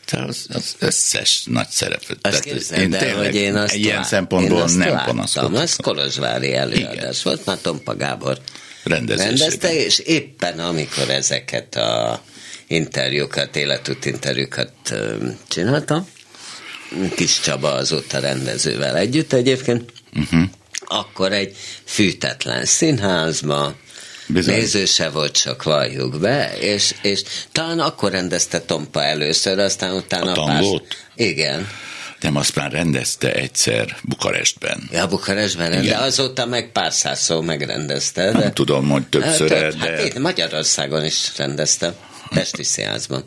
tehát 0.04 0.28
az, 0.28 0.46
az 0.48 0.74
összes 0.78 1.42
nagy 1.44 1.68
szereplő. 1.68 2.16
Azt 2.20 2.42
képzeld 2.42 2.94
el, 2.94 3.16
hogy 3.16 3.34
én 3.34 3.54
azt 3.54 3.74
ilyen 3.74 3.96
lát- 3.96 4.06
szempontból 4.06 4.58
én 4.58 4.62
azt 4.62 4.76
nem 4.76 4.88
láttam, 4.88 5.14
panaszkodom. 5.14 5.54
Ez 5.54 5.76
Kolozsvári 5.76 6.54
előadás 6.54 6.94
Igen. 6.94 7.14
volt, 7.22 7.44
már 7.44 7.58
Tompa 7.58 7.96
Gábor 7.96 8.38
rendezte, 8.84 9.74
és 9.74 9.98
éppen 9.98 10.58
amikor 10.58 11.10
ezeket 11.10 11.76
a 11.76 12.22
interjúkat, 12.66 13.56
életút 13.56 14.04
interjúkat 14.04 14.72
csináltam, 15.48 16.08
Kis 17.14 17.40
Csaba 17.40 17.72
azóta 17.72 18.18
rendezővel 18.18 18.96
együtt 18.96 19.32
egyébként, 19.32 19.92
uh-huh. 20.14 20.42
akkor 20.86 21.32
egy 21.32 21.56
fűtetlen 21.84 22.64
színházba, 22.64 23.74
Bizony. 24.28 24.54
Néző 24.54 24.84
se 24.84 25.08
volt, 25.08 25.32
csak 25.32 25.62
valljuk 25.62 26.18
be, 26.20 26.58
és, 26.58 26.94
és 27.02 27.22
talán 27.52 27.80
akkor 27.80 28.10
rendezte 28.10 28.60
Tompa 28.60 29.04
először, 29.04 29.58
aztán 29.58 29.94
utána 29.94 30.30
A 30.30 30.34
tangót? 30.34 30.82
Pár... 30.82 31.26
Igen. 31.28 31.68
Nem, 32.20 32.36
azt 32.36 32.54
már 32.54 32.72
rendezte 32.72 33.32
egyszer 33.32 33.96
Bukarestben. 34.02 34.88
Ja, 34.92 35.06
Bukarestben, 35.06 35.70
de 35.70 35.82
Igen. 35.82 36.00
azóta 36.00 36.46
meg 36.46 36.72
pár 36.72 36.92
százszor 36.92 37.44
megrendezte. 37.44 38.32
De... 38.32 38.38
Nem 38.38 38.52
tudom, 38.52 38.88
hogy 38.88 39.06
többször, 39.06 39.50
Hát, 39.50 39.76
de... 39.76 39.88
Hát 39.88 40.00
én 40.00 40.20
Magyarországon 40.20 41.04
is 41.04 41.32
rendeztem, 41.36 41.94
Pesti 42.28 42.64
Színházban. 42.64 43.24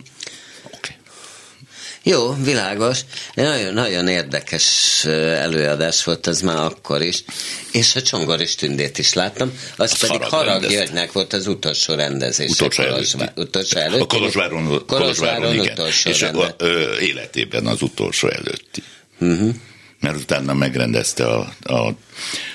Jó, 2.04 2.34
világos. 2.44 3.00
Nagyon, 3.34 3.74
nagyon 3.74 4.08
érdekes 4.08 5.02
előadás 5.06 6.04
volt 6.04 6.28
ez 6.28 6.42
már 6.42 6.58
akkor 6.58 7.02
is. 7.02 7.24
És 7.72 7.96
a 7.96 8.02
Csongoris 8.02 8.56
Tündét 8.56 8.98
is 8.98 9.14
láttam. 9.14 9.60
Az 9.78 10.00
pedig 10.00 10.16
Harag 10.18 10.30
Harag 10.32 10.48
rendezte. 10.52 10.76
Györgynek 10.76 11.12
volt 11.12 11.34
az 11.34 11.48
utolsó 11.48 11.94
rendezés. 11.94 12.52
Utolsó 12.52 12.84
előtti. 12.84 13.18
Utolsó 13.36 13.78
előtti. 13.78 14.02
A 14.02 14.06
Kolozsváron, 14.06 14.64
Kolozsváron, 14.66 14.86
Kolozsváron 14.88 15.54
igen. 15.54 15.72
utolsó 15.72 16.10
És 16.10 16.22
a, 16.22 16.26
rendezés. 16.26 16.54
ö, 16.58 17.00
életében 17.00 17.66
az 17.66 17.82
utolsó 17.82 18.28
előtti. 18.28 18.84
Uh-huh. 19.20 19.56
Mert 20.00 20.16
utána 20.16 20.54
megrendezte 20.54 21.26
a, 21.26 21.54
a 21.64 21.94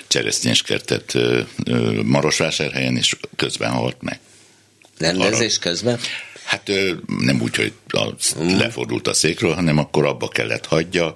cseresznyéskertet 0.08 1.14
Marosvásárhelyen, 2.02 2.96
és 2.96 3.16
közben 3.36 3.70
halt 3.70 3.96
meg. 4.00 4.20
Rendezés 4.98 5.58
közben? 5.58 6.00
Hát 6.46 6.70
nem 7.18 7.40
úgy, 7.40 7.56
hogy 7.56 7.72
a, 7.88 8.04
Mm. 8.38 8.56
lefordult 8.58 9.08
a 9.08 9.14
székről, 9.14 9.54
hanem 9.54 9.78
akkor 9.78 10.06
abba 10.06 10.28
kellett 10.28 10.66
hagyja, 10.66 11.14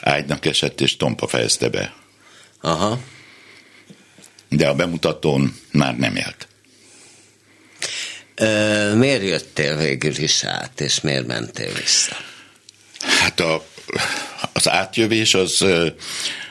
ágynak 0.00 0.46
esett, 0.46 0.80
és 0.80 0.96
Tompa 0.96 1.26
fejezte 1.26 1.68
be. 1.68 1.94
Aha. 2.60 3.00
De 4.48 4.68
a 4.68 4.74
bemutatón 4.74 5.56
már 5.72 5.96
nem 5.96 6.16
élt. 6.16 6.48
Ö, 8.34 8.94
miért 8.94 9.22
jöttél 9.22 9.76
végül 9.76 10.16
is 10.16 10.44
át, 10.44 10.80
és 10.80 11.00
miért 11.00 11.26
mentél 11.26 11.72
vissza? 11.72 12.16
Hát 13.00 13.40
a, 13.40 13.66
az 14.52 14.68
átjövés 14.68 15.34
az, 15.34 15.64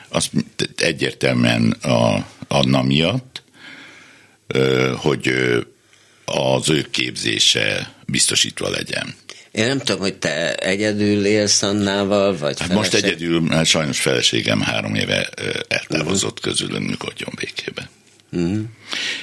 az 0.08 0.30
egyértelműen 0.76 1.70
a, 1.70 2.26
Anna 2.48 2.82
miatt, 2.82 3.42
hogy 4.96 5.34
az 6.24 6.70
ő 6.70 6.86
képzése 6.90 7.92
biztosítva 8.12 8.70
legyen. 8.70 9.14
Én 9.52 9.66
nem 9.66 9.78
tudom, 9.78 10.00
hogy 10.00 10.14
te 10.14 10.54
egyedül 10.54 11.26
élsz 11.26 11.62
Annával, 11.62 12.36
vagy 12.36 12.60
Hát 12.60 12.72
most 12.72 12.94
egyedül, 12.94 13.48
hát 13.48 13.66
sajnos 13.66 14.00
feleségem 14.00 14.60
három 14.60 14.94
éve 14.94 15.28
eltávozott 15.68 16.40
közülünk, 16.40 16.88
nyugodjon 16.90 17.32
békébe. 17.36 17.90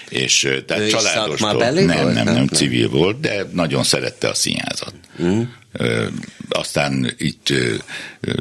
És 0.10 0.44
ö, 0.44 0.62
tehát 0.62 0.84
Ő 0.84 0.86
is 0.86 0.92
családos 0.92 1.40
szakmabeli 1.40 1.86
nem, 1.86 2.08
nem, 2.08 2.24
Nem, 2.24 2.34
nem, 2.34 2.48
civil 2.48 2.90
volt, 2.90 3.20
de 3.20 3.46
nagyon 3.52 3.84
szerette 3.84 4.28
a 4.30 4.34
színházat. 4.34 4.94
Ö, 5.72 6.08
aztán 6.50 7.14
itt, 7.18 7.50
ö, 7.50 7.76
ö, 8.20 8.34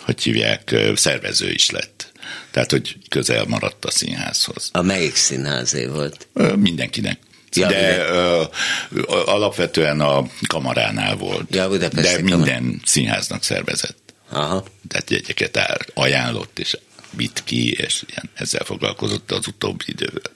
hogy 0.00 0.22
hívják, 0.22 0.74
szervező 0.94 1.50
is 1.50 1.70
lett. 1.70 2.12
Tehát, 2.50 2.70
hogy 2.70 2.96
közel 3.08 3.44
maradt 3.44 3.84
a 3.84 3.90
színházhoz. 3.90 4.68
A 4.72 4.82
melyik 4.82 5.14
színházé 5.14 5.86
volt? 5.86 6.26
Ö, 6.32 6.56
Mindenkinek. 6.56 7.18
Ja, 7.56 7.68
de 7.68 7.98
ö, 7.98 8.42
ö, 8.90 9.02
alapvetően 9.06 10.00
a 10.00 10.26
kamaránál 10.46 11.16
volt. 11.16 11.54
Ja, 11.54 11.68
de 11.76 12.22
minden 12.22 12.80
színháznak 12.84 13.42
szervezett. 13.42 14.14
Aha. 14.30 14.64
Tehát 14.88 15.10
jegyeket 15.10 15.56
áll, 15.56 15.78
ajánlott, 15.94 16.58
és 16.58 16.76
vitt 17.10 17.44
ki, 17.44 17.72
és 17.72 18.02
ilyen, 18.08 18.30
ezzel 18.34 18.64
foglalkozott 18.64 19.32
az 19.32 19.46
utóbbi 19.46 19.84
időben. 19.86 20.30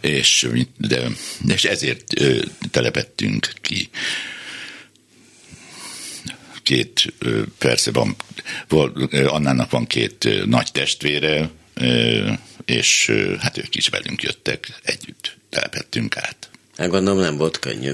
és, 0.00 0.48
de, 0.76 1.08
és 1.46 1.64
ezért 1.64 2.20
ö, 2.20 2.42
telepettünk 2.70 3.52
ki 3.60 3.90
két, 6.66 7.14
persze 7.58 7.90
van, 7.90 8.16
Annának 9.26 9.70
van 9.70 9.86
két 9.86 10.46
nagy 10.46 10.72
testvére, 10.72 11.50
és 12.66 13.12
hát 13.40 13.58
ők 13.58 13.74
is 13.74 13.88
velünk 13.88 14.22
jöttek, 14.22 14.78
együtt 14.82 15.36
telepettünk 15.50 16.16
át. 16.16 16.48
Hát 16.76 16.88
gondolom 16.88 17.20
nem 17.20 17.36
volt 17.36 17.58
könnyű. 17.58 17.92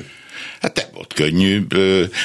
Hát 0.60 0.76
nem 0.76 0.86
volt 0.92 1.12
könnyű, 1.12 1.66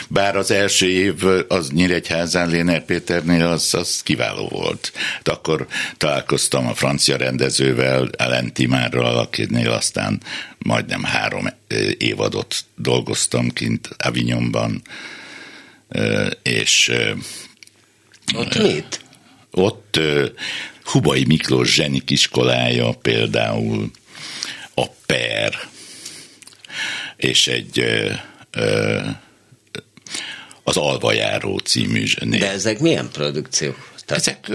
bár 0.08 0.36
az 0.36 0.52
első 0.52 0.90
év 0.90 1.26
az 1.48 1.70
Nyíregyházán 1.70 2.50
Léner 2.50 2.86
Péternél 2.86 3.46
az, 3.46 3.74
az 3.74 4.02
kiváló 4.04 4.48
volt. 4.48 4.92
De 5.24 5.32
akkor 5.32 5.68
találkoztam 5.98 6.68
a 6.68 6.76
francia 6.76 7.18
rendezővel, 7.18 8.10
Ellen 8.18 8.54
Timárral, 8.54 9.18
akinél 9.18 9.72
aztán 9.72 10.22
majdnem 10.58 11.04
három 11.04 11.48
évadot 11.98 12.56
dolgoztam 12.76 13.50
kint 13.50 13.90
Avignonban, 13.98 14.82
és 16.44 16.92
ott 18.36 18.58
mit? 18.58 19.02
Ott 19.52 20.00
Hubai 20.92 21.24
Miklós 21.24 21.74
zsenik 21.74 22.10
iskolája 22.10 22.92
például, 22.92 23.92
a 24.74 24.86
Per, 25.06 25.70
és 27.16 27.48
egy 27.48 27.84
az 30.64 30.78
Alvajáró 30.78 31.58
című 31.58 32.06
zseni. 32.06 32.38
De 32.38 32.50
ezek 32.50 32.80
milyen 32.80 33.10
produkciók? 33.12 33.92
Tehát... 34.06 34.28
Ezek 34.28 34.50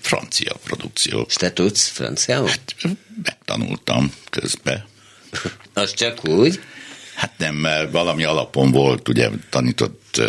francia 0.00 0.54
produkciók. 0.64 1.28
És 1.28 1.34
te 1.34 1.52
tudsz 1.52 1.88
franciául? 1.88 2.48
Hát 2.48 2.74
megtanultam 3.22 4.12
közben. 4.30 4.84
Az 5.74 5.94
csak 5.94 6.28
úgy? 6.28 6.60
Hát 7.14 7.32
nem, 7.38 7.54
mert 7.54 7.90
valami 7.90 8.24
alapon 8.24 8.70
volt, 8.70 9.08
ugye 9.08 9.30
tanított, 9.50 10.20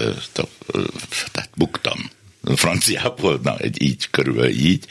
tehát 1.32 1.49
buktam 1.55 2.09
franciából, 2.55 3.39
na, 3.43 3.57
egy 3.57 3.81
így, 3.81 4.09
körülbelül 4.09 4.51
így, 4.51 4.85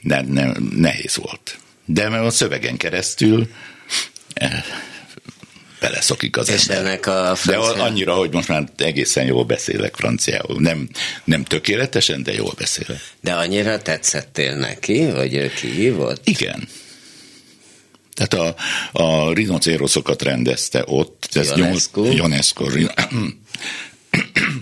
de 0.00 0.22
nem, 0.22 0.70
nehéz 0.76 1.16
volt. 1.16 1.58
De 1.84 2.08
mert 2.08 2.24
a 2.24 2.30
szövegen 2.30 2.76
keresztül 2.76 3.48
beleszokik 5.82 6.36
az 6.36 6.48
És 6.48 6.66
ember. 6.66 6.84
ennek 6.84 7.06
a 7.06 7.34
francia... 7.34 7.74
De 7.74 7.82
annyira, 7.82 8.14
hogy 8.14 8.32
most 8.32 8.48
már 8.48 8.68
egészen 8.76 9.24
jól 9.24 9.44
beszélek 9.44 9.96
franciául. 9.96 10.60
Nem, 10.60 10.88
nem 11.24 11.44
tökéletesen, 11.44 12.22
de 12.22 12.32
jól 12.32 12.52
beszélek. 12.58 13.00
De 13.20 13.32
annyira 13.32 13.82
tetszettél 13.82 14.56
neki, 14.56 15.02
hogy 15.02 15.34
ő 15.34 15.48
kihívott? 15.48 16.28
Igen. 16.28 16.68
Tehát 18.14 18.34
a, 18.34 18.54
a 19.02 19.32
rinocéroszokat 19.32 20.22
rendezte 20.22 20.82
ott. 20.86 21.28
Ez 21.32 21.52
Ionesco? 21.56 22.04
Ionesco. 22.04 22.66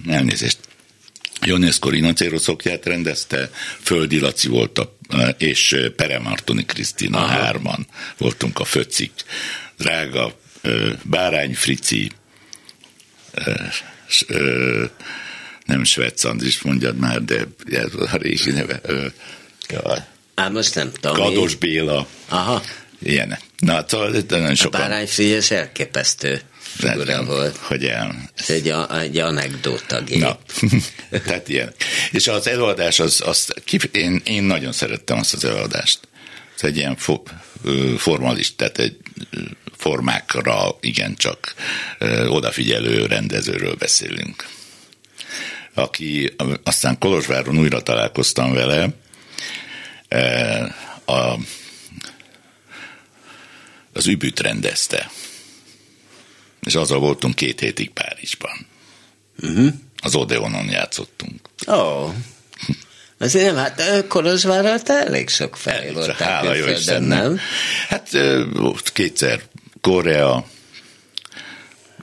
Elnézést. 0.08 0.58
Ionesco 1.42 1.88
rinocéroszokját 1.88 2.86
rendezte, 2.86 3.50
Földi 3.80 4.20
Laci 4.20 4.48
volt 4.48 4.78
a, 4.78 4.96
és 5.38 5.76
Peremartoni 5.96 6.64
Krisztina 6.64 7.18
Aha. 7.18 7.26
hárman 7.26 7.86
voltunk 8.18 8.58
a 8.58 8.64
föcik. 8.64 9.12
Drága 9.76 10.38
Bárány 11.02 11.54
Frici, 11.54 12.10
nem 15.66 15.84
Svec 15.84 16.24
Andris 16.24 16.62
mondjad 16.62 16.96
már, 16.96 17.24
de 17.24 17.46
ez 17.70 17.94
a 17.94 18.16
régi 18.16 18.50
neve. 18.50 18.80
Á, 20.34 20.48
most 20.48 20.74
nem 20.74 20.92
tudom. 20.92 21.16
Kados 21.16 21.54
Béla. 21.54 22.06
Aha. 22.28 22.62
Ilyen. 23.02 23.38
Na, 23.58 23.84
szóval 23.88 24.10
nagyon 24.28 24.54
sokan. 24.54 24.80
A 24.80 24.82
Bárány 24.82 25.06
Frigyes 25.06 25.50
elképesztő 25.50 26.40
figura 26.80 27.24
volt. 27.24 27.56
Hogy 27.56 27.84
el. 27.84 28.30
Ez 28.34 28.50
egy, 28.50 28.74
egy 29.00 29.18
anekdóta 29.18 30.02
gép. 30.02 30.18
Na, 30.18 30.38
tehát 31.24 31.48
ilyen. 31.48 31.74
És 32.10 32.28
az 32.28 32.46
előadás, 32.46 33.00
az, 33.00 33.22
az 33.24 33.54
én, 33.92 34.20
én 34.24 34.42
nagyon 34.42 34.72
szerettem 34.72 35.18
azt 35.18 35.34
az 35.34 35.44
előadást. 35.44 35.98
Ez 36.56 36.62
egy 36.62 36.76
ilyen 36.76 36.96
fo, 36.96 37.22
formalist, 37.96 38.56
tehát 38.56 38.78
egy 38.78 38.96
formákra 39.76 40.76
igencsak 40.80 41.54
odafigyelő 42.28 43.06
rendezőről 43.06 43.74
beszélünk. 43.74 44.46
Aki 45.74 46.34
aztán 46.64 46.98
Kolozsváron 46.98 47.58
újra 47.58 47.82
találkoztam 47.82 48.52
vele, 48.52 48.88
a, 51.04 51.38
az 53.92 54.06
übüt 54.06 54.40
rendezte. 54.40 55.10
És 56.66 56.74
azzal 56.74 56.98
voltunk 56.98 57.34
két 57.34 57.60
hétig 57.60 57.90
Párizsban. 57.90 58.66
Uh-huh. 59.42 59.72
Az 60.02 60.14
Odeonon 60.14 60.68
játszottunk. 60.68 61.40
Ó. 61.66 61.72
Oh. 61.72 62.14
Azért 63.18 63.44
nem, 63.44 63.56
hát 63.56 64.06
Kolozsvárral 64.06 64.82
te 64.82 65.04
elég 65.04 65.28
sok 65.28 65.56
felé 65.56 65.90
voltál 65.90 66.28
Hála 66.28 66.54
jó 66.54 66.66
nem? 66.98 67.38
Hát 67.88 68.10
kétszer 68.92 69.42
Korea, 69.80 70.46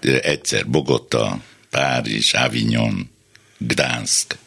egyszer 0.01 0.67
Bogota, 0.67 1.39
Párizs, 1.69 2.33
Avignon, 2.33 3.09
Gdansk. 3.57 4.37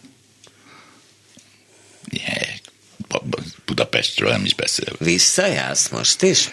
Yeah. 2.10 2.48
Budapestről 3.64 4.30
nem 4.30 4.44
is 4.44 4.54
beszél. 4.54 4.92
Visszajársz 4.98 5.88
most 5.88 6.22
is? 6.22 6.48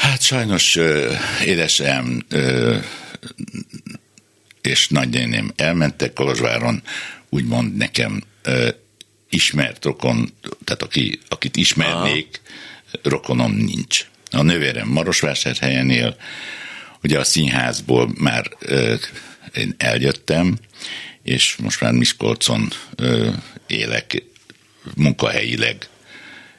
Hát 0.00 0.22
sajnos 0.22 0.78
édesem 1.44 2.26
és 4.60 4.88
nagynéném 4.88 5.52
elmentek 5.56 6.12
Kolozsváron, 6.12 6.82
úgymond 7.28 7.76
nekem 7.76 8.22
ismert 9.30 9.84
rokon, 9.84 10.32
tehát 10.64 10.82
aki, 10.82 11.18
akit 11.28 11.56
ismernék, 11.56 12.40
Aha. 12.84 13.00
rokonom 13.02 13.52
nincs. 13.52 14.06
A 14.30 14.42
nővérem 14.42 14.88
Marosvásárhelyen 14.88 15.90
él, 15.90 16.16
ugye 17.02 17.18
a 17.18 17.24
színházból 17.24 18.10
már 18.18 18.50
én 19.54 19.74
eljöttem, 19.78 20.58
és 21.22 21.56
most 21.56 21.80
már 21.80 21.92
Miskolcon 21.92 22.68
ö, 22.96 23.30
élek 23.66 24.22
munkahelyileg, 24.94 25.88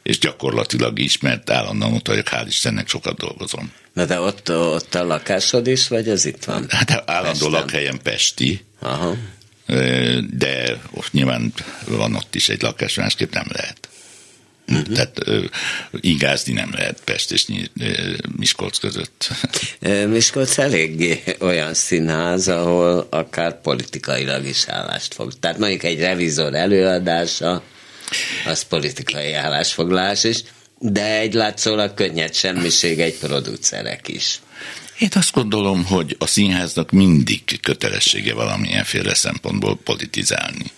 és 0.04 0.20
gyakorlatilag 0.20 1.00
is, 1.00 1.20
mert 1.20 1.50
állandóan 1.50 1.94
ott 1.94 2.08
vagyok, 2.08 2.28
hál' 2.30 2.46
Istennek 2.48 2.88
sokat 2.88 3.18
dolgozom. 3.18 3.72
Na 3.94 4.06
de 4.06 4.20
ott, 4.20 4.52
ott 4.52 4.96
a 4.96 5.04
lakásod 5.04 5.68
is, 5.68 5.88
vagy 5.88 6.10
ez 6.10 6.26
itt 6.26 6.44
van? 6.44 6.66
Hát 6.70 7.04
állandó 7.06 7.46
Pesten. 7.46 7.52
lakhelyem 7.52 8.00
Pesti, 8.04 8.66
Aha. 8.80 9.16
de 10.30 10.82
ott 10.92 11.12
nyilván 11.12 11.54
van 11.88 12.16
ott 12.16 12.36
is 12.36 12.50
egy 12.50 12.62
lakás, 12.62 12.96
másképp 12.96 13.34
nem 13.34 13.48
lehet. 13.52 13.90
Uh-huh. 14.68 14.94
Tehát 14.94 15.24
ingázni 15.92 16.54
nem 16.54 16.70
lehet 16.74 17.02
Pest 17.04 17.32
és 17.32 17.46
Miskolc 18.38 18.78
között. 18.78 19.30
Miskolc 20.08 20.58
eléggé 20.58 21.24
olyan 21.40 21.74
színház, 21.74 22.48
ahol 22.48 23.08
akár 23.10 23.62
politikailag 23.62 24.46
is 24.46 24.68
állást 24.68 25.14
fog. 25.14 25.34
Tehát 25.40 25.58
mondjuk 25.58 25.84
egy 25.84 26.00
revizor 26.00 26.54
előadása, 26.56 27.64
az 28.46 28.62
politikai 28.62 29.34
állásfoglalás 29.34 30.24
is, 30.24 30.44
de 30.80 31.20
egy 31.20 31.34
látszólag 31.34 31.94
könnyed 31.94 32.34
semmiség 32.34 33.00
egy 33.00 33.18
producerek 33.18 34.08
is. 34.08 34.40
Én 35.00 35.10
azt 35.14 35.32
gondolom, 35.32 35.86
hogy 35.86 36.16
a 36.20 36.26
színháznak 36.26 36.92
mindig 36.92 37.60
kötelessége 37.62 38.34
valamilyenféle 38.34 39.14
szempontból 39.14 39.78
politizálni. 39.78 40.72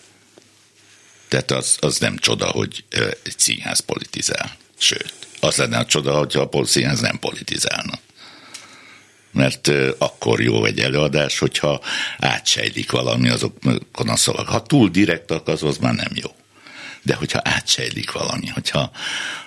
Tehát 1.27 1.51
az, 1.51 1.77
az 1.79 1.97
nem 1.97 2.17
csoda, 2.17 2.45
hogy 2.45 2.83
egy 3.23 3.39
színház 3.39 3.79
politizál. 3.79 4.55
Sőt, 4.77 5.13
az 5.39 5.55
lenne 5.55 5.77
a 5.77 5.85
csoda, 5.85 6.17
hogyha 6.17 6.41
a 6.41 6.65
színház 6.65 6.99
nem 6.99 7.19
politizálna. 7.19 7.99
Mert 9.31 9.71
akkor 9.97 10.41
jó 10.41 10.65
egy 10.65 10.79
előadás, 10.79 11.39
hogyha 11.39 11.81
átsejlik 12.19 12.91
valami 12.91 13.29
azokon 13.29 14.09
a 14.09 14.15
szavak. 14.15 14.47
Ha 14.47 14.61
túl 14.61 14.89
direktak, 14.89 15.47
az, 15.47 15.63
az 15.63 15.77
már 15.77 15.93
nem 15.93 16.11
jó. 16.13 16.29
De 17.03 17.15
hogyha 17.15 17.39
átsejlik 17.43 18.11
valami, 18.11 18.47
hogyha 18.47 18.91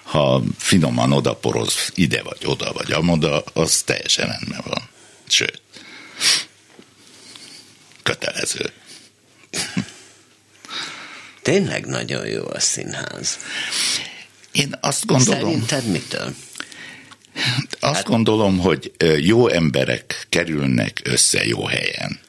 ha 0.02 0.42
finoman 0.58 1.12
odaporoz 1.12 1.90
ide 1.94 2.22
vagy 2.22 2.40
oda 2.44 2.72
vagy 2.72 2.92
amoda, 2.92 3.44
az 3.52 3.82
teljesen 3.82 4.26
rendben 4.26 4.62
van. 4.64 4.88
Sőt, 5.28 5.60
kötelező. 8.02 8.72
Tényleg 11.42 11.86
nagyon 11.86 12.26
jó 12.26 12.46
a 12.48 12.60
színház. 12.60 13.38
Én 14.52 14.74
azt 14.80 15.06
gondolom... 15.06 15.40
Szerinted 15.40 15.84
mitől? 15.84 16.34
Azt 17.80 17.94
hát... 17.94 18.04
gondolom, 18.04 18.58
hogy 18.58 18.92
jó 19.18 19.48
emberek 19.48 20.26
kerülnek 20.28 21.00
össze 21.04 21.44
jó 21.44 21.66
helyen. 21.66 22.20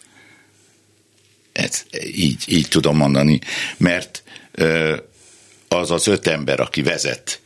Ez, 1.51 1.83
így, 2.03 2.43
így 2.47 2.67
tudom 2.67 2.97
mondani, 2.97 3.39
mert 3.77 4.23
az 5.67 5.91
az 5.91 6.07
öt 6.07 6.27
ember, 6.27 6.59
aki 6.59 6.81
vezet, 6.81 7.39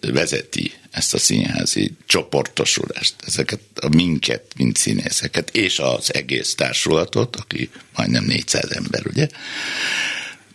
vezeti 0.00 0.72
ezt 0.90 1.14
a 1.14 1.18
színházi 1.18 1.92
csoportosulást, 2.06 3.14
ezeket 3.26 3.60
a 3.74 3.88
minket, 3.88 4.52
mint 4.56 4.76
színészeket, 4.76 5.50
és 5.50 5.78
az 5.78 6.14
egész 6.14 6.54
társulatot, 6.54 7.36
aki 7.36 7.70
majdnem 7.94 8.24
400 8.24 8.70
ember, 8.70 9.06
ugye, 9.06 9.28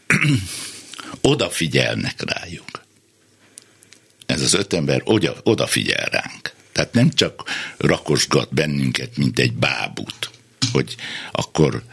odafigyelnek 1.22 2.22
rájuk. 2.32 2.86
Ez 4.26 4.42
az 4.42 4.54
öt 4.54 4.74
ember 4.74 5.02
oda, 5.04 5.36
odafigyel 5.44 6.06
ránk. 6.06 6.54
Tehát 6.72 6.94
nem 6.94 7.10
csak 7.10 7.44
rakosgat 7.78 8.54
bennünket, 8.54 9.18
mint 9.18 9.40
egy 9.40 9.54
bábút, 9.54 10.30
hogy 10.72 10.96
akkor 11.32 11.84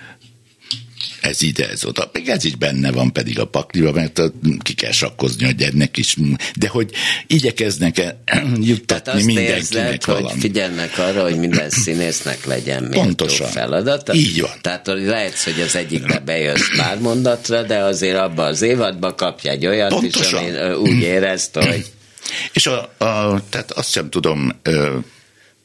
ez 1.20 1.42
ide, 1.42 1.68
ez 1.68 1.84
oda. 1.84 2.10
Még 2.12 2.28
ez 2.28 2.44
is 2.44 2.54
benne 2.54 2.90
van 2.90 3.12
pedig 3.12 3.38
a 3.38 3.44
pakliba, 3.44 3.92
mert 3.92 4.22
ki 4.62 4.74
kell 4.74 4.92
sakkozni, 4.92 5.44
hogy 5.44 5.62
ennek 5.62 5.96
is. 5.96 6.16
De 6.56 6.68
hogy 6.68 6.90
igyekeznek 7.26 7.98
-e 7.98 8.22
juttatni 8.60 9.24
mindenkinek 9.24 9.92
érzed, 9.92 10.04
hogy 10.04 10.32
figyelnek 10.38 10.98
arra, 10.98 11.22
hogy 11.22 11.36
minden 11.38 11.70
színésznek 11.84 12.44
legyen 12.44 12.82
méltó 12.82 13.00
Pontosan. 13.00 13.48
feladata. 13.48 14.14
Így 14.14 14.40
van. 14.40 14.50
Tehát 14.60 14.86
lehet, 14.86 15.42
hogy 15.42 15.60
az 15.60 15.76
egyikbe 15.76 16.18
bejössz 16.18 16.76
pár 16.76 16.98
mondatra, 16.98 17.62
de 17.62 17.78
azért 17.78 18.16
abba 18.16 18.42
az 18.44 18.62
évadba 18.62 19.14
kapja 19.14 19.50
egy 19.50 19.66
olyat 19.66 19.88
Pontosan. 19.88 20.44
is, 20.44 20.54
ami 20.56 20.74
úgy 20.74 21.02
érezte, 21.02 21.66
hogy 21.66 21.86
és 22.52 22.66
a, 22.66 22.80
a, 23.04 23.42
tehát 23.48 23.70
azt 23.70 23.90
sem 23.90 24.10
tudom 24.10 24.60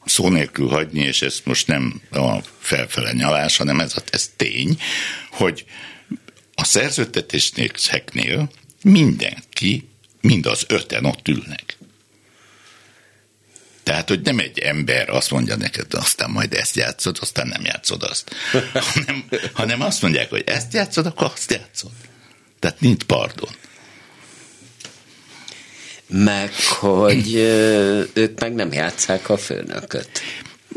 szó 0.04 0.28
nélkül 0.28 0.68
hagyni, 0.68 1.00
és 1.00 1.22
ez 1.22 1.40
most 1.44 1.66
nem 1.66 2.00
a 2.10 2.38
felfele 2.58 3.12
nyalás, 3.12 3.56
hanem 3.56 3.80
ez, 3.80 3.94
ez 4.10 4.30
tény, 4.36 4.80
hogy 5.30 5.64
a 6.54 6.64
szerződtetésnél 6.64 8.50
mindenki, 8.82 9.88
mind 10.20 10.46
az 10.46 10.64
öten 10.68 11.04
ott 11.04 11.28
ülnek. 11.28 11.78
Tehát, 13.82 14.08
hogy 14.08 14.20
nem 14.20 14.38
egy 14.38 14.58
ember 14.58 15.08
azt 15.08 15.30
mondja 15.30 15.56
neked, 15.56 15.94
aztán 15.94 16.30
majd 16.30 16.54
ezt 16.54 16.76
játszod, 16.76 17.18
aztán 17.20 17.46
nem 17.46 17.64
játszod 17.64 18.02
azt. 18.02 18.34
hanem, 18.92 19.28
hanem 19.52 19.80
azt 19.80 20.02
mondják, 20.02 20.30
hogy 20.30 20.42
ezt 20.46 20.72
játszod, 20.72 21.06
akkor 21.06 21.30
azt 21.34 21.50
játszod. 21.50 21.90
Tehát 22.58 22.80
nincs 22.80 23.02
pardon 23.02 23.50
meg 26.08 26.52
hogy 26.68 27.34
ők 28.12 28.40
meg 28.40 28.54
nem 28.54 28.72
játszák 28.72 29.28
a 29.28 29.36
főnököt. 29.36 30.20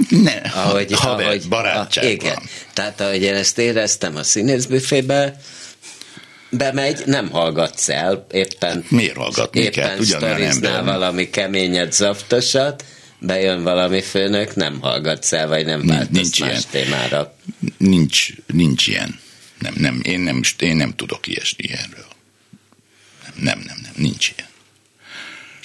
Ne, 0.09 0.35
ahogy, 0.35 0.91
haver, 0.93 1.25
ahogy, 1.25 1.47
barátság 1.49 2.03
a, 2.03 2.07
igen. 2.09 2.39
Tehát 2.73 3.01
ahogy 3.01 3.21
én 3.21 3.33
ezt 3.33 3.57
éreztem 3.57 4.15
a 4.15 4.23
színészbüfébe, 4.23 5.39
bemegy, 6.49 7.03
nem 7.05 7.29
hallgatsz 7.29 7.89
el, 7.89 8.25
éppen, 8.31 8.85
Miért 8.89 9.15
hallgatni 9.15 9.59
éppen 9.59 9.73
kell? 9.73 10.83
valami 10.83 11.29
keményet, 11.29 11.93
zaftosat, 11.93 12.85
bejön 13.19 13.63
valami 13.63 14.01
főnök, 14.01 14.55
nem 14.55 14.79
hallgatsz 14.81 15.31
el, 15.31 15.47
vagy 15.47 15.65
nem 15.65 15.85
változsz 15.85 16.09
nincs 16.11 16.39
más 16.39 16.49
ilyen. 16.49 16.61
témára. 16.71 17.35
Nincs, 17.77 18.27
nincs 18.45 18.87
ilyen. 18.87 19.19
Nem, 19.59 19.73
nem, 19.77 19.99
én, 20.03 20.19
nem, 20.19 20.41
én 20.59 20.75
nem 20.75 20.95
tudok 20.95 21.27
ilyesmi 21.27 21.63
ilyenről. 21.63 22.05
Nem, 23.23 23.33
nem, 23.43 23.63
nem, 23.67 23.77
nem 23.83 23.93
nincs 23.95 24.31
ilyen 24.37 24.46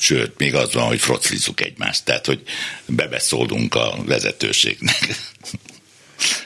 sőt, 0.02 0.38
még 0.38 0.54
az 0.54 0.72
van, 0.72 0.86
hogy 0.86 1.00
froclizzuk 1.00 1.60
egymást, 1.60 2.04
tehát, 2.04 2.26
hogy 2.26 2.42
bebeszólunk 2.86 3.74
a 3.74 3.96
vezetőségnek. 4.06 5.16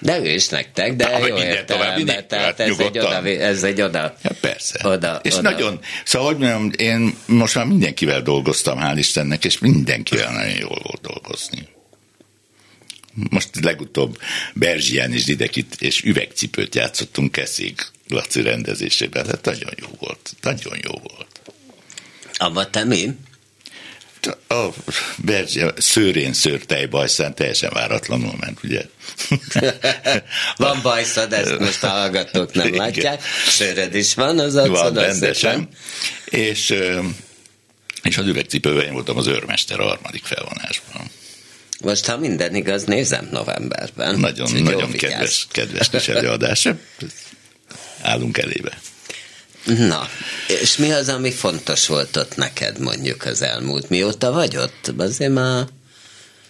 De 0.01 0.19
ő 0.19 0.31
is 0.31 0.49
nektek, 0.49 0.97
de 0.97 1.19
Na, 1.19 1.27
jó 1.27 1.37
értelemben, 1.37 2.29
tehát 2.29 2.61
ez 2.61 2.79
egy, 2.79 2.99
oda, 2.99 3.27
ez 3.27 3.63
egy 3.63 3.81
oda. 3.81 4.17
Ja, 4.23 4.31
persze. 4.41 4.89
Oda, 4.89 5.21
és 5.23 5.33
oda. 5.33 5.51
nagyon, 5.51 5.81
szóval, 6.05 6.29
hogy 6.29 6.39
mondjam, 6.39 6.71
én 6.77 7.15
most 7.27 7.55
már 7.55 7.65
mindenkivel 7.65 8.23
dolgoztam, 8.23 8.79
hál' 8.81 8.95
Istennek, 8.97 9.45
és 9.45 9.59
mindenkivel 9.59 10.33
nagyon 10.33 10.57
jól 10.57 10.81
volt 10.83 11.01
dolgozni. 11.01 11.69
Most 13.31 13.49
legutóbb 13.63 14.19
Berzsián 14.55 15.13
és 15.13 15.25
Didekit 15.25 15.77
és 15.79 16.03
üvegcipőt 16.03 16.75
játszottunk 16.75 17.33
Keszék 17.33 17.91
Laci 18.09 18.43
rendezésében, 18.43 19.27
hát 19.27 19.45
nagyon 19.45 19.73
jó 19.77 19.89
volt, 19.99 20.35
nagyon 20.41 20.79
jó 20.83 20.93
volt. 20.93 21.41
Abba 22.37 22.71
te 22.71 22.85
mi? 22.85 23.11
A 24.49 24.69
Berzsia 25.17 25.73
szőrén 25.77 26.33
szőrtej 26.33 26.87
bajszán 26.87 27.35
teljesen 27.35 27.71
váratlanul 27.73 28.35
ment, 28.41 28.59
ugye? 28.63 28.83
van 30.57 30.81
bajszad, 30.83 31.33
ezt 31.33 31.59
most 31.59 31.85
a 31.85 31.89
hallgatók 31.89 32.53
nem 32.53 32.67
Igen. 32.67 32.79
látják. 32.79 33.23
Szőred 33.47 33.95
is 33.95 34.15
van 34.15 34.39
az 34.39 34.57
arcod, 34.57 34.95
Van, 34.95 34.95
rendesen. 34.95 35.69
És, 36.25 36.75
és 38.03 38.19
az 38.19 38.27
üvegcipőben 38.27 38.85
én 38.85 38.93
voltam 38.93 39.17
az 39.17 39.27
őrmester 39.27 39.81
a 39.81 39.85
harmadik 39.85 40.25
felvonásban. 40.25 41.11
Most, 41.81 42.07
ha 42.07 42.17
minden 42.17 42.55
igaz, 42.55 42.85
nézem 42.85 43.29
novemberben. 43.31 44.19
Nagyon, 44.19 44.63
nagyon 44.63 44.93
kedves, 44.93 45.47
kedves 45.51 45.91
kis 45.91 46.09
előadás. 46.09 46.69
Állunk 48.03 48.39
elébe. 48.39 48.79
Na, 49.67 50.09
és 50.49 50.77
mi 50.77 50.91
az, 50.91 51.09
ami 51.09 51.31
fontos 51.31 51.87
volt 51.87 52.17
ott 52.17 52.37
neked 52.37 52.79
mondjuk 52.79 53.25
az 53.25 53.43
elmúlt? 53.43 53.89
Mióta 53.89 54.33
vagy 54.33 54.57
ott? 54.57 54.93
Azért 54.97 55.33
már 55.33 55.67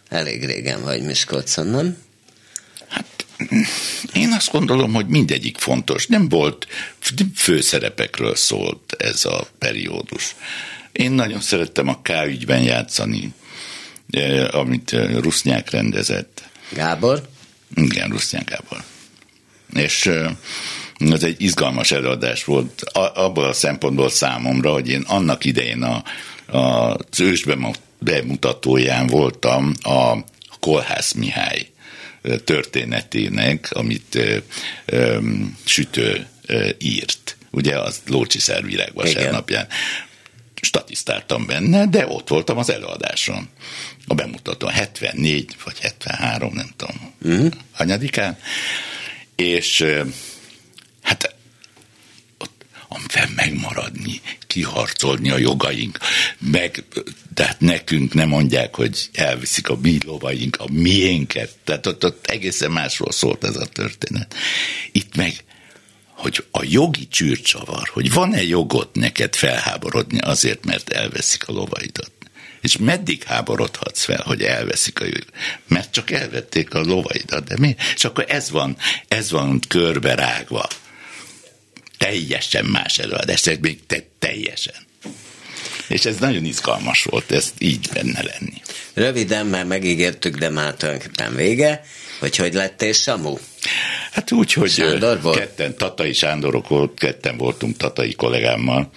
elég 0.08 0.44
régen 0.44 0.82
vagy 0.82 1.02
Miskolcon, 1.02 1.66
nem? 1.66 1.96
Hát 2.88 3.26
én 4.12 4.32
azt 4.32 4.50
gondolom, 4.50 4.92
hogy 4.92 5.06
mindegyik 5.06 5.58
fontos. 5.58 6.06
Nem 6.06 6.28
volt, 6.28 6.66
főszerepekről 7.34 8.34
szólt 8.34 8.94
ez 8.98 9.24
a 9.24 9.46
periódus. 9.58 10.34
Én 10.92 11.12
nagyon 11.12 11.40
szerettem 11.40 11.88
a 11.88 12.00
K 12.02 12.10
ügyben 12.26 12.62
játszani, 12.62 13.32
eh, 14.10 14.54
amit 14.54 14.92
eh, 14.92 15.16
Rusznyák 15.20 15.70
rendezett. 15.70 16.42
Gábor? 16.72 17.28
Igen, 17.74 18.10
Rusznyák 18.10 18.48
Gábor. 18.48 18.84
És 19.74 20.10
ez 20.98 21.22
egy 21.22 21.42
izgalmas 21.42 21.92
előadás 21.92 22.44
volt 22.44 22.82
abból 23.14 23.44
a 23.44 23.52
szempontból 23.52 24.10
számomra, 24.10 24.72
hogy 24.72 24.88
én 24.88 25.04
annak 25.06 25.44
idején 25.44 25.82
a, 25.82 26.02
a, 26.56 26.94
az 26.94 27.20
ős 27.20 27.44
bemutatóján 27.98 29.06
voltam 29.06 29.72
a 29.82 30.16
Kolhász 30.60 31.12
Mihály 31.12 31.70
történetének, 32.44 33.68
amit 33.72 34.18
ö, 34.84 35.18
Sütő 35.64 36.26
ö, 36.46 36.68
írt. 36.78 37.36
Ugye 37.50 37.78
az 37.78 38.00
Lócsi 38.06 38.38
Szervirág 38.38 38.90
vasárnapján 38.94 39.66
statisztáltam 40.60 41.46
benne, 41.46 41.86
de 41.86 42.06
ott 42.06 42.28
voltam 42.28 42.58
az 42.58 42.70
előadáson. 42.70 43.48
A 44.06 44.14
bemutatón 44.14 44.70
74 44.70 45.56
vagy 45.64 45.78
73, 45.78 46.52
nem 46.52 46.70
tudom, 46.76 47.14
uh-huh. 47.22 47.52
hanyadikán. 47.72 48.38
És 49.36 49.84
Hát 51.06 51.34
amivel 52.88 53.28
megmaradni, 53.34 54.20
kiharcolni 54.46 55.30
a 55.30 55.38
jogaink, 55.38 55.98
meg, 56.38 56.84
tehát 57.34 57.60
nekünk 57.60 58.14
nem 58.14 58.28
mondják, 58.28 58.74
hogy 58.74 59.08
elviszik 59.12 59.68
a 59.68 59.76
mi 59.82 59.98
lovaink, 60.04 60.56
a 60.58 60.66
miénket, 60.70 61.50
tehát 61.64 61.86
ott, 61.86 62.04
ott 62.04 62.26
egészen 62.26 62.70
másról 62.70 63.12
szólt 63.12 63.44
ez 63.44 63.56
a 63.56 63.66
történet. 63.66 64.34
Itt 64.92 65.16
meg, 65.16 65.44
hogy 66.08 66.44
a 66.50 66.64
jogi 66.64 67.08
csűrcsavar, 67.08 67.88
hogy 67.88 68.12
van-e 68.12 68.42
jogot 68.42 68.94
neked 68.94 69.34
felháborodni 69.34 70.18
azért, 70.18 70.64
mert 70.64 70.90
elveszik 70.90 71.48
a 71.48 71.52
lovaidat. 71.52 72.10
És 72.60 72.76
meddig 72.76 73.22
háborodhatsz 73.22 74.04
fel, 74.04 74.22
hogy 74.24 74.42
elveszik 74.42 75.00
a 75.00 75.04
jövő? 75.04 75.24
Mert 75.68 75.92
csak 75.92 76.10
elvették 76.10 76.74
a 76.74 76.80
lovaidat, 76.80 77.44
de 77.44 77.54
mi? 77.58 77.76
És 77.94 78.04
akkor 78.04 78.24
ez 78.28 78.50
van, 78.50 78.76
ez 79.08 79.30
van 79.30 79.60
körbe 79.68 80.14
rágva 80.14 80.68
teljesen 81.98 82.64
más 82.64 82.98
előadás, 82.98 83.46
ez 83.46 83.56
még 83.60 83.86
te, 83.86 84.02
teljesen. 84.18 84.74
És 85.88 86.04
ez 86.04 86.16
nagyon 86.16 86.44
izgalmas 86.44 87.02
volt, 87.02 87.32
ezt 87.32 87.54
így 87.58 87.88
benne 87.92 88.22
lenni. 88.22 88.62
Röviden, 88.94 89.46
mert 89.46 89.68
megígértük, 89.68 90.36
de 90.36 90.48
már 90.48 90.74
tulajdonképpen 90.74 91.34
vége, 91.34 91.84
hogy 92.18 92.36
hogy 92.36 92.54
lettél 92.54 92.92
Samu? 92.92 93.36
Hát 94.12 94.32
úgy, 94.32 94.52
hogy 94.52 94.70
Sándor 94.70 95.20
volt? 95.20 95.38
ketten, 95.38 95.76
Tatai 95.76 96.12
Sándorok 96.12 96.68
volt, 96.68 96.98
ketten 96.98 97.36
voltunk 97.36 97.76
Tatai 97.76 98.14
kollégámmal, 98.14 98.90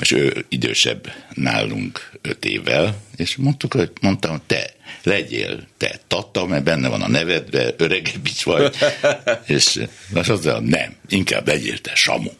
és 0.00 0.10
ő 0.10 0.44
idősebb 0.48 1.12
nálunk 1.34 2.10
öt 2.20 2.44
évvel, 2.44 3.02
és 3.16 3.36
mondtuk, 3.36 3.74
hogy 3.74 3.90
mondtam, 4.00 4.42
te 4.46 4.74
legyél 5.02 5.66
te 5.76 6.00
Tata, 6.06 6.46
mert 6.46 6.64
benne 6.64 6.88
van 6.88 7.02
a 7.02 7.08
nevedbe, 7.08 7.74
öregebb 7.76 8.26
is 8.26 8.42
vagy, 8.42 8.76
és 9.46 9.80
most 10.12 10.30
az 10.30 10.44
mondja, 10.44 10.78
nem, 10.78 10.94
inkább 11.08 11.46
legyél 11.46 11.78
te 11.78 11.94
Samu. 11.94 12.30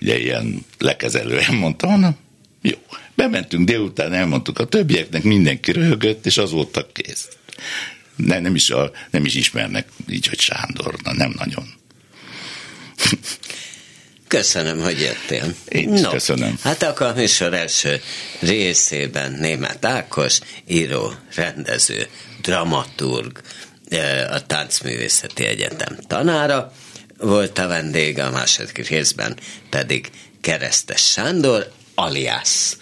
Ugye 0.00 0.18
ilyen 0.18 0.64
lekezelően 0.78 1.54
mondta, 1.54 1.86
hanem 1.86 2.16
jó. 2.62 2.78
Bementünk 3.14 3.66
délután, 3.66 4.12
elmondtuk 4.12 4.58
a 4.58 4.64
többieknek, 4.64 5.22
mindenki 5.22 5.72
röhögött, 5.72 6.26
és 6.26 6.36
az 6.36 6.50
voltak 6.50 6.92
kész. 6.92 7.28
Ne, 8.16 8.40
nem, 8.40 8.54
is 8.54 8.70
a, 8.70 8.90
nem 9.10 9.24
is 9.24 9.34
ismernek 9.34 9.88
így, 10.08 10.26
hogy 10.26 10.40
Sándor, 10.40 10.94
na 11.02 11.12
nem 11.12 11.34
nagyon. 11.38 11.64
Köszönöm, 14.36 14.80
hogy 14.82 15.00
jöttél. 15.00 15.54
Én 15.68 15.94
is 15.94 16.00
no, 16.00 16.10
köszönöm. 16.10 16.58
Hát 16.62 16.82
akkor 16.82 17.06
a 17.06 17.14
műsor 17.14 17.54
első 17.54 18.00
részében 18.40 19.32
német 19.32 19.84
Ákos, 19.84 20.38
író, 20.66 21.12
rendező, 21.34 22.08
dramaturg, 22.40 23.40
a 24.30 24.46
Táncművészeti 24.46 25.44
Egyetem 25.44 25.96
tanára, 26.06 26.72
volt 27.18 27.58
a 27.58 27.66
vendég, 27.66 28.18
a 28.18 28.30
második 28.30 28.88
részben 28.88 29.36
pedig 29.70 30.10
Keresztes 30.40 31.10
Sándor, 31.10 31.72
alias 31.94 32.76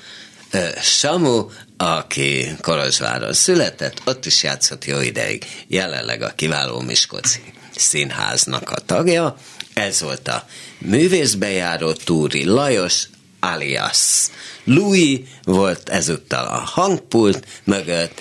Samu, 0.83 1.47
aki 1.77 2.57
Kolozsváron 2.61 3.33
született, 3.33 4.03
ott 4.05 4.27
is 4.27 4.43
játszott 4.43 4.85
jó 4.85 5.01
ideig, 5.01 5.45
jelenleg 5.69 6.23
a 6.23 6.29
kiváló 6.29 6.81
Miskolci 6.81 7.41
színháznak 7.77 8.71
a 8.71 8.75
tagja. 8.75 9.37
Ez 9.75 10.01
volt 10.01 10.29
a 10.29 10.47
művészbejáró 10.79 11.93
Túri 11.93 12.45
Lajos, 12.45 13.09
alias 13.41 14.29
Louis 14.65 15.21
volt 15.45 15.89
ezúttal 15.89 16.47
a 16.47 16.59
hangpult 16.59 17.47
mögött, 17.65 18.21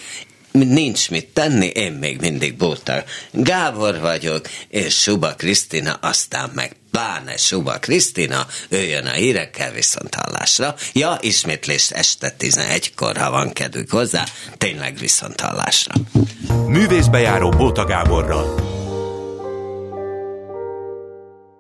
nincs 0.52 1.10
mit 1.10 1.28
tenni, 1.28 1.66
én 1.66 1.91
még 1.91 2.20
mindig 2.20 2.58
Bóta 2.58 3.04
Gábor 3.32 3.99
vagyok, 3.99 4.49
és 4.68 5.02
Suba 5.02 5.36
Krisztina, 5.36 5.93
aztán 6.02 6.52
meg 6.54 6.76
pláne 6.91 7.38
Suba 7.38 7.80
Krisztina, 7.80 8.47
ő 8.70 8.78
jön 8.78 9.06
a 9.06 9.12
hírekkel 9.12 9.72
viszont 9.72 10.16
hallásra. 10.16 10.76
Ja, 10.93 11.18
ismétlés 11.22 11.89
este 11.89 12.36
11-kor, 12.39 13.18
ha 13.18 13.32
van 13.32 13.54
kedvük 13.54 13.89
hozzá, 13.89 14.24
tényleg 14.58 14.97
viszont 14.97 15.41
hallásra. 15.41 15.93
Művészbejáró 16.68 17.49
Bóta 17.49 17.86
Gáborral 17.86 18.80